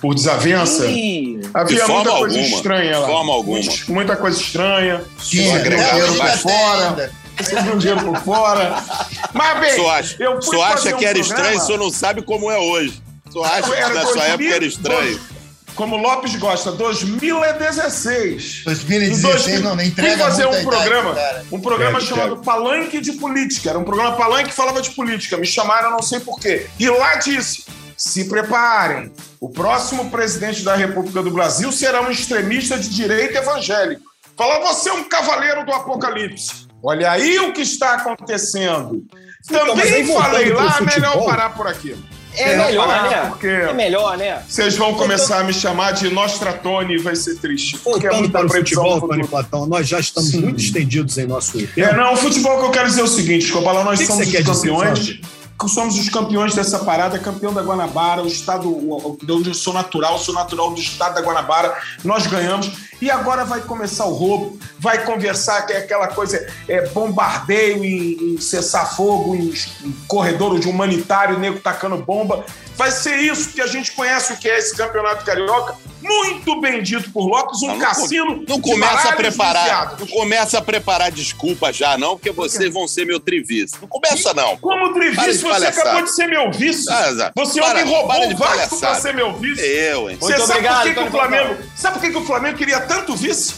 por 0.00 0.14
desavença. 0.14 0.86
Ih, 0.86 1.40
Havia 1.54 1.76
De 1.76 1.82
forma 1.82 1.94
muita 2.02 2.10
coisa 2.18 2.38
alguma, 2.38 2.56
estranha 2.56 2.98
lá. 2.98 3.06
de 3.06 3.12
forma 3.12 3.32
alguma. 3.32 3.58
Muita, 3.60 3.92
muita 3.92 4.16
coisa 4.16 4.40
estranha. 4.40 5.04
Mais 5.32 5.32
ainda 5.64 6.24
tem 6.24 6.36
fora. 6.38 7.12
Sempre 7.42 7.70
um 7.70 7.78
dinheiro 7.78 8.04
por 8.04 8.16
fora. 8.22 8.82
Mas 9.32 9.60
bem, 9.60 9.70
senhor 9.74 9.90
acha, 9.90 10.16
eu 10.22 10.32
o 10.32 10.42
fui 10.42 10.50
senhor 10.56 10.68
fazer 10.68 10.88
acha 10.88 10.96
um 10.96 10.98
que 10.98 11.04
era 11.06 11.18
programa- 11.18 11.40
estranho, 11.40 11.58
o 11.58 11.66
senhor 11.66 11.78
não 11.78 11.90
sabe 11.90 12.22
como 12.22 12.50
é 12.50 12.58
hoje. 12.58 13.02
O 13.28 13.32
senhor 13.32 13.44
acha 13.46 13.62
que 13.70 13.80
na 13.94 14.02
sua 14.06 14.14
2000, 14.14 14.22
época 14.24 14.54
era 14.56 14.64
estranho. 14.64 15.20
Como 15.74 15.96
Lopes 15.96 16.36
gosta, 16.36 16.70
2016. 16.72 18.62
2016 18.64 19.60
não, 19.62 19.74
nem 19.74 19.88
entrega 19.88 20.10
Fui 20.10 20.24
fazer 20.24 20.46
um 20.46 20.50
idade, 20.50 20.66
programa, 20.66 21.14
cara. 21.14 21.44
um 21.50 21.60
programa 21.60 22.00
chamado 22.00 22.36
Palanque 22.38 23.00
de 23.00 23.12
Política. 23.12 23.70
Era 23.70 23.78
um 23.78 23.84
programa 23.84 24.16
Palanque 24.16 24.50
que 24.50 24.54
falava 24.54 24.82
de 24.82 24.90
política. 24.90 25.36
Me 25.36 25.46
chamaram, 25.46 25.90
não 25.90 26.02
sei 26.02 26.20
porquê. 26.20 26.66
E 26.78 26.88
lá 26.88 27.16
disse: 27.16 27.64
se 27.96 28.24
preparem. 28.28 29.12
O 29.40 29.48
próximo 29.48 30.10
presidente 30.10 30.62
da 30.62 30.74
República 30.74 31.22
do 31.22 31.30
Brasil 31.30 31.70
será 31.72 32.02
um 32.02 32.10
extremista 32.10 32.78
de 32.78 32.88
direita 32.88 33.38
evangélico. 33.38 34.02
Falar, 34.36 34.60
você 34.60 34.88
é 34.88 34.92
um 34.92 35.04
cavaleiro 35.04 35.64
do 35.64 35.72
apocalipse. 35.72 36.66
Olha 36.82 37.10
aí 37.12 37.38
o 37.38 37.52
que 37.52 37.62
está 37.62 37.94
acontecendo. 37.94 39.04
Então, 39.44 39.66
Também 39.66 40.06
falei 40.06 40.52
lá, 40.52 40.80
melhor 40.80 41.24
parar 41.24 41.50
por 41.50 41.66
aqui. 41.66 41.96
É, 42.34 42.52
É, 42.52 42.56
melhor, 42.66 42.86
parar 42.86 43.10
né? 43.10 43.26
porque- 43.28 43.46
É 43.46 43.72
melhor, 43.72 44.16
né? 44.18 44.42
Vocês 44.48 44.76
vão 44.76 44.94
começar 44.94 45.40
a 45.40 45.44
me 45.44 45.52
chamar 45.52 45.92
de 45.92 46.08
Nostratone 46.10 46.94
e 46.94 46.98
vai 46.98 47.14
ser 47.16 47.36
triste. 47.38 47.78
Porque 47.78 48.06
é 48.06 48.10
Voltando 48.10 48.18
muita 48.20 48.38
para 48.38 48.46
o 48.46 48.50
futebol, 48.50 49.00
Tony. 49.00 49.26
Platão, 49.26 49.66
nós 49.66 49.86
já 49.88 50.00
estamos 50.00 50.30
Sim. 50.30 50.40
muito 50.40 50.60
estendidos 50.60 51.18
em 51.18 51.26
nosso 51.26 51.52
tempo. 51.58 51.72
É, 51.78 51.94
não, 51.96 52.14
o 52.14 52.16
futebol 52.16 52.58
que 52.60 52.64
eu 52.66 52.70
quero 52.70 52.88
dizer 52.88 53.00
é 53.02 53.04
o 53.04 53.08
seguinte, 53.08 53.44
Escobar, 53.46 53.74
nós 53.84 53.98
que 53.98 54.06
que 54.06 54.12
somos 54.12 54.24
você 54.24 54.30
os 54.30 54.36
quer 54.44 54.50
dizer, 54.50 54.68
campeões. 54.70 54.98
Fábio? 55.08 55.42
somos 55.68 55.96
os 55.96 56.08
campeões 56.08 56.54
dessa 56.56 56.80
parada, 56.80 57.16
campeão 57.20 57.54
da 57.54 57.62
Guanabara, 57.62 58.20
o 58.20 58.26
estado 58.26 58.68
o- 58.68 59.16
de 59.22 59.30
onde 59.30 59.50
eu 59.50 59.54
sou 59.54 59.72
natural, 59.72 60.18
sou 60.18 60.34
natural 60.34 60.72
do 60.72 60.80
estado 60.80 61.14
da 61.14 61.20
Guanabara, 61.20 61.72
nós 62.02 62.26
ganhamos. 62.26 62.68
E 63.02 63.10
agora 63.10 63.44
vai 63.44 63.60
começar 63.62 64.04
o 64.04 64.12
roubo, 64.14 64.56
vai 64.78 65.04
conversar 65.04 65.62
que 65.66 65.72
é 65.72 65.78
aquela 65.78 66.06
coisa, 66.06 66.46
é, 66.68 66.86
bombardeio 66.90 67.84
em, 67.84 68.34
em 68.34 68.40
cessar 68.40 68.94
fogo, 68.94 69.34
em, 69.34 69.52
em 69.84 69.92
corredor 70.06 70.56
de 70.60 70.68
humanitário, 70.68 71.36
nego 71.36 71.58
tacando 71.58 71.96
bomba. 71.96 72.46
Vai 72.76 72.90
ser 72.92 73.16
isso 73.16 73.50
que 73.52 73.60
a 73.60 73.66
gente 73.66 73.90
conhece 73.92 74.32
o 74.32 74.36
que 74.36 74.48
é 74.48 74.56
esse 74.58 74.76
campeonato 74.76 75.24
carioca, 75.24 75.74
muito 76.00 76.60
bem 76.60 76.82
dito 76.82 77.10
por 77.12 77.26
Lopes, 77.26 77.62
um 77.62 77.66
Não, 77.68 77.74
não 77.74 77.80
cassino. 77.80 78.44
Não 78.48 78.56
de 78.60 78.62
começa 78.62 79.08
a 79.10 79.12
preparar, 79.12 79.62
viciados. 79.64 79.98
não 80.00 80.06
começa 80.06 80.58
a 80.58 80.62
preparar 80.62 81.10
desculpa 81.12 81.72
já, 81.72 81.98
não, 81.98 82.16
porque 82.16 82.30
vocês 82.32 82.72
vão 82.72 82.88
ser 82.88 83.04
meu 83.04 83.20
trivice. 83.20 83.74
Não 83.80 83.86
começa, 83.88 84.32
não. 84.34 84.56
Como 84.56 84.84
Para 84.92 84.94
trivice, 84.94 85.38
você 85.38 85.48
palhaçada. 85.48 85.80
acabou 85.90 86.02
de 86.04 86.14
ser 86.14 86.26
meu 86.28 86.50
vice. 86.50 86.90
Ah, 86.90 87.12
Zé, 87.12 87.30
Você 87.36 87.60
para- 87.60 87.70
ontem 87.80 87.84
roubou 87.84 88.06
para 88.08 88.26
de 88.26 88.34
o 88.34 88.36
Vasco 88.36 88.78
pra 88.80 88.94
ser 88.96 89.14
meu 89.14 89.34
vice. 89.34 89.60
Eu, 89.60 90.10
hein? 90.10 90.16
Você 90.18 90.32
Muito 90.32 90.46
sabe 90.46 90.58
obrigado, 90.58 90.76
por 90.82 90.94
que, 90.94 90.94
que 90.94 91.06
o 91.06 91.10
Flamengo. 91.10 91.56
Sabe 91.76 91.94
por 91.94 92.02
que, 92.02 92.10
que 92.10 92.18
o 92.18 92.24
Flamengo 92.24 92.58
queria 92.58 92.80
tanto 92.94 93.16
vice? 93.16 93.54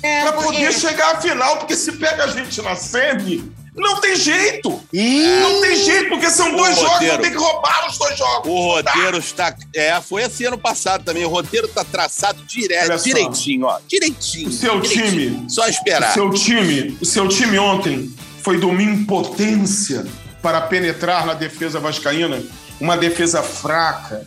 pra 0.00 0.32
poder 0.32 0.72
chegar 0.72 1.16
à 1.16 1.20
final, 1.20 1.56
porque 1.58 1.74
se 1.76 1.90
pega 1.92 2.24
a 2.24 2.26
gente 2.28 2.62
na 2.62 2.76
semi, 2.76 3.52
não 3.74 4.00
tem 4.00 4.14
jeito. 4.16 4.70
Não 4.70 5.60
tem 5.60 5.76
jeito, 5.76 6.08
porque 6.08 6.30
são 6.30 6.52
O 6.52 6.56
dois 6.56 6.76
jogos, 6.76 6.92
roteiro. 6.92 7.14
não 7.14 7.22
tem 7.22 7.30
que 7.32 7.36
roubar 7.36 7.88
os 7.88 7.98
dois 7.98 8.16
jogos. 8.18 8.48
O 8.50 8.74
roteiro 8.74 9.18
está. 9.18 9.54
É, 9.74 10.00
foi 10.00 10.22
assim 10.24 10.44
ano 10.44 10.58
passado 10.58 11.04
também. 11.04 11.24
O 11.24 11.28
roteiro 11.28 11.66
está 11.66 11.84
traçado 11.84 12.42
direto, 12.44 13.02
direitinho, 13.02 13.66
ó. 13.66 13.78
Direitinho. 13.88 14.48
O 14.48 14.52
seu 14.52 14.80
direitinho. 14.80 15.30
time. 15.34 15.50
Só 15.50 15.66
esperar. 15.68 16.10
O 16.10 16.14
seu 16.14 16.30
time, 16.30 16.96
o 17.00 17.04
seu 17.04 17.28
time 17.28 17.58
ontem 17.58 18.12
foi 18.42 18.58
de 18.58 18.66
uma 18.66 18.82
impotência 18.82 20.06
para 20.42 20.60
penetrar 20.62 21.26
na 21.26 21.34
defesa 21.34 21.78
vascaína, 21.80 22.40
uma 22.80 22.96
defesa 22.96 23.42
fraca. 23.42 24.26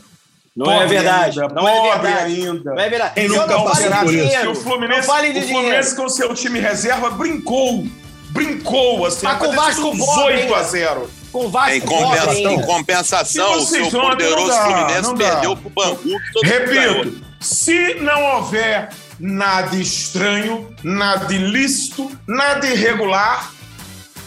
Não 0.56 0.70
é 0.70 0.80
Pobre 0.80 0.88
verdade. 0.96 1.42
ainda, 1.42 1.54
Não 1.54 1.68
é 1.68 1.72
pobre 1.78 1.92
verdade. 2.08 2.34
ainda. 2.48 2.72
Não 2.74 2.80
é 2.80 2.90
verdade. 2.90 3.14
Quem 3.16 3.28
nunca 3.30 3.48
não 3.48 3.64
por 3.64 4.14
isso? 4.14 4.50
o 4.50 4.56
Fluminense, 4.56 5.08
Não 5.08 5.16
fale 5.16 5.34
de 5.34 5.40
o. 5.40 5.48
Fluminense 5.48 5.96
com 5.96 6.10
seu 6.10 6.34
time 6.34 6.60
reserva 6.60 7.10
brincou. 7.12 7.86
Brincou, 8.32 9.06
assim. 9.06 9.26
Mas 9.26 9.38
com 9.38 9.48
o 9.48 9.52
Vasco 9.54 9.82
ser 9.82 9.88
uns 9.88 10.06
pobre 10.06 10.24
8 10.36 10.54
a 10.54 10.58
ainda. 10.58 10.70
0. 10.70 11.10
Com 11.32 11.46
o 11.46 11.50
Vasco 11.50 11.72
Em, 11.76 11.82
pobre 11.82 12.04
compensa- 12.06 12.32
ainda. 12.32 12.52
em 12.52 12.62
compensação, 12.62 13.54
Se 13.62 13.62
o 13.62 13.66
seu 13.66 13.86
ontem 13.86 14.02
poderoso 14.10 14.48
dá, 14.48 14.64
Fluminense 14.66 15.16
perdeu 15.16 15.58
pro 15.58 15.70
Bangu. 15.70 16.00
Repito, 16.44 17.22
se 17.40 17.94
não 17.96 18.36
houver 18.36 18.90
nada 19.20 19.76
estranho, 19.78 20.68
nada 20.84 21.34
ilícito, 21.34 22.12
nada 22.28 22.68
irregular, 22.68 23.52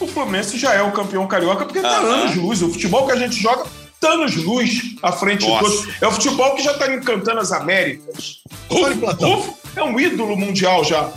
o 0.00 0.06
Fluminense 0.06 0.58
já 0.58 0.72
é 0.74 0.82
o 0.82 0.90
campeão 0.92 1.26
carioca, 1.26 1.64
porque 1.66 1.80
tá 1.80 1.88
Aham. 1.98 2.06
anos 2.08 2.36
luz. 2.36 2.62
O 2.62 2.70
futebol 2.70 3.06
que 3.06 3.12
a 3.12 3.16
gente 3.16 3.34
joga 3.40 3.64
tá 4.06 4.12
anos 4.12 4.36
luz 4.36 4.96
à 5.02 5.12
frente 5.12 5.46
Nossa. 5.46 5.68
de 5.68 5.76
todos. 5.76 6.02
É 6.02 6.06
o 6.06 6.12
futebol 6.12 6.54
que 6.54 6.62
já 6.62 6.74
tá 6.74 6.92
encantando 6.92 7.40
as 7.40 7.52
Américas. 7.52 8.40
Olha, 8.68 8.96
Platão. 8.96 9.38
Uf, 9.38 9.50
é 9.76 9.82
um 9.82 9.98
ídolo 9.98 10.36
mundial 10.36 10.84
já. 10.84 11.10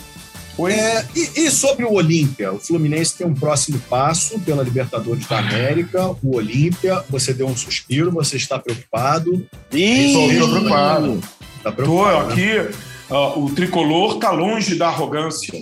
É, 0.70 1.06
e, 1.16 1.46
e 1.46 1.52
sobre 1.52 1.86
o 1.86 1.94
Olímpia? 1.94 2.52
O 2.52 2.60
Fluminense 2.60 3.16
tem 3.16 3.28
um 3.28 3.34
próximo 3.34 3.80
passo 3.88 4.40
pela 4.40 4.64
Libertadores 4.64 5.28
da 5.28 5.38
América. 5.38 6.16
O 6.24 6.36
Olímpia, 6.36 7.04
você 7.10 7.32
deu 7.32 7.46
um 7.48 7.56
suspiro, 7.56 8.12
você 8.12 8.38
está 8.38 8.58
preocupado. 8.58 9.46
Tô 9.70 10.28
preocupado. 10.28 11.22
Está 11.58 11.72
Tô 11.72 11.76
preocupado. 11.76 12.28
né? 12.28 12.34
aqui, 12.34 12.76
ó, 13.08 13.40
o 13.40 13.52
tricolor 13.52 14.18
tá 14.18 14.32
longe 14.32 14.76
da 14.76 14.88
arrogância. 14.88 15.54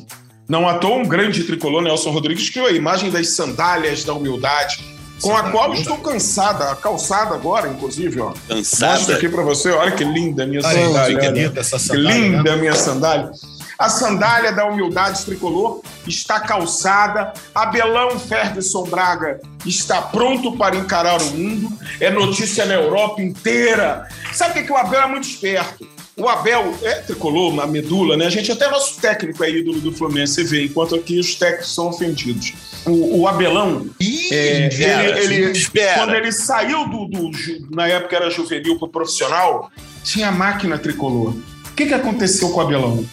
Não 0.47 0.67
à 0.67 0.75
toa 0.75 0.97
um 0.97 1.07
grande 1.07 1.43
tricolor, 1.43 1.81
Nelson 1.81 2.11
Rodrigues, 2.11 2.49
criou 2.49 2.67
a 2.67 2.71
imagem 2.71 3.09
das 3.09 3.35
sandálias 3.35 4.03
da 4.05 4.13
humildade, 4.13 4.77
com 5.25 5.35
a 5.35 5.49
qual 5.51 5.73
estou 5.73 5.97
cansada, 5.97 6.71
a 6.71 6.75
calçada 6.75 7.33
agora, 7.33 7.67
inclusive, 7.67 8.19
ó. 8.21 8.27
Mostro 8.27 8.47
Cansada. 8.55 9.15
aqui 9.15 9.27
pra 9.27 9.41
você, 9.41 9.71
olha 9.71 9.91
que 9.91 10.03
linda 10.03 10.43
a 10.43 10.47
minha 10.47 10.61
sandália. 10.61 11.17
que 11.19 11.25
olha. 11.25 11.31
bonita 11.31 11.59
essa 11.59 11.77
Que 11.77 11.83
sandália, 11.83 12.13
linda 12.13 12.43
né? 12.43 12.51
a 12.51 12.55
minha 12.57 12.75
sandália. 12.75 13.31
A 13.77 13.89
sandália 13.89 14.51
da 14.53 14.65
humildade 14.65 15.25
tricolor 15.25 15.81
está 16.07 16.39
calçada. 16.39 17.33
Abelão 17.53 18.17
Ferguson 18.19 18.83
Braga 18.83 19.41
está 19.65 20.01
pronto 20.01 20.55
para 20.55 20.75
encarar 20.77 21.21
o 21.21 21.25
mundo. 21.31 21.69
É 21.99 22.09
notícia 22.09 22.65
na 22.65 22.75
Europa 22.75 23.21
inteira. 23.21 24.07
Sabe 24.31 24.51
o 24.51 24.53
que, 24.53 24.63
que 24.63 24.71
o 24.71 24.77
Abel 24.77 25.01
é 25.01 25.07
muito 25.07 25.27
esperto? 25.27 25.85
O 26.17 26.29
Abel 26.29 26.73
é 26.81 26.95
tricolor, 27.01 27.51
uma 27.51 27.67
medula, 27.67 28.15
né? 28.15 28.25
A 28.25 28.29
gente 28.29 28.49
até 28.49 28.69
nosso 28.69 29.01
técnico 29.01 29.43
é 29.43 29.49
ídolo 29.49 29.81
do 29.81 29.91
Fluminense, 29.91 30.35
você 30.35 30.43
vê, 30.45 30.63
enquanto 30.63 30.95
aqui 30.95 31.19
os 31.19 31.35
técnicos 31.35 31.73
são 31.75 31.89
ofendidos. 31.89 32.53
O, 32.85 33.19
o 33.21 33.27
Abelão, 33.27 33.87
Ih, 33.99 34.33
é, 34.33 34.67
espera, 34.67 35.19
ele, 35.19 35.35
ele- 35.35 35.51
espera. 35.51 35.95
quando 35.99 36.15
ele 36.15 36.31
saiu 36.31 36.87
do, 36.87 37.05
do 37.07 37.31
na 37.69 37.87
época 37.87 38.15
era 38.15 38.29
juvenil 38.29 38.79
para 38.79 38.87
profissional, 38.87 39.69
tinha 40.05 40.31
máquina 40.31 40.77
tricolor. 40.77 41.31
O 41.31 41.73
que, 41.75 41.85
que 41.85 41.93
aconteceu 41.93 42.49
com 42.51 42.59
o 42.59 42.61
Abelão? 42.61 43.05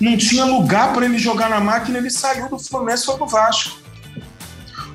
Não 0.00 0.16
tinha 0.16 0.44
lugar 0.46 0.94
para 0.94 1.04
ele 1.04 1.18
jogar 1.18 1.50
na 1.50 1.60
máquina, 1.60 1.98
ele 1.98 2.10
saiu 2.10 2.48
do 2.48 2.58
Fluminense 2.58 3.04
foi 3.04 3.16
pro 3.16 3.26
Vasco. 3.26 3.76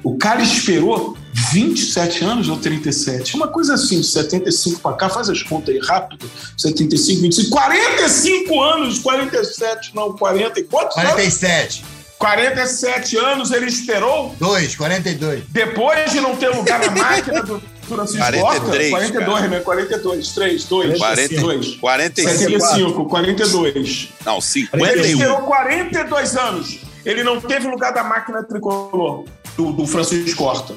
O 0.04 0.18
cara 0.18 0.42
esperou 0.42 1.18
27 1.52 2.24
anos 2.24 2.50
ou 2.50 2.58
37? 2.58 3.36
Uma 3.36 3.48
coisa 3.48 3.76
assim, 3.76 4.02
de 4.02 4.08
75 4.08 4.80
para 4.80 4.96
cá, 4.96 5.10
faz 5.10 5.30
as 5.30 5.44
contas 5.44 5.76
aí 5.76 5.82
rápido. 5.82 6.30
75, 6.58 7.22
25, 7.22 7.50
45 7.50 8.62
anos, 8.62 9.00
47, 9.00 9.96
não, 9.96 10.14
40 10.14 10.60
e 10.60 10.64
quantos 10.64 10.98
anos? 10.98 11.12
47. 11.12 11.84
47 12.18 13.18
anos 13.18 13.52
ele 13.52 13.66
esperou 13.66 14.36
2, 14.40 14.76
42. 14.76 15.44
depois 15.50 16.12
de 16.12 16.22
não 16.22 16.36
ter 16.36 16.50
lugar 16.50 16.80
na 16.80 16.92
máquina 16.92 17.42
do 17.42 17.60
Francisco 17.82 18.20
43, 18.24 18.44
Horta, 18.44 19.12
42, 19.12 19.50
né? 19.50 19.60
42, 19.60 20.28
3, 20.30 20.64
2, 20.66 20.98
42, 21.00 21.76
45. 21.78 22.38
75, 22.38 23.06
42. 23.06 24.10
Não, 24.24 24.36
Ele 24.36 24.42
51. 24.42 25.04
esperou 25.04 25.38
42 25.40 26.38
anos. 26.38 26.80
Ele 27.04 27.24
não 27.24 27.42
teve 27.42 27.68
lugar 27.68 27.92
da 27.92 28.04
máquina 28.04 28.44
tricolor 28.44 29.26
do, 29.56 29.72
do 29.72 29.88
Francisco 29.88 30.44
Horta. 30.44 30.76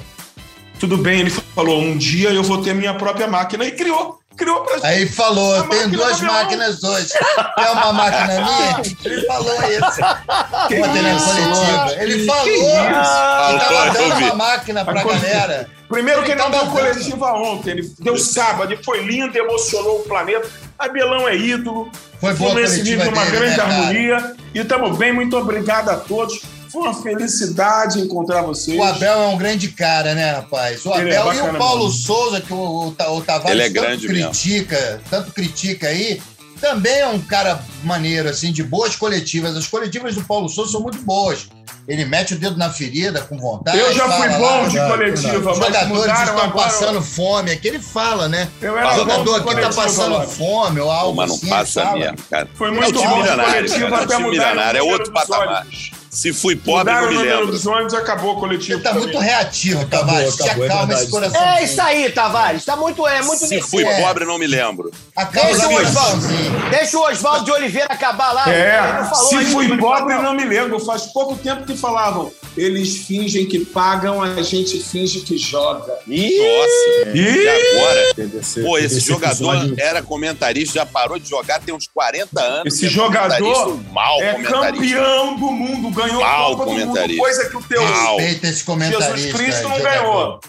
Tudo 0.79 0.97
bem, 0.99 1.21
ele 1.21 1.31
falou: 1.31 1.81
um 1.81 1.97
dia 1.97 2.31
eu 2.31 2.43
vou 2.43 2.63
ter 2.63 2.75
minha 2.75 2.95
própria 2.95 3.27
máquina. 3.27 3.65
E 3.65 3.73
criou. 3.73 4.21
Criou 4.37 4.63
pra 4.63 4.75
gente. 4.75 4.87
Aí 4.87 5.07
falou, 5.07 5.55
eu 5.55 5.69
tenho 5.69 5.83
máquina 5.83 5.97
duas 5.97 6.21
máquinas 6.21 6.83
hoje. 6.83 7.09
Quer 7.57 7.71
uma 7.71 7.93
máquina 7.93 8.27
minha? 8.27 8.83
Ele 9.05 9.27
falou 9.27 9.55
isso. 9.55 10.69
Que 10.69 10.79
na 10.79 11.13
isso, 11.13 11.25
coletiva. 11.25 12.03
Ele 12.03 12.27
falou. 12.27 12.43
Que 12.43 12.51
Ele 12.51 12.61
isso? 12.61 13.69
tava 13.69 13.87
eu 13.87 13.93
dando 13.93 14.25
uma 14.25 14.35
máquina 14.35 14.85
pra 14.85 15.05
galera. 15.05 15.71
Primeiro 15.89 16.25
que 16.25 16.33
ele 16.33 16.41
não 16.41 16.51
deu 16.51 16.67
coletiva 16.67 17.33
ontem, 17.35 17.71
ele 17.71 17.95
deu 18.01 18.17
sábado, 18.17 18.77
foi 18.83 19.05
lindo, 19.05 19.37
emocionou 19.37 20.01
o 20.01 20.03
planeta. 20.03 20.49
Abelão 20.79 21.29
é 21.29 21.37
ídolo, 21.37 21.91
Foi 22.21 22.35
boa 22.35 22.51
a 22.51 22.53
Fluminense 22.53 22.83
vive 22.83 23.09
uma 23.09 23.25
dele, 23.25 23.37
grande 23.37 23.57
né, 23.57 23.63
harmonia 23.63 24.37
e 24.55 24.59
estamos 24.59 24.99
bem, 24.99 25.13
muito 25.13 25.37
obrigado 25.37 25.91
a 25.91 25.97
todos. 25.97 26.43
Foi 26.75 26.83
uma 26.83 26.95
felicidade 27.03 28.01
encontrar 28.01 28.43
vocês. 28.43 28.77
O 28.79 28.83
Abel 28.83 29.13
é 29.23 29.27
um 29.29 29.37
grande 29.39 29.69
cara, 29.69 30.13
né, 30.15 30.33
rapaz? 30.33 30.85
O 30.85 30.91
é 30.93 30.97
Abel 31.01 31.13
e 31.13 31.37
bacana 31.37 31.53
o 31.53 31.57
Paulo 31.57 31.85
mesmo. 31.85 31.99
Souza, 32.01 32.41
que 32.41 32.53
o, 32.53 32.57
o, 32.57 32.89
o 33.17 33.21
Tavares 33.23 33.61
é 33.61 33.65
tanto 33.71 33.73
grande 33.75 34.09
mesmo. 34.09 34.31
critica, 34.31 35.01
tanto 35.09 35.31
critica 35.33 35.87
aí, 35.87 36.21
também 36.61 36.99
é 36.99 37.07
um 37.07 37.21
cara 37.21 37.61
maneiro, 37.85 38.29
assim, 38.29 38.51
de 38.53 38.63
boas 38.65 38.97
coletivas. 38.97 39.57
As 39.57 39.67
coletivas 39.69 40.15
do 40.17 40.25
Paulo 40.25 40.49
Souza 40.49 40.73
são 40.73 40.81
muito 40.81 40.99
boas. 41.03 41.47
Ele 41.87 42.05
mete 42.07 42.33
o 42.35 42.39
dedo 42.39 42.57
na 42.57 42.71
ferida 42.71 43.21
com 43.21 43.37
vontade. 43.39 43.77
Eu 43.79 43.93
já 43.93 44.09
fui 44.11 44.29
bom 44.31 44.41
lá, 44.41 44.63
de 44.67 44.71
verdade, 44.71 44.91
coletiva, 44.91 45.39
Os 45.39 45.59
mas 45.59 45.67
jogadores 45.67 45.89
mudaram 45.89 46.23
estão 46.23 46.39
agora. 46.39 46.65
passando 46.65 47.03
fome. 47.03 47.51
Aqui 47.53 47.69
ele 47.69 47.79
fala, 47.79 48.27
né? 48.29 48.49
Eu 48.63 48.73
O 48.73 48.79
era 48.79 48.89
bom 48.89 48.97
jogador 48.97 49.23
de 49.25 49.31
aqui 49.31 49.39
tá 49.39 49.45
coletiva, 49.45 49.83
passando 49.83 50.13
Lopes. 50.15 50.37
fome 50.37 50.81
ou 50.81 50.91
algo 50.91 51.15
Mas 51.15 51.29
não 51.29 51.37
assim. 51.37 51.49
passa 51.49 51.81
ele 51.81 51.89
fala. 51.91 51.99
mesmo, 52.01 52.19
cara. 52.31 52.49
Foi 52.55 52.69
É 52.69 52.71
o 52.71 52.75
muito 52.75 52.93
bom 52.95 53.01
de 53.01 53.15
milionário, 53.19 53.53
coletiva 53.55 53.91
cara. 53.91 53.97
É 53.97 54.01
o 54.01 54.05
até 54.05 54.17
time 54.17 54.29
mudar 54.31 54.31
milionário, 54.49 54.79
é 54.79 54.83
o 54.83 54.87
outro 54.89 55.13
patamar. 55.13 55.61
ônibus. 55.61 55.91
Se 56.15 56.33
fui 56.33 56.55
pobre, 56.57 56.93
Mudaram 56.93 57.01
não 57.03 57.09
o 57.09 57.11
me 57.11 57.17
número 57.19 57.37
lembro. 57.39 57.53
dos 57.53 57.67
ônibus, 57.67 57.95
acabou 57.95 58.33
a 58.37 58.41
coletiva. 58.41 58.75
Ele 58.75 58.83
tá 58.83 58.95
muito 58.95 59.19
reativo, 59.19 59.85
Tavares. 59.87 60.37
Te 60.37 60.43
acabou, 60.45 60.65
é 60.65 60.67
acalma 60.69 60.87
verdade. 60.87 61.03
esse 61.03 61.11
coração. 61.11 61.43
É 61.45 61.65
isso 61.65 61.83
aí, 61.83 62.11
Tavares. 62.13 62.65
Tá 62.65 62.77
muito, 62.77 63.07
é 63.07 63.23
muito 63.23 63.47
Se 63.47 63.61
fui 63.61 63.85
É. 63.85 64.01
pobre, 64.01 64.25
não 64.25 64.39
me 64.39 64.47
lembro. 64.47 64.91
Acalma 65.17 65.51
Deixa 65.51 65.65
esse 65.67 65.75
o 65.75 65.77
Oswaldo. 65.77 66.11
coraçãozinho. 66.23 66.71
Deixa 66.71 66.99
o 66.99 67.03
Oswaldo 67.11 67.45
de 67.45 67.51
Oliveira 67.53 67.87
acabar 67.91 68.33
lá. 68.33 68.49
É, 68.49 69.05
se 69.29 69.45
fui 69.47 69.77
pobre, 69.77 70.15
não 70.15 70.35
me 70.35 70.45
lembro. 70.45 70.79
Faz 70.81 71.03
pouco 71.07 71.37
tempo 71.37 71.65
que 71.67 71.77
falavam. 71.77 72.33
Eles 72.57 72.99
fingem 72.99 73.47
que 73.47 73.65
pagam, 73.65 74.23
a 74.23 74.41
gente 74.43 74.79
finge 74.81 75.21
que 75.21 75.37
joga. 75.37 75.93
Nossa. 76.07 77.09
E 77.13 77.19
Ih! 77.19 77.49
agora? 77.49 78.15
Teve 78.15 78.39
esse- 78.39 78.63
Pô, 78.63 78.79
esse 78.79 78.99
esse 78.99 79.07
jogador 79.09 79.55
episódio- 79.57 79.75
era 79.79 80.03
comentarista, 80.03 80.75
já 80.75 80.87
parou 80.87 81.19
de 81.19 81.29
jogar 81.29 81.61
tem 81.61 81.75
uns 81.75 81.89
40 81.93 82.41
anos. 82.41 82.73
Esse 82.75 82.87
é 82.87 82.89
jogador 82.89 83.81
mau 83.93 84.21
É 84.23 84.35
campeão 84.43 85.37
do 85.37 85.51
mundo, 85.51 85.91
ganhou 86.07 86.21
Mal 86.21 86.57
Copa 86.57 86.65
do 86.65 86.71
Mundo, 86.71 86.87
comentarista. 86.87 87.23
coisa 87.23 87.49
que 87.49 87.57
o 87.57 87.63
teu. 87.63 87.83
Respeita 87.85 88.49
esse 88.49 88.65
comentarista. 88.65 89.17
Jesus 89.17 89.33
Cristo 89.35 89.69
não 89.69 89.81
ganhou. 89.81 90.41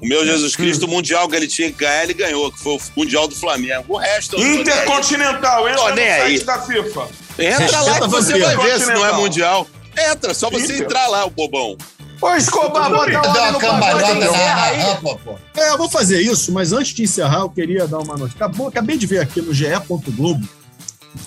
O 0.00 0.06
meu 0.06 0.24
Jesus 0.24 0.56
Cristo, 0.56 0.86
o 0.86 0.88
Mundial 0.88 1.28
que 1.28 1.36
ele 1.36 1.46
tinha 1.46 1.70
que 1.70 1.78
ganhar, 1.78 2.04
ele 2.04 2.14
ganhou, 2.14 2.50
que 2.50 2.58
foi 2.58 2.76
o 2.76 2.80
Mundial 2.96 3.28
do 3.28 3.34
Flamengo. 3.34 3.84
O 3.88 3.96
resto... 3.96 4.40
Intercontinental, 4.40 5.68
entra 5.68 5.90
no 5.90 5.96
site 5.96 6.22
aí. 6.22 6.44
da 6.44 6.62
FIFA. 6.62 7.08
Entra 7.38 7.80
lá 7.80 8.00
que 8.00 8.08
você 8.08 8.38
vai 8.38 8.56
ver 8.56 8.80
se 8.80 8.92
não 8.92 9.06
é. 9.06 9.12
Mundial. 9.12 9.66
Entra, 10.10 10.34
só 10.34 10.50
você 10.50 10.64
Inter. 10.64 10.82
entrar 10.82 11.06
lá, 11.08 11.24
o 11.24 11.30
bobão. 11.30 11.76
Ô, 12.20 12.34
Escobar, 12.34 12.90
bota 12.90 13.18
a 13.18 13.28
ordem 13.28 13.52
no 13.52 13.58
cambalhota 13.58 14.14
na, 14.14 14.66
rampa, 14.70 15.18
pô. 15.22 15.38
É, 15.54 15.70
eu 15.70 15.78
vou 15.78 15.88
fazer 15.88 16.20
isso, 16.20 16.50
mas 16.50 16.72
antes 16.72 16.94
de 16.94 17.02
encerrar, 17.02 17.40
eu 17.40 17.50
queria 17.50 17.86
dar 17.86 17.98
uma 17.98 18.16
notícia. 18.16 18.36
Acabou, 18.36 18.68
acabei 18.68 18.96
de 18.96 19.06
ver 19.06 19.20
aqui 19.20 19.40
no 19.42 19.52
GE. 19.52 19.66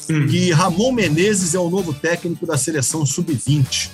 Hum. 0.10 0.28
que 0.28 0.52
Ramon 0.52 0.92
Menezes 0.92 1.54
é 1.56 1.60
o 1.60 1.70
novo 1.70 1.94
técnico 1.94 2.46
da 2.46 2.58
seleção 2.58 3.06
sub-20. 3.06 3.90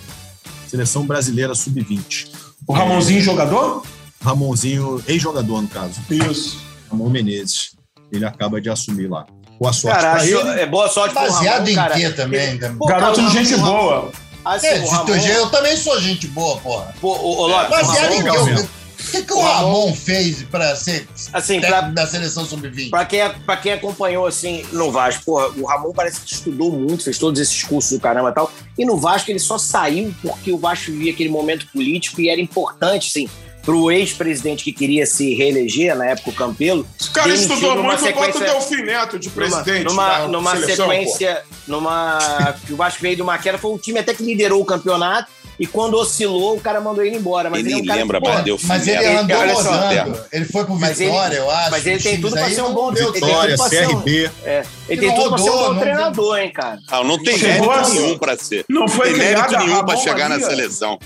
Seleção 0.68 1.06
brasileira 1.06 1.54
sub-20. 1.56 2.28
O 2.68 2.74
Ramonzinho 2.74 3.22
jogador? 3.22 3.84
Ramonzinho, 4.22 5.04
ex-jogador, 5.08 5.62
no 5.62 5.68
caso. 5.68 6.00
Isso. 6.10 6.60
Ramon 6.90 7.10
Menezes. 7.10 7.72
Ele 8.12 8.26
acaba 8.26 8.60
de 8.62 8.70
assumir 8.70 9.08
lá. 9.08 9.26
Boa 9.60 9.72
sorte 9.72 9.96
Cara, 9.98 10.12
pra 10.16 10.22
acho, 10.24 10.30
ele. 10.36 10.60
é 10.62 10.66
boa 10.66 10.90
sorte 10.90 11.14
pro 11.14 11.24
Baseado 11.24 11.68
Ramon, 11.74 11.90
em 11.90 11.94
quê 12.00 12.10
também? 12.12 12.54
né? 12.56 12.76
Pô, 12.78 12.86
Garoto 12.88 13.16
cara, 13.22 13.28
de 13.30 13.34
gente 13.34 13.56
Ramon- 13.60 13.72
boa. 13.72 14.12
Assim, 14.44 14.68
É, 14.68 14.86
Ramon, 14.86 15.16
eu 15.16 15.50
também 15.50 15.76
sou 15.78 16.00
gente 16.02 16.28
boa, 16.28 16.58
porra. 16.58 16.94
pô, 17.02 17.16
o, 17.16 17.42
o 17.44 17.48
Lopes, 17.48 17.70
Baseado 17.70 18.14
em 18.14 18.22
Ramon, 18.22 18.46
quê? 18.58 18.68
O 19.08 19.12
que, 19.12 19.24
que 19.24 19.34
o 19.34 19.38
O 19.38 19.42
Ramon- 19.42 19.56
Ramon 19.86 19.96
fez 19.96 20.44
pra 20.44 20.76
ser 20.76 21.08
assim, 21.34 21.60
pra, 21.62 21.82
da 21.82 22.06
seleção 22.08 22.46
sub-20? 22.46 22.90
pra, 22.90 23.06
quem, 23.06 23.30
pra 23.46 23.58
quem 23.58 23.74
acompanhou, 23.74 24.26
assim, 24.26 24.66
no 24.72 24.92
Vasco, 24.92 25.24
porra, 25.26 25.48
o 25.58 25.66
Ramon 25.66 25.92
parece 25.94 26.22
que 26.22 26.34
estudou 26.34 26.72
muito, 26.72 27.04
fez 27.04 27.18
todos 27.18 27.40
esses 27.40 27.64
cursos 27.64 27.92
do 27.94 28.00
caramba 28.00 28.30
e 28.30 28.34
tal, 28.34 28.52
e 28.78 28.86
no 28.86 28.98
Vasco 28.98 29.30
ele 29.32 29.40
só 29.40 29.58
saiu 29.58 30.14
porque 30.22 30.52
o 30.52 30.58
Vasco 30.58 30.92
vivia 30.92 31.12
aquele 31.12 31.30
momento 31.30 31.68
político 31.72 32.20
e 32.22 32.30
era 32.30 32.42
importante, 32.42 33.08
assim, 33.10 33.30
pro 33.64 33.92
ex-presidente 33.92 34.64
que 34.64 34.72
queria 34.72 35.08
se 35.08 35.34
reeleger, 35.34 35.96
na 35.96 36.06
época 36.06 36.30
o 36.30 36.34
Campelo, 36.34 36.88
Esse 37.00 37.10
cara 37.10 37.34
estudou 37.34 37.76
numa 37.76 37.96
muito, 37.96 38.04
bota 38.14 38.20
o 38.20 38.34
sequência- 38.34 38.46
Delfim 38.46 38.84
Neto 38.84 39.18
de 39.20 39.30
presidente 39.30 39.84
numa, 39.86 40.20
da 40.20 40.28
numa 40.28 40.52
seleção, 40.56 40.88
sequência, 40.88 41.42
numa 41.68 42.20
que 42.66 42.74
o 42.74 42.76
Vasco 42.76 43.02
veio 43.02 43.16
de 43.16 43.22
uma 43.24 43.38
queda, 43.40 43.58
foi 43.58 43.72
o 43.72 43.78
time 43.80 44.00
até 44.00 44.14
que 44.14 44.22
liderou 44.24 44.62
o 44.62 44.66
campeonato 44.66 45.32
e 45.60 45.66
quando 45.66 45.96
oscilou 45.98 46.56
o 46.58 46.60
cara 46.62 46.82
mandou 46.82 47.04
ele 47.04 47.16
embora. 47.18 47.50
Mas 47.50 47.60
Ele 47.62 47.70
ele 47.70 47.80
é 47.80 47.82
um 47.84 47.86
cara 47.86 48.00
lembra 48.00 48.20
que, 48.20 48.26
pô, 48.26 48.32
mais, 48.34 48.44
deu 48.46 48.60
Mas 48.64 48.88
ele 48.88 49.06
andou 49.08 49.38
rodando. 49.64 50.20
Ele 50.32 50.46
foi 50.46 50.66
pro 50.66 50.76
Mas 50.76 51.00
ele- 51.00 51.10
Vitória, 51.12 51.36
eu 51.38 51.52
acho. 51.52 51.72
mas 51.72 51.86
ele 51.88 52.00
tem 52.04 52.22
tudo 52.22 52.34
pra 52.34 52.46
aí 52.46 52.54
ser 52.56 52.62
um 52.64 52.74
bom 52.74 52.92
deu 52.92 53.04
ele 53.04 53.12
tem 53.20 53.22
Vitória, 53.30 53.56
tudo 53.58 53.70
pra 53.70 53.70
ser 53.78 53.88
um- 53.88 54.02
CRB. 54.02 54.32
É, 54.44 54.64
ele 54.90 55.02
tem 55.02 55.16
tudo 55.16 55.30
pra 55.30 55.38
ser 55.38 55.50
um 55.50 55.54
bom 55.54 55.74
não 55.74 55.80
treinador, 55.80 56.38
hein, 56.40 56.52
cara. 56.52 56.80
Ah, 56.90 57.04
não 57.04 57.18
tem 57.24 57.38
mérito 57.38 57.72
a- 57.72 57.90
nenhum 57.90 58.18
pra 58.18 58.38
ser. 58.38 58.66
Não 58.70 58.88
foi 58.88 59.10
tem 59.10 59.18
mérito 59.18 59.58
nenhum 59.58 59.80
a 59.80 59.84
pra 59.86 59.96
chegar 59.98 60.30
na 60.30 60.40
seleção. 60.40 61.00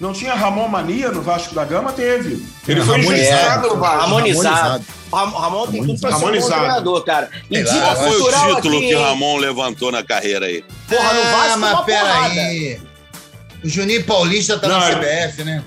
Não 0.00 0.14
tinha 0.14 0.32
Ramon 0.32 0.66
Mania 0.66 1.10
no 1.10 1.20
Vasco 1.20 1.54
da 1.54 1.62
Gama? 1.62 1.92
Teve. 1.92 2.42
Ele 2.66 2.80
foi 2.80 2.96
Ramonizado. 2.98 3.30
registrado 3.30 3.68
no 3.68 3.76
Vasco. 3.76 4.00
Harmonizado. 4.02 4.84
Ram- 5.12 5.30
Ramon 5.30 5.66
tem 5.66 5.84
tudo 5.86 6.00
pra 6.00 6.10
ser 6.10 6.16
um 6.16 6.20
bom 6.20 6.46
treinador, 6.48 7.04
cara. 7.04 7.30
E 7.50 7.62
Qual 7.64 7.96
foi 7.96 8.20
o 8.22 8.54
título 8.54 8.80
que 8.80 8.92
hein? 8.94 9.02
Ramon 9.02 9.36
levantou 9.36 9.92
na 9.92 10.02
carreira 10.02 10.46
aí? 10.46 10.64
Porra, 10.88 11.12
no 11.12 11.22
Vasco 11.22 11.36
ah, 11.52 11.56
uma 11.56 11.56
mas 11.56 11.84
porrada. 11.84 12.28
peraí. 12.34 12.80
O 13.62 13.68
Juninho 13.68 14.04
Paulista 14.04 14.58
tá 14.58 14.68
Não, 14.68 14.78
na 14.80 14.90
CBF, 14.96 15.44
né? 15.44 15.62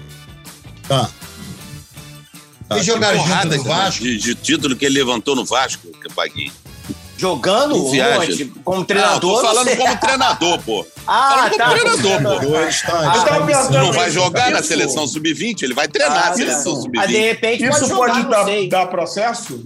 Tá. 0.88 1.10
Tá, 2.68 2.80
jogaram 2.82 3.20
junto 3.26 3.58
no 3.58 3.64
Vasco. 3.64 4.04
de, 4.04 4.18
de 4.18 4.36
título 4.36 4.76
que 4.76 4.86
ele 4.86 4.96
levantou 4.96 5.36
no 5.36 5.46
Vasco, 5.46 5.88
Paguinho. 6.16 6.52
Jogando 7.18 7.76
onde? 7.86 8.46
Como 8.66 8.80
Não, 8.80 8.84
treinador? 8.86 9.20
tô 9.41 9.48
falando 9.48 9.78
como 9.78 9.98
treinador, 9.98 10.60
pô. 10.60 10.86
Ah, 11.08 11.30
falando 11.30 11.58
tá. 11.58 11.66
como 11.66 11.80
treinador, 11.98 12.41
pô. 12.41 12.52
tá. 12.91 13.14
Ah, 13.14 13.41
pensando- 13.46 13.72
Não 13.78 13.94
vai 13.94 14.12
jogar 14.12 14.52
na 14.52 14.60
Isso. 14.60 14.68
seleção 14.70 15.08
sub-20, 15.08 15.62
ele 15.64 15.74
vai 15.74 15.88
treinar 15.88 16.28
Ah, 16.28 16.30
a 16.32 16.34
seleção 16.34 16.74
Ah, 16.74 16.76
de 16.76 16.82
sub-20. 16.82 17.22
repente 17.22 17.64
pode 17.64 17.76
Isso 17.76 17.88
jogar, 17.88 17.96
pode 17.96 18.24
não 18.24 18.30
dar, 18.30 18.68
dar 18.68 18.88
processo? 18.88 19.64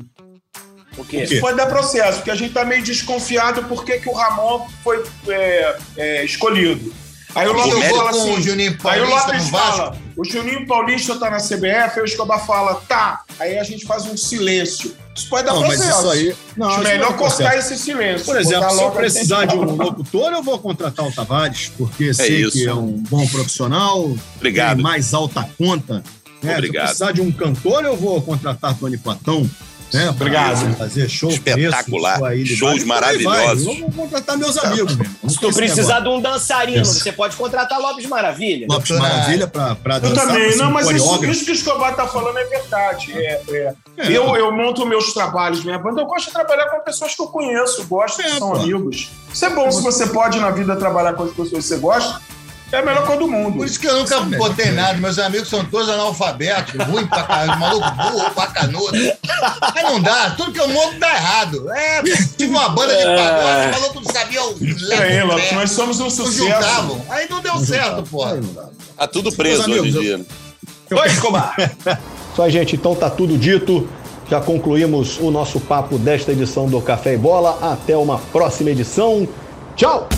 O 0.97 1.05
quê? 1.05 1.17
quê? 1.19 1.23
Isso 1.23 1.39
pode 1.41 1.57
dar 1.57 1.67
processo, 1.67 2.17
porque 2.17 2.31
a 2.31 2.35
gente 2.35 2.53
tá 2.53 2.65
meio 2.65 2.83
desconfiado 2.83 3.63
porque 3.63 3.99
que 3.99 4.09
o 4.09 4.13
Ramon 4.13 4.67
foi 4.83 5.03
é, 5.29 5.77
é, 5.95 6.25
escolhido. 6.25 6.93
Aí 7.35 7.47
o 7.47 7.53
Lopes 7.53 7.89
fala 7.89 8.09
assim. 8.09 8.33
o 8.33 8.41
Juninho 8.41 8.77
Aí 8.85 9.01
o 9.01 9.07
fala, 9.51 9.97
o 10.15 10.23
Juninho 10.23 10.65
Paulista 10.65 11.15
tá 11.19 11.29
na 11.29 11.37
CBF, 11.37 11.97
aí 11.97 12.01
o 12.01 12.05
Escobar 12.05 12.45
fala, 12.45 12.75
tá. 12.87 13.21
Aí 13.39 13.57
a 13.57 13.63
gente 13.63 13.85
faz 13.85 14.05
um 14.05 14.17
silêncio. 14.17 14.95
Isso 15.15 15.29
pode 15.29 15.45
dar 15.45 15.53
Não, 15.53 15.61
mas 15.61 15.77
processo. 15.77 15.99
isso 15.99 16.09
aí. 16.09 16.35
Não, 16.55 16.69
isso 16.69 16.79
melhor 16.79 17.09
não 17.09 17.15
é 17.15 17.17
processo. 17.17 17.37
cortar 17.37 17.57
esse 17.57 17.77
silêncio. 17.77 18.25
Por 18.25 18.39
exemplo, 18.39 18.69
se 18.71 18.81
eu 18.81 18.91
precisar 18.91 19.45
de 19.45 19.55
um 19.55 19.63
locutor, 19.63 20.31
eu 20.31 20.43
vou 20.43 20.57
contratar 20.59 21.05
o 21.05 21.11
Tavares, 21.11 21.71
porque 21.77 22.13
sei 22.13 22.41
isso. 22.43 22.51
que 22.51 22.67
é 22.67 22.73
um 22.73 22.91
bom 23.09 23.25
profissional, 23.27 24.15
Obrigado. 24.35 24.75
tem 24.75 24.83
mais 24.83 25.13
alta 25.13 25.47
conta. 25.57 26.03
Né? 26.41 26.53
Obrigado. 26.53 26.87
Se 26.87 27.03
eu 27.03 27.07
precisar 27.07 27.11
de 27.13 27.21
um 27.21 27.31
cantor, 27.31 27.83
eu 27.83 27.97
vou 27.97 28.21
contratar 28.21 28.77
Tony 28.77 28.97
Platão. 28.97 29.49
Né? 29.93 30.09
Obrigado. 30.09 30.75
Fazer 30.75 31.09
show 31.09 31.29
Espetacular. 31.29 32.19
preço, 32.19 32.55
Shows 32.57 32.77
vai. 32.83 32.85
maravilhosos. 32.85 33.65
Eu 33.67 33.75
vou 33.75 33.91
contratar 33.91 34.37
meus 34.37 34.57
amigos. 34.57 34.95
Mesmo. 34.97 35.15
Não 35.23 35.29
Se 35.29 35.39
tu 35.39 35.53
precisar 35.53 36.01
de 36.01 36.09
um 36.09 36.19
dançarino, 36.21 36.81
Isso. 36.81 36.99
você 36.99 37.11
pode 37.11 37.35
contratar 37.35 37.79
Lopes 37.79 38.05
Maravilha. 38.05 38.67
Lopes 38.69 38.91
Maravilha 38.91 39.47
pra, 39.47 39.75
pra 39.75 39.95
Eu 39.95 40.01
dançar. 40.01 40.27
também, 40.27 40.51
ser 40.51 40.57
não, 40.57 40.71
mas 40.71 40.89
isso, 40.89 41.25
isso 41.25 41.45
que 41.45 41.51
o 41.51 41.53
Escobar 41.53 41.95
tá 41.95 42.05
falando 42.07 42.37
é 42.37 42.43
verdade. 42.45 43.11
É, 43.13 43.41
é. 43.49 43.73
É. 43.97 44.07
Eu, 44.11 44.35
eu 44.35 44.51
monto 44.51 44.85
meus 44.85 45.13
trabalhos, 45.13 45.63
minha 45.63 45.79
banda. 45.79 46.01
Eu 46.01 46.05
gosto 46.05 46.27
de 46.27 46.33
trabalhar 46.33 46.65
com 46.69 46.79
pessoas 46.81 47.15
que 47.15 47.21
eu 47.21 47.27
conheço, 47.27 47.85
gosto, 47.87 48.17
que 48.17 48.23
É, 48.27 48.37
são 48.37 48.51
pô. 48.51 48.57
amigos. 48.57 49.09
Isso 49.33 49.45
é 49.45 49.49
bom, 49.49 49.71
se 49.71 49.81
você 49.81 50.07
pode 50.07 50.39
na 50.39 50.51
vida 50.51 50.75
trabalhar 50.75 51.13
com 51.13 51.23
as 51.23 51.29
pessoas 51.29 51.49
que 51.49 51.61
você 51.61 51.77
gosta, 51.77 52.21
é 52.71 52.77
a 52.77 52.81
melhor 52.81 53.05
coisa 53.05 53.21
do 53.21 53.27
mundo. 53.27 53.57
Por 53.57 53.65
isso 53.65 53.79
que 53.79 53.87
eu 53.87 53.97
nunca 53.99 54.19
botei 54.21 54.71
nada. 54.71 54.97
Meus 54.97 55.17
amigos 55.19 55.47
são 55.49 55.63
todos 55.65 55.89
analfabetos, 55.89 56.73
ruim 56.87 57.07
pra 57.07 57.23
caralho, 57.23 57.59
maluco 57.59 57.91
burro 57.91 58.31
pra 58.31 58.47
canudo. 58.47 58.95
Aí 58.95 59.83
não 59.83 60.01
dá, 60.01 60.31
tudo 60.31 60.51
que 60.51 60.59
eu 60.59 60.67
monto 60.67 60.99
dá 60.99 61.09
errado. 61.15 61.71
É, 61.73 62.01
tive 62.37 62.51
uma 62.51 62.69
banda 62.69 62.95
de 62.95 63.03
pagode, 63.03 63.75
os 63.75 63.81
malucos 63.81 64.03
não 64.05 64.13
sabiam 64.13 64.45
o 64.49 64.93
É, 64.93 65.23
Lopes, 65.23 65.51
né? 65.51 65.57
nós 65.57 65.71
somos 65.71 65.99
um 65.99 66.09
sucesso. 66.09 66.37
juntavam. 66.37 67.01
Aí 67.09 67.27
não 67.29 67.41
deu 67.41 67.53
Não 67.53 67.63
certo, 67.65 68.03
dá. 68.53 68.69
Tá 68.97 69.07
tudo 69.07 69.31
preso 69.31 69.67
Meus 69.69 69.79
hoje 69.79 69.89
em 69.97 69.99
amigos, 70.01 70.25
dia. 70.89 70.97
Oi, 70.99 71.07
Escobar. 71.07 71.55
Isso 72.33 72.41
aí, 72.41 72.51
gente. 72.51 72.75
Então 72.75 72.95
tá 72.95 73.09
tudo 73.09 73.37
dito. 73.37 73.87
Já 74.29 74.41
concluímos 74.41 75.17
o 75.19 75.31
nosso 75.31 75.57
papo 75.59 75.97
desta 75.97 76.33
edição 76.33 76.67
do 76.67 76.81
Café 76.81 77.13
e 77.13 77.17
Bola. 77.17 77.57
Até 77.61 77.95
uma 77.95 78.17
próxima 78.17 78.71
edição. 78.71 79.27
Tchau! 79.75 80.09